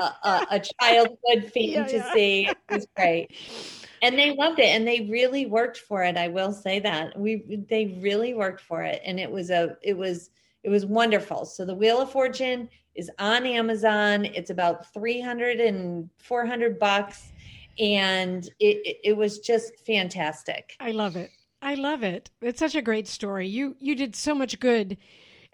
a, 0.00 0.02
a, 0.02 0.46
a 0.52 0.60
childhood 0.80 1.52
fantasy. 1.52 1.64
Yeah, 1.64 2.14
yeah. 2.16 2.50
It 2.50 2.56
was 2.70 2.86
great 2.96 3.36
and 4.04 4.18
they 4.18 4.34
loved 4.36 4.58
it 4.58 4.66
and 4.66 4.86
they 4.86 5.08
really 5.10 5.46
worked 5.46 5.78
for 5.78 6.02
it 6.02 6.16
i 6.16 6.28
will 6.28 6.52
say 6.52 6.80
that. 6.80 7.18
We 7.18 7.64
they 7.68 7.98
really 8.00 8.34
worked 8.34 8.60
for 8.60 8.82
it 8.82 9.00
and 9.04 9.18
it 9.18 9.30
was 9.30 9.50
a 9.50 9.76
it 9.82 9.96
was 9.96 10.30
it 10.62 10.70
was 10.70 10.86
wonderful. 10.86 11.44
So 11.44 11.64
the 11.64 11.74
wheel 11.74 12.00
of 12.00 12.10
fortune 12.10 12.68
is 12.94 13.10
on 13.18 13.46
amazon. 13.46 14.24
It's 14.24 14.50
about 14.50 14.92
300 14.92 15.60
and 15.60 16.08
400 16.18 16.78
bucks 16.78 17.32
and 17.78 18.48
it, 18.60 18.98
it, 19.02 19.16
was 19.16 19.40
just 19.40 19.72
fantastic. 19.84 20.76
I 20.78 20.92
love 20.92 21.16
it. 21.16 21.30
I 21.60 21.74
love 21.74 22.04
it. 22.04 22.30
It's 22.40 22.60
such 22.60 22.76
a 22.76 22.82
great 22.82 23.08
story. 23.08 23.48
You 23.48 23.76
you 23.80 23.96
did 23.96 24.14
so 24.14 24.34
much 24.34 24.60
good 24.60 24.96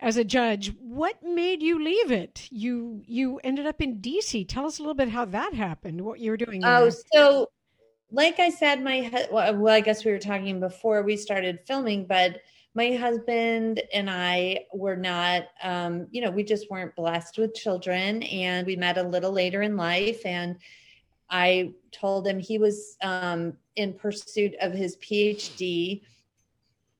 as 0.00 0.16
a 0.16 0.24
judge. 0.24 0.74
What 0.78 1.22
made 1.22 1.62
you 1.62 1.82
leave 1.82 2.10
it? 2.12 2.46
You 2.50 3.02
you 3.06 3.40
ended 3.42 3.66
up 3.66 3.80
in 3.80 4.00
dc 4.00 4.48
tell 4.48 4.66
us 4.66 4.78
a 4.78 4.82
little 4.82 4.94
bit 4.94 5.08
how 5.08 5.24
that 5.24 5.54
happened 5.54 6.02
what 6.02 6.20
you 6.20 6.30
were 6.30 6.36
doing 6.36 6.62
oh, 6.64 6.68
there. 6.68 6.86
oh 6.86 6.90
so 7.14 7.46
like 8.12 8.40
I 8.40 8.50
said, 8.50 8.82
my 8.82 9.28
well, 9.30 9.68
I 9.68 9.80
guess 9.80 10.04
we 10.04 10.12
were 10.12 10.18
talking 10.18 10.60
before 10.60 11.02
we 11.02 11.16
started 11.16 11.60
filming, 11.66 12.06
but 12.06 12.40
my 12.74 12.92
husband 12.92 13.82
and 13.92 14.08
I 14.08 14.66
were 14.72 14.96
not, 14.96 15.48
um, 15.62 16.06
you 16.10 16.20
know, 16.20 16.30
we 16.30 16.44
just 16.44 16.70
weren't 16.70 16.94
blessed 16.94 17.38
with 17.38 17.54
children, 17.54 18.22
and 18.22 18.66
we 18.66 18.76
met 18.76 18.98
a 18.98 19.02
little 19.02 19.32
later 19.32 19.62
in 19.62 19.76
life, 19.76 20.24
and 20.24 20.56
I 21.28 21.72
told 21.92 22.26
him 22.26 22.38
he 22.38 22.58
was 22.58 22.96
um, 23.02 23.54
in 23.76 23.94
pursuit 23.94 24.54
of 24.60 24.72
his 24.72 24.96
PhD. 24.96 26.02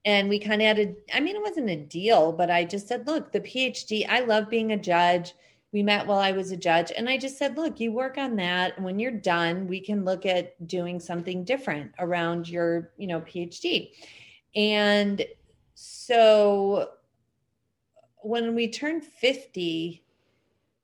And 0.04 0.30
we 0.30 0.38
kind 0.38 0.62
of 0.62 0.66
had 0.66 0.78
a, 0.78 0.94
I 1.12 1.20
mean, 1.20 1.36
it 1.36 1.42
wasn't 1.42 1.68
a 1.68 1.76
deal, 1.76 2.32
but 2.32 2.50
I 2.50 2.64
just 2.64 2.88
said, 2.88 3.06
look, 3.06 3.32
the 3.32 3.40
PhD, 3.40 4.08
I 4.08 4.20
love 4.20 4.48
being 4.48 4.72
a 4.72 4.78
judge 4.78 5.34
we 5.72 5.82
met 5.82 6.06
while 6.06 6.18
I 6.18 6.32
was 6.32 6.50
a 6.50 6.56
judge. 6.56 6.90
And 6.96 7.08
I 7.08 7.16
just 7.16 7.38
said, 7.38 7.56
look, 7.56 7.78
you 7.78 7.92
work 7.92 8.18
on 8.18 8.36
that. 8.36 8.76
And 8.76 8.84
when 8.84 8.98
you're 8.98 9.12
done, 9.12 9.68
we 9.68 9.80
can 9.80 10.04
look 10.04 10.26
at 10.26 10.66
doing 10.66 10.98
something 10.98 11.44
different 11.44 11.92
around 11.98 12.48
your, 12.48 12.90
you 12.96 13.06
know, 13.06 13.20
PhD. 13.20 13.90
And 14.56 15.24
so 15.74 16.90
when 18.22 18.54
we 18.54 18.68
turned 18.68 19.04
50, 19.04 20.04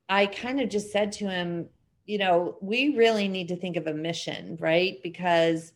I 0.08 0.26
kind 0.26 0.60
of 0.60 0.68
just 0.68 0.92
said 0.92 1.10
to 1.12 1.28
him, 1.28 1.68
you 2.06 2.18
know, 2.18 2.56
we 2.60 2.96
really 2.96 3.26
need 3.26 3.48
to 3.48 3.56
think 3.56 3.76
of 3.76 3.88
a 3.88 3.94
mission, 3.94 4.56
right? 4.60 5.02
Because 5.02 5.72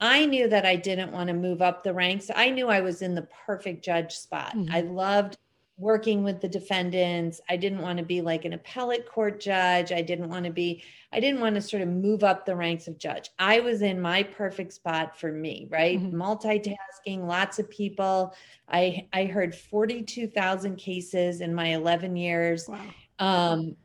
I 0.00 0.24
knew 0.24 0.48
that 0.48 0.64
I 0.64 0.76
didn't 0.76 1.12
want 1.12 1.28
to 1.28 1.34
move 1.34 1.60
up 1.60 1.84
the 1.84 1.92
ranks. 1.92 2.30
I 2.34 2.48
knew 2.48 2.68
I 2.68 2.80
was 2.80 3.02
in 3.02 3.14
the 3.14 3.28
perfect 3.46 3.84
judge 3.84 4.14
spot. 4.14 4.56
Mm-hmm. 4.56 4.74
I 4.74 4.80
loved 4.80 5.36
working 5.76 6.22
with 6.22 6.40
the 6.40 6.48
defendants. 6.48 7.40
I 7.48 7.56
didn't 7.56 7.82
want 7.82 7.98
to 7.98 8.04
be 8.04 8.20
like 8.20 8.44
an 8.44 8.52
appellate 8.52 9.08
court 9.08 9.40
judge. 9.40 9.90
I 9.90 10.02
didn't 10.02 10.28
want 10.28 10.44
to 10.44 10.52
be, 10.52 10.84
I 11.12 11.18
didn't 11.18 11.40
want 11.40 11.56
to 11.56 11.60
sort 11.60 11.82
of 11.82 11.88
move 11.88 12.22
up 12.22 12.46
the 12.46 12.54
ranks 12.54 12.86
of 12.86 12.96
judge. 12.96 13.30
I 13.38 13.60
was 13.60 13.82
in 13.82 14.00
my 14.00 14.22
perfect 14.22 14.72
spot 14.72 15.18
for 15.18 15.32
me, 15.32 15.66
right? 15.70 15.98
Mm-hmm. 15.98 16.20
Multitasking, 16.20 17.26
lots 17.26 17.58
of 17.58 17.68
people. 17.70 18.34
I 18.68 19.08
I 19.12 19.24
heard 19.24 19.54
42,000 19.54 20.76
cases 20.76 21.40
in 21.40 21.54
my 21.54 21.68
11 21.74 22.16
years. 22.16 22.68
Wow. 22.68 22.80
Um, 23.18 23.76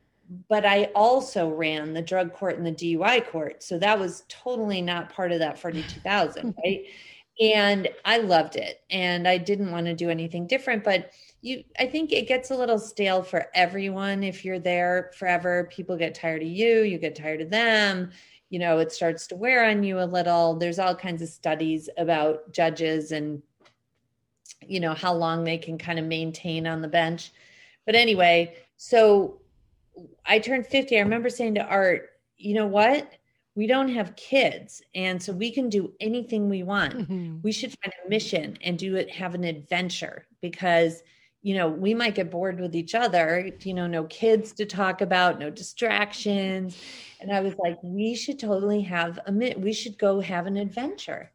but 0.48 0.64
I 0.64 0.84
also 0.94 1.48
ran 1.48 1.92
the 1.92 2.02
drug 2.02 2.32
court 2.32 2.56
and 2.56 2.66
the 2.66 2.72
DUI 2.72 3.26
court. 3.26 3.62
So 3.62 3.78
that 3.78 3.98
was 3.98 4.24
totally 4.28 4.80
not 4.80 5.12
part 5.12 5.32
of 5.32 5.40
that 5.40 5.58
42,000, 5.58 6.54
right? 6.64 6.84
And 7.40 7.88
I 8.04 8.18
loved 8.18 8.56
it. 8.56 8.82
And 8.90 9.26
I 9.26 9.38
didn't 9.38 9.72
want 9.72 9.86
to 9.86 9.94
do 9.94 10.10
anything 10.10 10.46
different, 10.46 10.84
but 10.84 11.10
you 11.42 11.64
I 11.78 11.86
think 11.86 12.12
it 12.12 12.28
gets 12.28 12.50
a 12.50 12.56
little 12.56 12.78
stale 12.78 13.22
for 13.22 13.46
everyone 13.54 14.22
if 14.22 14.44
you're 14.44 14.58
there 14.58 15.10
forever. 15.18 15.68
People 15.72 15.96
get 15.96 16.14
tired 16.14 16.42
of 16.42 16.48
you, 16.48 16.82
you 16.82 16.98
get 16.98 17.16
tired 17.16 17.40
of 17.40 17.50
them. 17.50 18.10
You 18.50 18.58
know, 18.58 18.78
it 18.78 18.92
starts 18.92 19.26
to 19.28 19.36
wear 19.36 19.64
on 19.64 19.82
you 19.82 20.00
a 20.00 20.04
little. 20.04 20.54
There's 20.56 20.78
all 20.78 20.94
kinds 20.94 21.22
of 21.22 21.28
studies 21.28 21.88
about 21.96 22.52
judges 22.52 23.12
and 23.12 23.42
you 24.66 24.80
know 24.80 24.92
how 24.92 25.14
long 25.14 25.44
they 25.44 25.56
can 25.56 25.78
kind 25.78 25.98
of 25.98 26.04
maintain 26.04 26.66
on 26.66 26.82
the 26.82 26.88
bench. 26.88 27.32
But 27.86 27.94
anyway, 27.94 28.56
so 28.76 29.40
I 30.26 30.38
turned 30.38 30.66
50. 30.66 30.96
I 30.98 31.00
remember 31.00 31.30
saying 31.30 31.54
to 31.54 31.64
Art, 31.64 32.10
you 32.36 32.54
know 32.54 32.66
what? 32.66 33.10
We 33.54 33.66
don't 33.66 33.88
have 33.88 34.16
kids. 34.16 34.82
And 34.94 35.22
so 35.22 35.32
we 35.32 35.50
can 35.50 35.68
do 35.68 35.92
anything 36.00 36.48
we 36.48 36.62
want. 36.62 36.96
Mm-hmm. 36.96 37.38
We 37.42 37.52
should 37.52 37.74
find 37.82 37.92
a 38.04 38.08
mission 38.08 38.56
and 38.62 38.78
do 38.78 38.96
it, 38.96 39.10
have 39.10 39.34
an 39.34 39.44
adventure 39.44 40.26
because, 40.40 41.02
you 41.42 41.54
know, 41.54 41.68
we 41.68 41.94
might 41.94 42.14
get 42.14 42.30
bored 42.30 42.60
with 42.60 42.76
each 42.76 42.94
other, 42.94 43.50
you 43.62 43.74
know, 43.74 43.86
no 43.86 44.04
kids 44.04 44.52
to 44.52 44.66
talk 44.66 45.00
about, 45.00 45.38
no 45.38 45.50
distractions. 45.50 46.78
And 47.20 47.32
I 47.32 47.40
was 47.40 47.54
like, 47.58 47.76
we 47.82 48.14
should 48.14 48.38
totally 48.38 48.82
have 48.82 49.18
a, 49.26 49.32
we 49.56 49.72
should 49.72 49.98
go 49.98 50.20
have 50.20 50.46
an 50.46 50.56
adventure. 50.56 51.32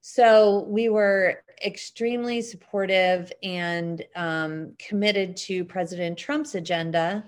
So 0.00 0.64
we 0.68 0.88
were 0.88 1.44
extremely 1.64 2.42
supportive 2.42 3.32
and 3.42 4.04
um, 4.16 4.72
committed 4.78 5.36
to 5.36 5.64
President 5.64 6.18
Trump's 6.18 6.56
agenda 6.56 7.24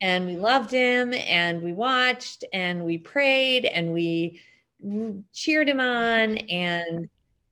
and 0.00 0.26
we 0.26 0.36
loved 0.36 0.70
him 0.70 1.14
and 1.14 1.62
we 1.62 1.72
watched 1.72 2.44
and 2.52 2.84
we 2.84 2.98
prayed 2.98 3.64
and 3.64 3.92
we 3.92 4.40
cheered 5.32 5.68
him 5.68 5.80
on 5.80 6.36
and 6.36 7.08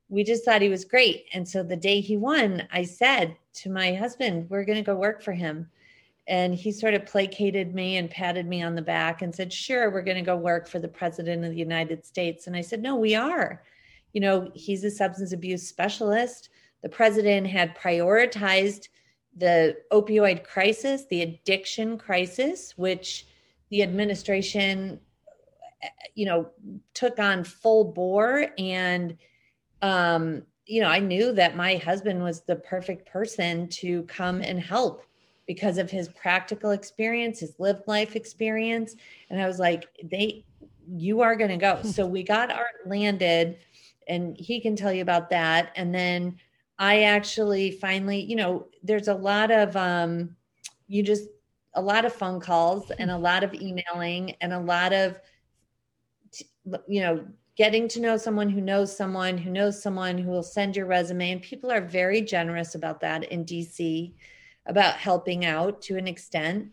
we 0.09 0.22
just 0.22 0.45
thought 0.45 0.62
he 0.62 0.68
was 0.68 0.84
great. 0.84 1.26
And 1.32 1.49
so 1.49 1.62
the 1.62 1.76
day 1.76 2.01
he 2.01 2.16
won 2.16 2.68
i 2.70 2.84
said 2.84 3.36
to 3.55 3.70
my 3.70 3.95
husband 3.95 4.49
we're 4.51 4.64
going 4.64 4.78
to 4.78 4.84
go 4.84 4.95
work 4.95 5.22
for 5.22 5.32
him. 5.32 5.70
And 6.26 6.55
he 6.55 6.72
sort 6.72 6.95
of 6.95 7.05
placated 7.05 7.74
me 7.74 7.99
and 7.99 8.11
patted 8.11 8.47
me 8.47 8.62
on 8.62 8.74
the 8.74 8.82
back 8.82 9.20
and 9.20 9.34
said 9.34 9.53
sure 9.53 9.90
we're 9.90 10.03
going 10.03 10.16
to 10.16 10.22
go 10.22 10.36
work 10.36 10.68
for 10.68 10.78
the 10.78 10.88
president 10.88 11.45
of 11.45 11.51
the 11.51 11.59
united 11.59 12.05
states. 12.05 12.47
And 12.47 12.55
i 12.55 12.61
said 12.61 12.82
no 12.82 12.97
we 12.97 13.14
are. 13.14 13.62
You 14.12 14.20
know 14.20 14.51
he's 14.55 14.84
a 14.84 14.90
substance 14.90 15.32
abuse 15.32 15.66
specialist. 15.66 16.51
The 16.82 16.88
president 16.90 17.47
had 17.47 17.76
prioritized 17.76 18.88
the 19.37 19.76
opioid 19.91 20.45
crisis, 20.45 21.07
the 21.07 21.22
addiction 21.22 21.99
crisis, 21.99 22.74
which 22.76 23.26
the 23.70 23.82
administration, 23.82 25.01
you 26.14 26.26
know, 26.26 26.49
took 26.93 27.18
on 27.18 27.45
full 27.45 27.85
bore. 27.85 28.47
And, 28.59 29.16
um, 29.82 30.43
you 30.66 30.80
know, 30.80 30.89
I 30.89 31.01
knew 31.01 31.32
that 31.32 31.57
my 31.57 31.76
husband 31.76 32.22
was 32.22 32.43
the 32.43 32.57
perfect 32.57 33.11
person 33.11 33.68
to 33.68 34.03
come 34.05 34.41
and 34.41 34.61
help 34.61 35.05
because 35.47 35.76
of 35.76 35.91
his 35.91 36.09
practical 36.09 36.70
experience, 36.70 37.41
his 37.41 37.59
lived 37.59 37.87
life 37.87 38.16
experience. 38.16 38.97
And 39.28 39.43
I 39.43 39.47
was 39.47 39.59
like, 39.59 39.89
they, 40.03 40.45
you 40.89 41.20
are 41.20 41.37
going 41.37 41.51
to 41.51 41.57
go. 41.57 41.82
So 41.82 42.07
we 42.07 42.22
got 42.22 42.51
Art 42.51 42.87
landed, 42.87 43.59
and 44.07 44.37
he 44.39 44.61
can 44.61 44.76
tell 44.76 44.93
you 44.93 45.03
about 45.03 45.30
that. 45.30 45.72
And 45.76 45.95
then 45.95 46.37
I 46.79 47.03
actually 47.05 47.70
finally, 47.72 48.20
you 48.20 48.37
know, 48.37 48.66
there's 48.83 49.09
a 49.09 49.14
lot 49.14 49.51
of 49.51 49.77
um 49.77 50.37
you 50.89 51.03
just 51.03 51.29
a 51.75 51.83
lot 51.83 52.05
of 52.05 52.12
phone 52.12 52.41
calls 52.41 52.91
and 52.99 53.11
a 53.11 53.18
lot 53.18 53.43
of 53.43 53.55
emailing 53.55 54.37
and 54.41 54.53
a 54.53 54.61
lot 54.61 54.93
of 54.93 55.18
you 56.87 57.01
know 57.01 57.25
getting 57.57 57.87
to 57.89 58.01
know 58.01 58.16
someone 58.16 58.49
who 58.49 58.61
knows 58.61 58.97
someone 58.97 59.39
who 59.39 59.51
knows 59.51 59.81
someone 59.81 60.18
who 60.18 60.31
will 60.31 60.43
send 60.43 60.77
your 60.77 60.87
resume 60.87 61.31
and 61.31 61.43
people 61.43 61.70
are 61.70 61.81
very 61.81 62.20
generous 62.20 62.75
about 62.75 63.01
that 63.01 63.25
in 63.25 63.45
DC 63.45 64.14
about 64.66 64.95
helping 64.95 65.45
out 65.45 65.83
to 65.83 65.97
an 65.97 66.09
extent. 66.09 66.72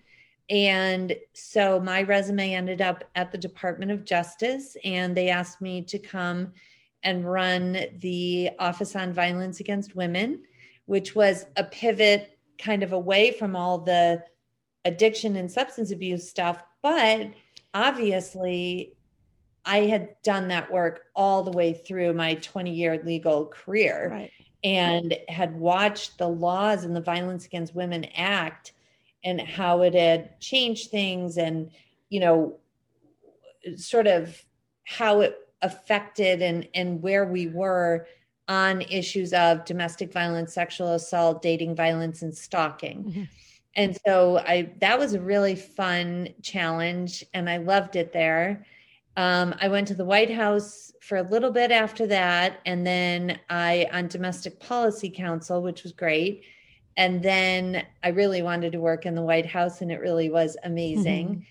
And 0.50 1.16
so 1.34 1.80
my 1.80 2.04
resume 2.04 2.54
ended 2.54 2.82
up 2.82 3.04
at 3.16 3.32
the 3.32 3.38
Department 3.38 3.92
of 3.92 4.06
Justice 4.06 4.76
and 4.84 5.16
they 5.16 5.30
asked 5.30 5.62
me 5.62 5.82
to 5.84 6.00
come 6.00 6.54
and 7.04 7.30
run 7.30 7.78
the 8.00 8.52
Office 8.60 8.96
on 8.96 9.14
Violence 9.14 9.60
Against 9.60 9.96
Women, 9.96 10.44
which 10.86 11.16
was 11.16 11.46
a 11.56 11.64
pivot 11.64 12.38
kind 12.58 12.84
of 12.84 12.94
away 12.94 13.32
from 13.32 13.56
all 13.56 13.80
the 13.80 14.24
addiction 14.86 15.36
and 15.36 15.52
substance 15.52 15.92
abuse 15.92 16.30
stuff. 16.30 16.62
But 16.82 17.32
obviously, 17.74 18.96
I 19.66 19.80
had 19.82 20.16
done 20.24 20.48
that 20.50 20.72
work 20.72 21.06
all 21.16 21.44
the 21.44 21.52
way 21.52 21.74
through 21.74 22.14
my 22.14 22.36
20 22.36 22.74
year 22.74 23.02
legal 23.04 23.46
career 23.46 24.10
right. 24.12 24.32
and 24.64 25.16
had 25.28 25.56
watched 25.56 26.18
the 26.18 26.28
laws 26.28 26.84
and 26.84 26.96
the 26.96 27.02
Violence 27.02 27.46
Against 27.46 27.76
Women 27.76 28.06
Act 28.16 28.74
and 29.24 29.40
how 29.40 29.84
it 29.84 29.94
had 29.94 30.40
changed 30.40 30.90
things 30.90 31.38
and, 31.38 31.70
you 32.10 32.20
know, 32.20 32.58
sort 33.76 34.08
of 34.08 34.44
how 34.84 35.22
it 35.22 35.38
affected 35.62 36.42
and 36.42 36.68
and 36.74 37.02
where 37.02 37.26
we 37.26 37.48
were 37.48 38.08
on 38.48 38.82
issues 38.82 39.34
of 39.34 39.64
domestic 39.66 40.12
violence, 40.12 40.54
sexual 40.54 40.94
assault, 40.94 41.42
dating 41.42 41.76
violence, 41.76 42.22
and 42.22 42.36
stalking. 42.36 43.04
Mm-hmm. 43.04 43.24
And 43.76 43.98
so 44.06 44.40
I 44.40 44.74
that 44.80 45.00
was 45.00 45.14
a 45.14 45.22
really 45.22 45.56
fun 45.56 46.30
challenge, 46.42 47.24
and 47.34 47.50
I 47.50 47.58
loved 47.58 47.96
it 47.96 48.12
there. 48.12 48.66
Um, 49.18 49.56
I 49.62 49.68
went 49.68 49.88
to 49.90 49.96
the 49.96 50.06
White 50.06 50.32
House 50.32 50.92
for 51.02 51.18
a 51.18 51.24
little 51.24 51.52
bit 51.52 51.72
after 51.72 52.08
that, 52.08 52.60
and 52.66 52.86
then 52.86 53.40
I 53.50 53.88
on 53.92 54.08
Domestic 54.08 54.60
Policy 54.60 55.10
Council, 55.10 55.62
which 55.62 55.84
was 55.84 55.92
great. 55.94 56.44
And 56.98 57.24
then 57.24 57.86
I 58.04 58.10
really 58.10 58.42
wanted 58.42 58.74
to 58.74 58.82
work 58.82 59.06
in 59.06 59.16
the 59.16 59.22
White 59.22 59.46
House, 59.46 59.82
and 59.82 59.92
it 59.92 60.02
really 60.02 60.30
was 60.30 60.58
amazing. 60.64 61.28
Mm-hmm. 61.30 61.42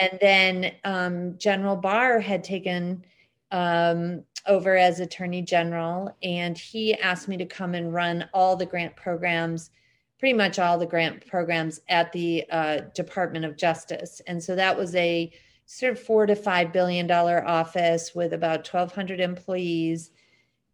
And 0.00 0.18
then 0.20 0.72
um, 0.84 1.38
General 1.38 1.76
Barr 1.76 2.20
had 2.20 2.42
taken 2.42 3.04
um, 3.50 4.24
over 4.46 4.76
as 4.76 5.00
Attorney 5.00 5.42
General, 5.42 6.14
and 6.22 6.56
he 6.56 6.94
asked 6.94 7.28
me 7.28 7.36
to 7.36 7.46
come 7.46 7.74
and 7.74 7.92
run 7.92 8.28
all 8.32 8.56
the 8.56 8.66
grant 8.66 8.96
programs, 8.96 9.70
pretty 10.18 10.34
much 10.34 10.58
all 10.58 10.78
the 10.78 10.86
grant 10.86 11.26
programs 11.26 11.80
at 11.88 12.12
the 12.12 12.44
uh, 12.50 12.78
Department 12.94 13.44
of 13.44 13.56
Justice. 13.56 14.20
And 14.26 14.42
so 14.42 14.54
that 14.56 14.76
was 14.76 14.94
a 14.94 15.32
sort 15.66 15.92
of 15.92 16.00
four 16.00 16.26
to 16.26 16.34
five 16.34 16.72
billion 16.72 17.06
dollar 17.06 17.46
office 17.46 18.14
with 18.14 18.32
about 18.32 18.66
1,200 18.66 19.20
employees. 19.20 20.10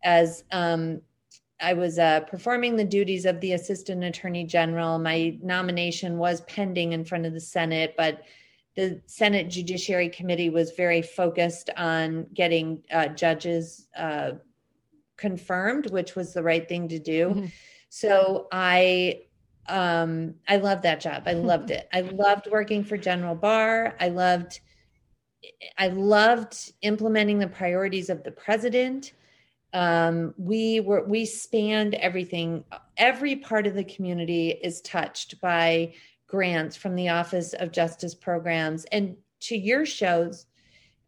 As 0.05 0.45
um, 0.53 1.01
I 1.61 1.73
was 1.73 1.99
uh, 1.99 2.21
performing 2.21 2.77
the 2.77 2.85
duties 2.85 3.25
of 3.25 3.41
the 3.41 3.53
Assistant 3.53 4.05
Attorney 4.05 4.45
General, 4.45 4.99
my 4.99 5.37
nomination 5.43 6.19
was 6.19 6.43
pending 6.43 6.93
in 6.93 7.05
front 7.05 7.27
of 7.27 7.33
the 7.33 7.41
Senate, 7.41 7.95
but 7.97 8.23
the 8.77 9.01
Senate 9.07 9.49
Judiciary 9.49 10.09
Committee 10.09 10.51
was 10.51 10.73
very 10.73 11.03
focused 11.03 11.71
on 11.77 12.27
getting 12.35 12.83
uh, 12.91 13.09
judges 13.09 13.89
uh, 13.97 14.33
confirmed, 15.17 15.91
which 15.91 16.17
was 16.17 16.35
the 16.35 16.43
right 16.43 16.69
thing 16.69 16.89
to 16.89 16.99
do. 16.99 17.29
Mm-hmm. 17.29 17.47
So 17.89 18.49
I 18.51 19.21
um, 19.67 20.35
I 20.49 20.57
loved 20.57 20.83
that 20.83 21.01
job. 21.01 21.25
I 21.27 21.33
loved 21.35 21.71
it. 21.71 21.89
I 21.93 22.01
loved 22.01 22.49
working 22.51 22.85
for 22.85 22.97
General 22.97 23.35
Barr. 23.35 23.95
I 24.01 24.09
loved 24.09 24.61
I 25.79 25.89
loved 25.89 26.73
implementing 26.83 27.39
the 27.39 27.49
priorities 27.49 28.09
of 28.09 28.25
the 28.25 28.31
president. 28.31 29.13
Um, 29.73 30.35
we 30.37 30.81
were 30.81 31.05
we 31.05 31.27
spanned 31.27 31.95
everything. 31.95 32.65
Every 32.97 33.37
part 33.37 33.67
of 33.67 33.75
the 33.75 33.85
community 33.85 34.51
is 34.51 34.81
touched 34.81 35.41
by 35.41 35.95
grants 36.35 36.75
from 36.75 36.97
the 36.97 37.09
Office 37.09 37.53
of 37.53 37.71
Justice 37.71 38.13
Programs. 38.13 38.85
And 38.87 39.17
to 39.43 39.57
your 39.57 39.87
shows, 39.87 40.47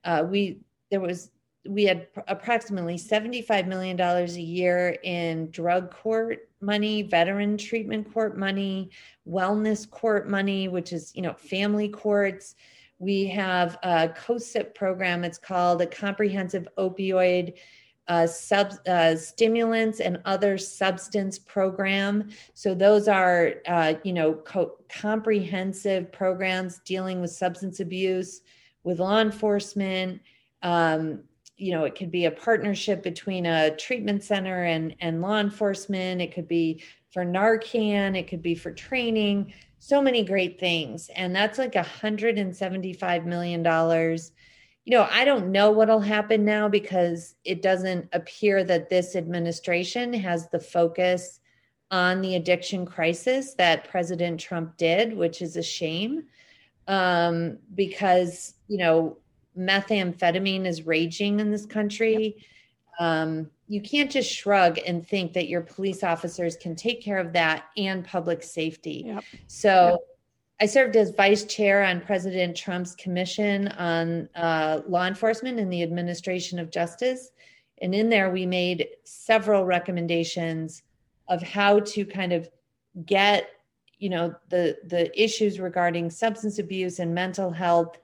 uh, 0.04 0.24
we 0.24 0.60
there 0.92 1.00
was 1.00 1.32
we 1.68 1.82
had 1.82 2.06
approximately 2.28 2.94
$75 2.94 3.66
million 3.66 4.00
a 4.00 4.24
year 4.26 4.96
in 5.02 5.50
drug 5.50 5.90
court 5.90 6.48
money, 6.60 7.02
veteran 7.02 7.58
treatment 7.58 8.14
court 8.14 8.38
money, 8.38 8.90
wellness 9.28 9.90
court 9.90 10.28
money, 10.28 10.68
which 10.68 10.92
is, 10.92 11.10
you 11.16 11.22
know, 11.22 11.32
family 11.32 11.88
courts. 11.88 12.54
We 13.00 13.26
have 13.26 13.78
a 13.82 14.08
COSSAP 14.10 14.76
program. 14.76 15.24
It's 15.24 15.38
called 15.38 15.82
a 15.82 15.86
comprehensive 15.88 16.68
opioid 16.78 17.54
uh, 18.08 18.26
sub, 18.26 18.72
uh, 18.86 19.16
stimulants 19.16 20.00
and 20.00 20.20
other 20.24 20.56
substance 20.58 21.38
program. 21.38 22.28
So 22.54 22.74
those 22.74 23.08
are, 23.08 23.54
uh, 23.66 23.94
you 24.04 24.12
know, 24.12 24.34
co- 24.34 24.76
comprehensive 24.88 26.12
programs 26.12 26.80
dealing 26.84 27.20
with 27.20 27.30
substance 27.30 27.80
abuse, 27.80 28.42
with 28.84 29.00
law 29.00 29.20
enforcement, 29.20 30.20
um, 30.62 31.20
you 31.56 31.72
know, 31.72 31.84
it 31.84 31.94
could 31.94 32.10
be 32.10 32.26
a 32.26 32.30
partnership 32.30 33.02
between 33.02 33.46
a 33.46 33.74
treatment 33.76 34.22
center 34.22 34.64
and, 34.64 34.94
and 35.00 35.22
law 35.22 35.40
enforcement. 35.40 36.20
It 36.20 36.34
could 36.34 36.48
be 36.48 36.82
for 37.10 37.24
Narcan. 37.24 38.16
It 38.16 38.28
could 38.28 38.42
be 38.42 38.54
for 38.54 38.70
training. 38.72 39.52
So 39.78 40.02
many 40.02 40.22
great 40.22 40.60
things. 40.60 41.08
And 41.16 41.34
that's 41.34 41.58
like 41.58 41.72
$175 41.72 43.24
million. 43.24 43.62
You 44.86 44.96
know, 44.96 45.08
I 45.10 45.24
don't 45.24 45.52
know 45.52 45.70
what'll 45.72 46.00
happen 46.00 46.44
now 46.44 46.68
because 46.68 47.34
it 47.44 47.60
doesn't 47.60 48.08
appear 48.12 48.64
that 48.64 48.88
this 48.88 49.16
administration 49.16 50.14
has 50.14 50.48
the 50.48 50.60
focus 50.60 51.40
on 51.90 52.20
the 52.20 52.36
addiction 52.36 52.86
crisis 52.86 53.54
that 53.54 53.88
President 53.88 54.40
Trump 54.40 54.76
did, 54.76 55.14
which 55.14 55.42
is 55.42 55.56
a 55.56 55.62
shame. 55.62 56.24
Um, 56.88 57.58
because, 57.74 58.54
you 58.68 58.78
know, 58.78 59.18
methamphetamine 59.58 60.66
is 60.66 60.86
raging 60.86 61.40
in 61.40 61.50
this 61.50 61.66
country. 61.66 62.44
Um, 63.00 63.50
you 63.68 63.80
can't 63.80 64.10
just 64.10 64.32
shrug 64.32 64.78
and 64.86 65.04
think 65.04 65.32
that 65.32 65.48
your 65.48 65.62
police 65.62 66.04
officers 66.04 66.56
can 66.56 66.76
take 66.76 67.02
care 67.02 67.18
of 67.18 67.32
that 67.32 67.64
and 67.76 68.04
public 68.04 68.44
safety. 68.44 69.02
Yep. 69.06 69.24
So 69.48 69.90
yep. 69.90 70.00
I 70.60 70.66
served 70.66 70.96
as 70.96 71.10
vice 71.10 71.44
chair 71.44 71.84
on 71.84 72.00
President 72.00 72.56
Trump's 72.56 72.94
commission 72.94 73.68
on 73.68 74.28
uh, 74.34 74.80
law 74.88 75.06
enforcement 75.06 75.58
and 75.58 75.70
the 75.70 75.82
administration 75.82 76.58
of 76.58 76.70
justice. 76.70 77.30
And 77.82 77.94
in 77.94 78.08
there, 78.08 78.30
we 78.30 78.46
made 78.46 78.88
several 79.04 79.66
recommendations 79.66 80.82
of 81.28 81.42
how 81.42 81.80
to 81.80 82.06
kind 82.06 82.32
of 82.32 82.48
get 83.04 83.50
you 83.98 84.08
know 84.08 84.34
the 84.48 84.76
the 84.84 85.10
issues 85.20 85.60
regarding 85.60 86.10
substance 86.10 86.58
abuse 86.58 86.98
and 86.98 87.14
mental 87.14 87.50
health 87.50 87.98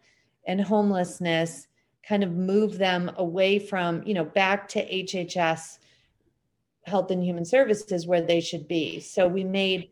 and 0.46 0.60
homelessness 0.60 1.68
kind 2.06 2.24
of 2.24 2.32
move 2.32 2.78
them 2.78 3.10
away 3.16 3.58
from 3.58 4.02
you 4.04 4.14
know 4.14 4.24
back 4.24 4.68
to 4.68 4.84
hhs 4.86 5.78
health 6.84 7.10
and 7.10 7.22
human 7.22 7.44
services 7.44 8.06
where 8.06 8.22
they 8.22 8.40
should 8.40 8.66
be 8.66 9.00
so 9.00 9.28
we 9.28 9.44
made 9.44 9.90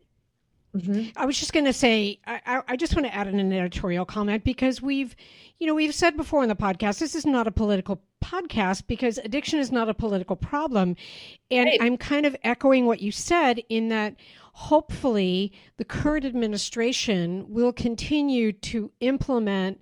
Mm-hmm. 0.75 1.09
I 1.17 1.25
was 1.25 1.37
just 1.37 1.51
going 1.51 1.65
to 1.65 1.73
say, 1.73 2.19
I, 2.25 2.61
I, 2.67 2.75
just 2.77 2.95
want 2.95 3.05
to 3.05 3.13
add 3.13 3.27
an 3.27 3.51
editorial 3.51 4.05
comment 4.05 4.45
because 4.45 4.81
we've, 4.81 5.17
you 5.59 5.67
know, 5.67 5.75
we've 5.75 5.93
said 5.93 6.15
before 6.15 6.43
in 6.43 6.49
the 6.49 6.55
podcast, 6.55 6.99
this 6.99 7.13
is 7.13 7.25
not 7.25 7.45
a 7.45 7.51
political 7.51 8.01
podcast 8.23 8.87
because 8.87 9.17
addiction 9.17 9.59
is 9.59 9.71
not 9.71 9.89
a 9.89 9.93
political 9.93 10.37
problem. 10.37 10.95
And 11.49 11.65
right. 11.65 11.81
I'm 11.81 11.97
kind 11.97 12.25
of 12.25 12.37
echoing 12.43 12.85
what 12.85 13.01
you 13.01 13.11
said 13.11 13.61
in 13.67 13.89
that 13.89 14.15
hopefully 14.53 15.51
the 15.75 15.85
current 15.85 16.23
administration 16.23 17.45
will 17.49 17.73
continue 17.73 18.53
to 18.53 18.91
implement 19.01 19.81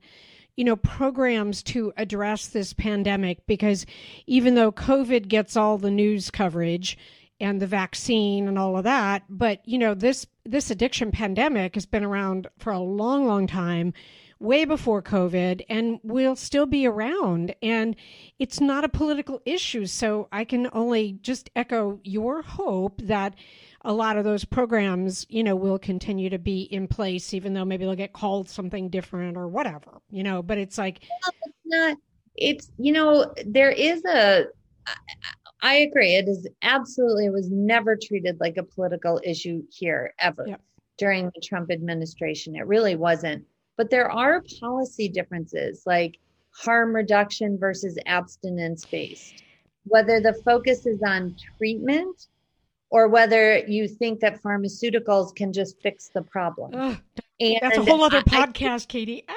you 0.55 0.65
know, 0.65 0.75
programs 0.75 1.63
to 1.63 1.93
address 1.95 2.47
this 2.47 2.73
pandemic 2.73 3.47
because 3.47 3.85
even 4.27 4.55
though 4.55 4.73
COVID 4.73 5.29
gets 5.29 5.55
all 5.55 5.77
the 5.77 5.89
news 5.89 6.29
coverage 6.29 6.97
and 7.39 7.61
the 7.61 7.67
vaccine 7.67 8.47
and 8.47 8.59
all 8.59 8.77
of 8.77 8.83
that, 8.83 9.23
but 9.29 9.61
you 9.65 9.77
know, 9.77 9.93
this 9.93 10.25
this 10.45 10.71
addiction 10.71 11.11
pandemic 11.11 11.75
has 11.75 11.85
been 11.85 12.03
around 12.03 12.47
for 12.57 12.73
a 12.73 12.79
long, 12.79 13.27
long 13.27 13.47
time, 13.47 13.93
way 14.39 14.65
before 14.65 15.01
COVID, 15.01 15.61
and 15.69 15.99
will 16.03 16.35
still 16.35 16.65
be 16.65 16.87
around. 16.87 17.53
And 17.61 17.95
it's 18.39 18.59
not 18.59 18.83
a 18.83 18.89
political 18.89 19.41
issue. 19.45 19.85
So 19.85 20.27
I 20.31 20.43
can 20.45 20.69
only 20.73 21.13
just 21.21 21.49
echo 21.55 21.99
your 22.03 22.41
hope 22.41 23.01
that 23.03 23.35
a 23.81 23.93
lot 23.93 24.17
of 24.17 24.23
those 24.23 24.43
programs, 24.43 25.25
you 25.29 25.43
know, 25.43 25.55
will 25.55 25.79
continue 25.79 26.29
to 26.29 26.39
be 26.39 26.63
in 26.63 26.87
place, 26.87 27.33
even 27.33 27.53
though 27.53 27.65
maybe 27.65 27.85
they'll 27.85 27.95
get 27.95 28.13
called 28.13 28.49
something 28.49 28.89
different 28.89 29.37
or 29.37 29.47
whatever, 29.47 30.01
you 30.09 30.23
know. 30.23 30.41
But 30.41 30.57
it's 30.57 30.77
like, 30.77 31.01
well, 31.09 31.33
it's 31.45 31.57
not. 31.65 31.97
It's 32.35 32.71
you 32.77 32.91
know, 32.91 33.33
there 33.45 33.71
is 33.71 34.03
a. 34.05 34.45
I 35.61 35.75
agree. 35.75 36.15
It 36.15 36.27
is 36.27 36.47
absolutely. 36.61 37.25
It 37.25 37.33
was 37.33 37.49
never 37.49 37.95
treated 37.95 38.39
like 38.39 38.57
a 38.57 38.63
political 38.63 39.19
issue 39.23 39.63
here 39.69 40.13
ever 40.19 40.45
yep. 40.47 40.61
during 40.97 41.25
the 41.25 41.41
Trump 41.41 41.71
administration. 41.71 42.55
It 42.55 42.65
really 42.67 42.95
wasn't. 42.95 43.45
But 43.77 43.89
there 43.89 44.11
are 44.11 44.43
policy 44.59 45.09
differences, 45.09 45.83
like 45.85 46.17
harm 46.51 46.95
reduction 46.95 47.57
versus 47.57 47.97
abstinence 48.05 48.85
based. 48.85 49.43
Whether 49.85 50.19
the 50.19 50.33
focus 50.45 50.85
is 50.85 51.01
on 51.05 51.35
treatment 51.57 52.27
or 52.89 53.07
whether 53.07 53.59
you 53.59 53.87
think 53.87 54.19
that 54.19 54.41
pharmaceuticals 54.41 55.35
can 55.35 55.53
just 55.53 55.81
fix 55.81 56.09
the 56.09 56.21
problem. 56.21 56.71
Ugh, 56.73 56.97
and 57.39 57.59
that's 57.61 57.77
a 57.77 57.83
whole 57.83 58.03
other 58.03 58.21
podcast, 58.21 58.83
I, 58.83 58.85
Katie. 58.87 59.25
Ah! 59.27 59.33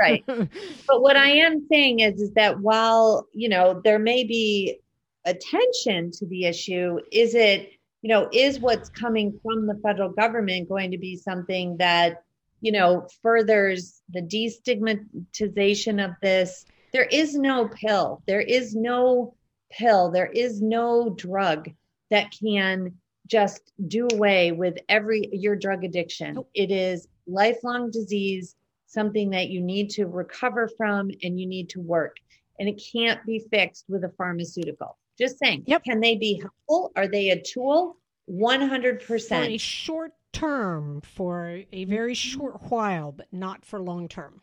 right. 0.00 0.24
But 0.86 1.02
what 1.02 1.16
I 1.16 1.30
am 1.30 1.66
saying 1.68 2.00
is, 2.00 2.20
is 2.20 2.32
that 2.32 2.60
while, 2.60 3.26
you 3.32 3.48
know, 3.48 3.80
there 3.84 3.98
may 3.98 4.24
be 4.24 4.78
attention 5.24 6.10
to 6.12 6.26
the 6.26 6.44
issue, 6.44 6.98
is 7.12 7.34
it, 7.34 7.70
you 8.02 8.08
know, 8.08 8.28
is 8.32 8.60
what's 8.60 8.88
coming 8.88 9.38
from 9.42 9.66
the 9.66 9.78
federal 9.82 10.10
government 10.10 10.68
going 10.68 10.90
to 10.90 10.98
be 10.98 11.16
something 11.16 11.76
that, 11.78 12.22
you 12.60 12.72
know, 12.72 13.06
furthers 13.22 14.02
the 14.10 14.22
destigmatization 14.22 16.04
of 16.04 16.12
this? 16.22 16.64
There 16.92 17.04
is 17.04 17.34
no 17.36 17.68
pill. 17.68 18.22
There 18.26 18.40
is 18.40 18.74
no 18.74 19.34
pill. 19.70 20.10
There 20.10 20.26
is 20.26 20.60
no 20.60 21.10
drug 21.10 21.70
that 22.10 22.32
can 22.32 22.94
just 23.26 23.72
do 23.86 24.08
away 24.12 24.50
with 24.50 24.76
every 24.88 25.28
your 25.32 25.54
drug 25.54 25.84
addiction. 25.84 26.42
It 26.52 26.72
is 26.72 27.06
lifelong 27.28 27.90
disease, 27.90 28.56
something 28.86 29.30
that 29.30 29.50
you 29.50 29.60
need 29.60 29.90
to 29.90 30.06
recover 30.06 30.68
from 30.76 31.10
and 31.22 31.38
you 31.38 31.46
need 31.46 31.68
to 31.70 31.80
work. 31.80 32.16
And 32.58 32.68
it 32.68 32.82
can't 32.92 33.24
be 33.24 33.46
fixed 33.50 33.84
with 33.88 34.04
a 34.04 34.12
pharmaceutical. 34.18 34.98
Just 35.20 35.38
saying. 35.38 35.64
Yep. 35.66 35.84
Can 35.84 36.00
they 36.00 36.16
be 36.16 36.40
helpful? 36.40 36.92
Are 36.96 37.06
they 37.06 37.30
a 37.30 37.40
tool? 37.40 37.96
100%. 38.30 39.28
For 39.28 39.34
a 39.34 39.58
short 39.58 40.12
term, 40.32 41.00
for 41.02 41.62
a 41.72 41.84
very 41.84 42.14
short 42.14 42.70
while, 42.70 43.12
but 43.12 43.26
not 43.32 43.64
for 43.64 43.80
long 43.80 44.08
term. 44.08 44.40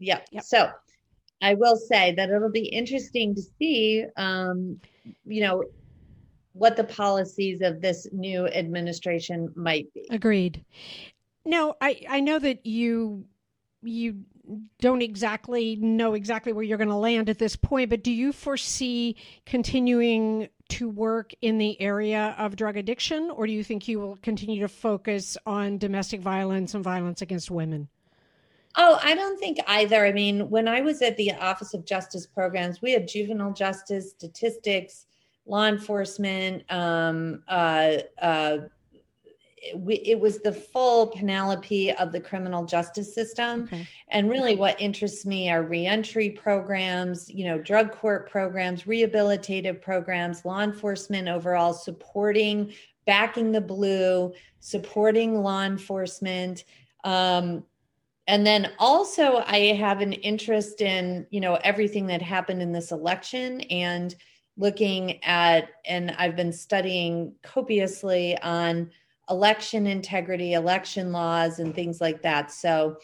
Yep. 0.00 0.26
yep. 0.32 0.44
So 0.44 0.70
I 1.40 1.54
will 1.54 1.76
say 1.76 2.14
that 2.14 2.30
it'll 2.30 2.50
be 2.50 2.66
interesting 2.66 3.34
to 3.34 3.42
see, 3.58 4.04
um, 4.16 4.80
you 5.24 5.40
know, 5.40 5.64
what 6.52 6.76
the 6.76 6.84
policies 6.84 7.60
of 7.62 7.80
this 7.80 8.08
new 8.12 8.46
administration 8.48 9.52
might 9.54 9.86
be. 9.94 10.06
Agreed. 10.10 10.64
Now, 11.44 11.76
I, 11.80 12.02
I 12.08 12.20
know 12.20 12.38
that 12.38 12.66
you 12.66 13.24
you 13.82 14.24
don't 14.80 15.02
exactly 15.02 15.76
know 15.76 16.14
exactly 16.14 16.52
where 16.52 16.64
you're 16.64 16.78
going 16.78 16.88
to 16.88 16.94
land 16.94 17.28
at 17.28 17.38
this 17.38 17.56
point, 17.56 17.90
but 17.90 18.02
do 18.02 18.12
you 18.12 18.32
foresee 18.32 19.16
continuing 19.46 20.48
to 20.70 20.88
work 20.88 21.32
in 21.42 21.58
the 21.58 21.80
area 21.80 22.34
of 22.38 22.56
drug 22.56 22.76
addiction, 22.76 23.30
or 23.30 23.46
do 23.46 23.52
you 23.52 23.64
think 23.64 23.88
you 23.88 23.98
will 23.98 24.16
continue 24.16 24.60
to 24.60 24.68
focus 24.68 25.36
on 25.46 25.78
domestic 25.78 26.20
violence 26.20 26.74
and 26.74 26.84
violence 26.84 27.22
against 27.22 27.50
women? 27.50 27.88
Oh, 28.76 29.00
I 29.02 29.14
don't 29.14 29.38
think 29.38 29.58
either. 29.66 30.06
I 30.06 30.12
mean, 30.12 30.48
when 30.48 30.68
I 30.68 30.80
was 30.80 31.02
at 31.02 31.16
the 31.16 31.32
Office 31.34 31.74
of 31.74 31.84
Justice 31.84 32.26
Programs, 32.26 32.80
we 32.80 32.92
had 32.92 33.08
juvenile 33.08 33.52
justice, 33.52 34.10
statistics, 34.10 35.06
law 35.44 35.66
enforcement. 35.66 36.62
Um, 36.70 37.42
uh, 37.48 37.96
uh, 38.22 38.58
it, 39.60 40.02
it, 40.04 40.20
was 40.20 40.38
the 40.38 40.52
full 40.52 41.08
panoply 41.08 41.92
of 41.92 42.12
the 42.12 42.20
criminal 42.20 42.64
justice 42.64 43.14
system. 43.14 43.64
Okay. 43.64 43.86
And 44.08 44.30
really, 44.30 44.56
what 44.56 44.80
interests 44.80 45.26
me 45.26 45.50
are 45.50 45.62
reentry 45.62 46.30
programs, 46.30 47.30
you 47.30 47.44
know, 47.44 47.58
drug 47.58 47.92
court 47.92 48.30
programs, 48.30 48.84
rehabilitative 48.84 49.80
programs, 49.80 50.44
law 50.44 50.62
enforcement 50.62 51.28
overall, 51.28 51.74
supporting, 51.74 52.72
backing 53.06 53.52
the 53.52 53.60
blue, 53.60 54.32
supporting 54.60 55.42
law 55.42 55.64
enforcement. 55.64 56.64
Um, 57.04 57.64
and 58.26 58.46
then 58.46 58.70
also, 58.78 59.42
I 59.46 59.74
have 59.78 60.00
an 60.00 60.12
interest 60.12 60.80
in, 60.80 61.26
you 61.30 61.40
know, 61.40 61.56
everything 61.64 62.06
that 62.06 62.22
happened 62.22 62.62
in 62.62 62.72
this 62.72 62.92
election 62.92 63.60
and 63.62 64.14
looking 64.56 65.22
at, 65.24 65.68
and 65.84 66.14
I've 66.18 66.36
been 66.36 66.52
studying 66.52 67.34
copiously 67.42 68.38
on 68.38 68.90
election 69.30 69.86
integrity, 69.86 70.54
election 70.54 71.12
laws, 71.12 71.58
and 71.58 71.74
things 71.74 72.00
like 72.00 72.22
that. 72.22 72.50
So, 72.50 72.98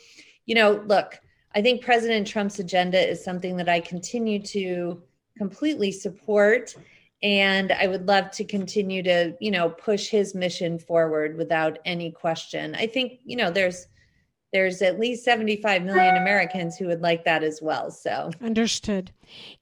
you 0.44 0.54
know, 0.54 0.82
look, 0.86 1.18
I 1.54 1.62
think 1.62 1.82
President 1.82 2.26
Trump's 2.26 2.58
agenda 2.58 2.98
is 2.98 3.24
something 3.24 3.56
that 3.56 3.68
I 3.68 3.80
continue 3.80 4.42
to 4.42 5.02
completely 5.38 5.92
support 5.92 6.74
and 7.22 7.72
i 7.72 7.86
would 7.86 8.06
love 8.06 8.30
to 8.30 8.44
continue 8.44 9.02
to 9.02 9.34
you 9.40 9.50
know 9.50 9.70
push 9.70 10.08
his 10.08 10.34
mission 10.34 10.78
forward 10.78 11.36
without 11.36 11.78
any 11.84 12.10
question 12.10 12.74
i 12.74 12.86
think 12.86 13.20
you 13.24 13.36
know 13.36 13.50
there's 13.50 13.86
there's 14.52 14.80
at 14.82 14.98
least 14.98 15.24
75 15.24 15.82
million 15.82 16.16
americans 16.16 16.76
who 16.76 16.86
would 16.86 17.00
like 17.00 17.24
that 17.24 17.42
as 17.42 17.60
well 17.62 17.90
so 17.90 18.30
understood 18.42 19.10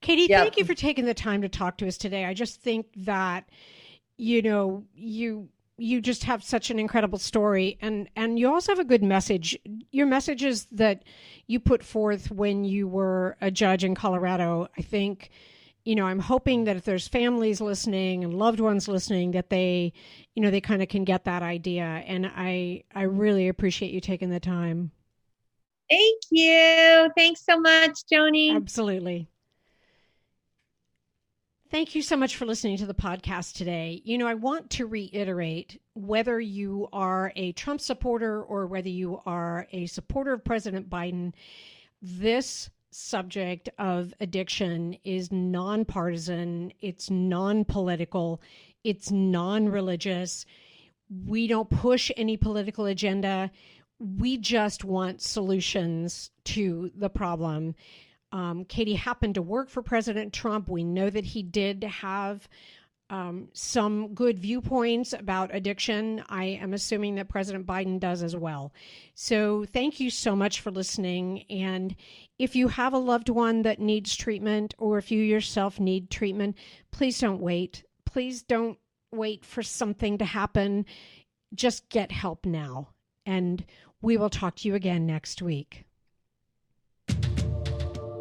katie 0.01 0.27
yep. 0.29 0.43
thank 0.43 0.57
you 0.57 0.65
for 0.65 0.75
taking 0.75 1.05
the 1.05 1.15
time 1.15 1.43
to 1.43 1.49
talk 1.49 1.77
to 1.79 1.87
us 1.87 1.97
today 1.97 2.25
i 2.25 2.35
just 2.35 2.61
think 2.61 2.87
that 2.97 3.49
you 4.17 4.43
know 4.43 4.85
you 4.95 5.49
you 5.77 6.01
just 6.01 6.25
have 6.25 6.43
such 6.43 6.71
an 6.71 6.79
incredible 6.79 7.19
story 7.19 7.79
and 7.81 8.09
and 8.15 8.39
you 8.39 8.49
also 8.49 8.73
have 8.73 8.79
a 8.79 8.85
good 8.85 9.03
message 9.03 9.59
your 9.91 10.07
messages 10.07 10.67
that 10.71 11.03
you 11.47 11.59
put 11.59 11.83
forth 11.83 12.31
when 12.31 12.65
you 12.65 12.87
were 12.87 13.37
a 13.41 13.51
judge 13.51 13.83
in 13.83 13.95
colorado 13.95 14.69
i 14.79 14.83
think 14.83 15.31
you 15.85 15.95
know, 15.95 16.07
I'm 16.07 16.19
hoping 16.19 16.65
that 16.65 16.77
if 16.77 16.85
there's 16.85 17.07
families 17.07 17.61
listening 17.61 18.25
and 18.25 18.33
loved 18.35 18.59
ones 18.59 18.89
listening, 18.89 19.33
that 19.33 19.51
they, 19.51 19.93
you 20.35 20.43
know, 20.43 20.51
they 20.51 20.61
kind 20.61 20.83
of 20.83 20.89
can 20.89 21.05
get 21.05 21.25
that 21.25 21.43
idea. 21.43 21.85
And 21.85 22.27
I, 22.27 22.85
I 22.95 23.03
really 23.03 23.49
appreciate 23.49 23.93
you 23.93 24.01
taking 24.01 24.31
the 24.31 24.41
time. 24.41 24.93
Thank 25.91 26.23
you. 26.31 27.11
Thanks 27.17 27.45
so 27.45 27.61
much, 27.61 28.01
Joni. 28.11 28.57
Absolutely. 28.57 29.29
Thank 31.75 31.97
you 31.97 32.03
so 32.03 32.17
much 32.17 32.37
for 32.37 32.47
listening 32.47 32.77
to 32.77 32.87
the 32.87 32.95
podcast 32.95 33.55
today. 33.55 34.01
You 34.05 34.17
know, 34.17 34.29
I 34.29 34.35
want 34.35 34.71
to 34.71 34.87
reiterate 34.87 35.81
whether 35.95 36.39
you 36.39 36.87
are 36.93 37.33
a 37.35 37.51
Trump 37.51 37.81
supporter 37.81 38.41
or 38.41 38.69
whether 38.69 38.89
you 38.89 39.21
are 39.27 39.67
a 39.73 39.87
supporter 39.87 40.33
of 40.33 40.45
President 40.45 40.89
Biden, 40.89 41.33
this 42.01 42.71
subject 42.93 43.71
of 43.77 44.15
addiction 44.21 44.97
is 45.03 45.33
nonpartisan, 45.33 46.73
it's 46.81 47.11
non 47.11 47.65
political, 47.65 48.41
it's 48.85 49.11
non 49.11 49.69
religious. 49.69 50.47
We 51.27 51.49
don't 51.49 51.71
push 51.71 52.09
any 52.17 52.37
political 52.37 52.87
agenda. 52.87 53.51
We 53.99 54.39
just 54.39 54.85
want 54.85 55.23
solutions 55.23 56.31
to 56.45 56.93
the 56.95 57.11
problem. 57.11 57.75
Um, 58.35 58.65
Katie 58.65 58.95
happened 58.95 59.37
to 59.37 59.43
work 59.43 59.71
for 59.71 59.81
President 59.81 60.33
Trump. 60.33 60.69
We 60.69 60.83
know 60.83 61.09
that 61.09 61.25
he 61.25 61.45
did 61.45 61.85
have 61.85 62.49
um, 63.09 63.49
some 63.53 64.13
good 64.13 64.41
viewpoints 64.41 65.13
about 65.13 65.55
addiction. 65.55 66.21
I 66.29 66.47
am 66.47 66.75
assuming 66.75 67.15
that 67.15 67.29
President 67.29 67.65
Biden 67.65 68.01
does 68.01 68.25
as 68.25 68.35
well. 68.35 68.73
So, 69.15 69.65
thank 69.67 70.01
you 70.01 70.11
so 70.11 70.35
much 70.35 70.61
for 70.61 70.73
listening. 70.73 71.45
And 71.49 71.95
if 72.37 72.57
you 72.57 72.67
have 72.67 72.93
a 72.93 72.99
loved 72.99 73.29
one 73.29 73.63
that 73.63 73.79
needs 73.79 74.17
treatment, 74.17 74.75
or 74.79 74.99
if 74.99 75.13
you 75.13 75.23
yourself 75.23 75.79
need 75.79 76.11
treatment, 76.11 76.57
please 76.91 77.21
don't 77.21 77.41
wait. 77.41 77.85
Please 78.05 78.43
don't 78.43 78.79
wait 79.13 79.45
for 79.45 79.63
something 79.63 80.19
to 80.19 80.25
happen. 80.25 80.87
Just 81.55 81.89
get 81.89 82.11
help 82.11 82.45
now. 82.45 82.89
And 83.27 83.65
we 84.03 84.17
will 84.17 84.31
talk 84.31 84.57
to 84.57 84.69
you 84.69 84.75
again 84.75 85.07
next 85.07 85.41
week. 85.41 85.84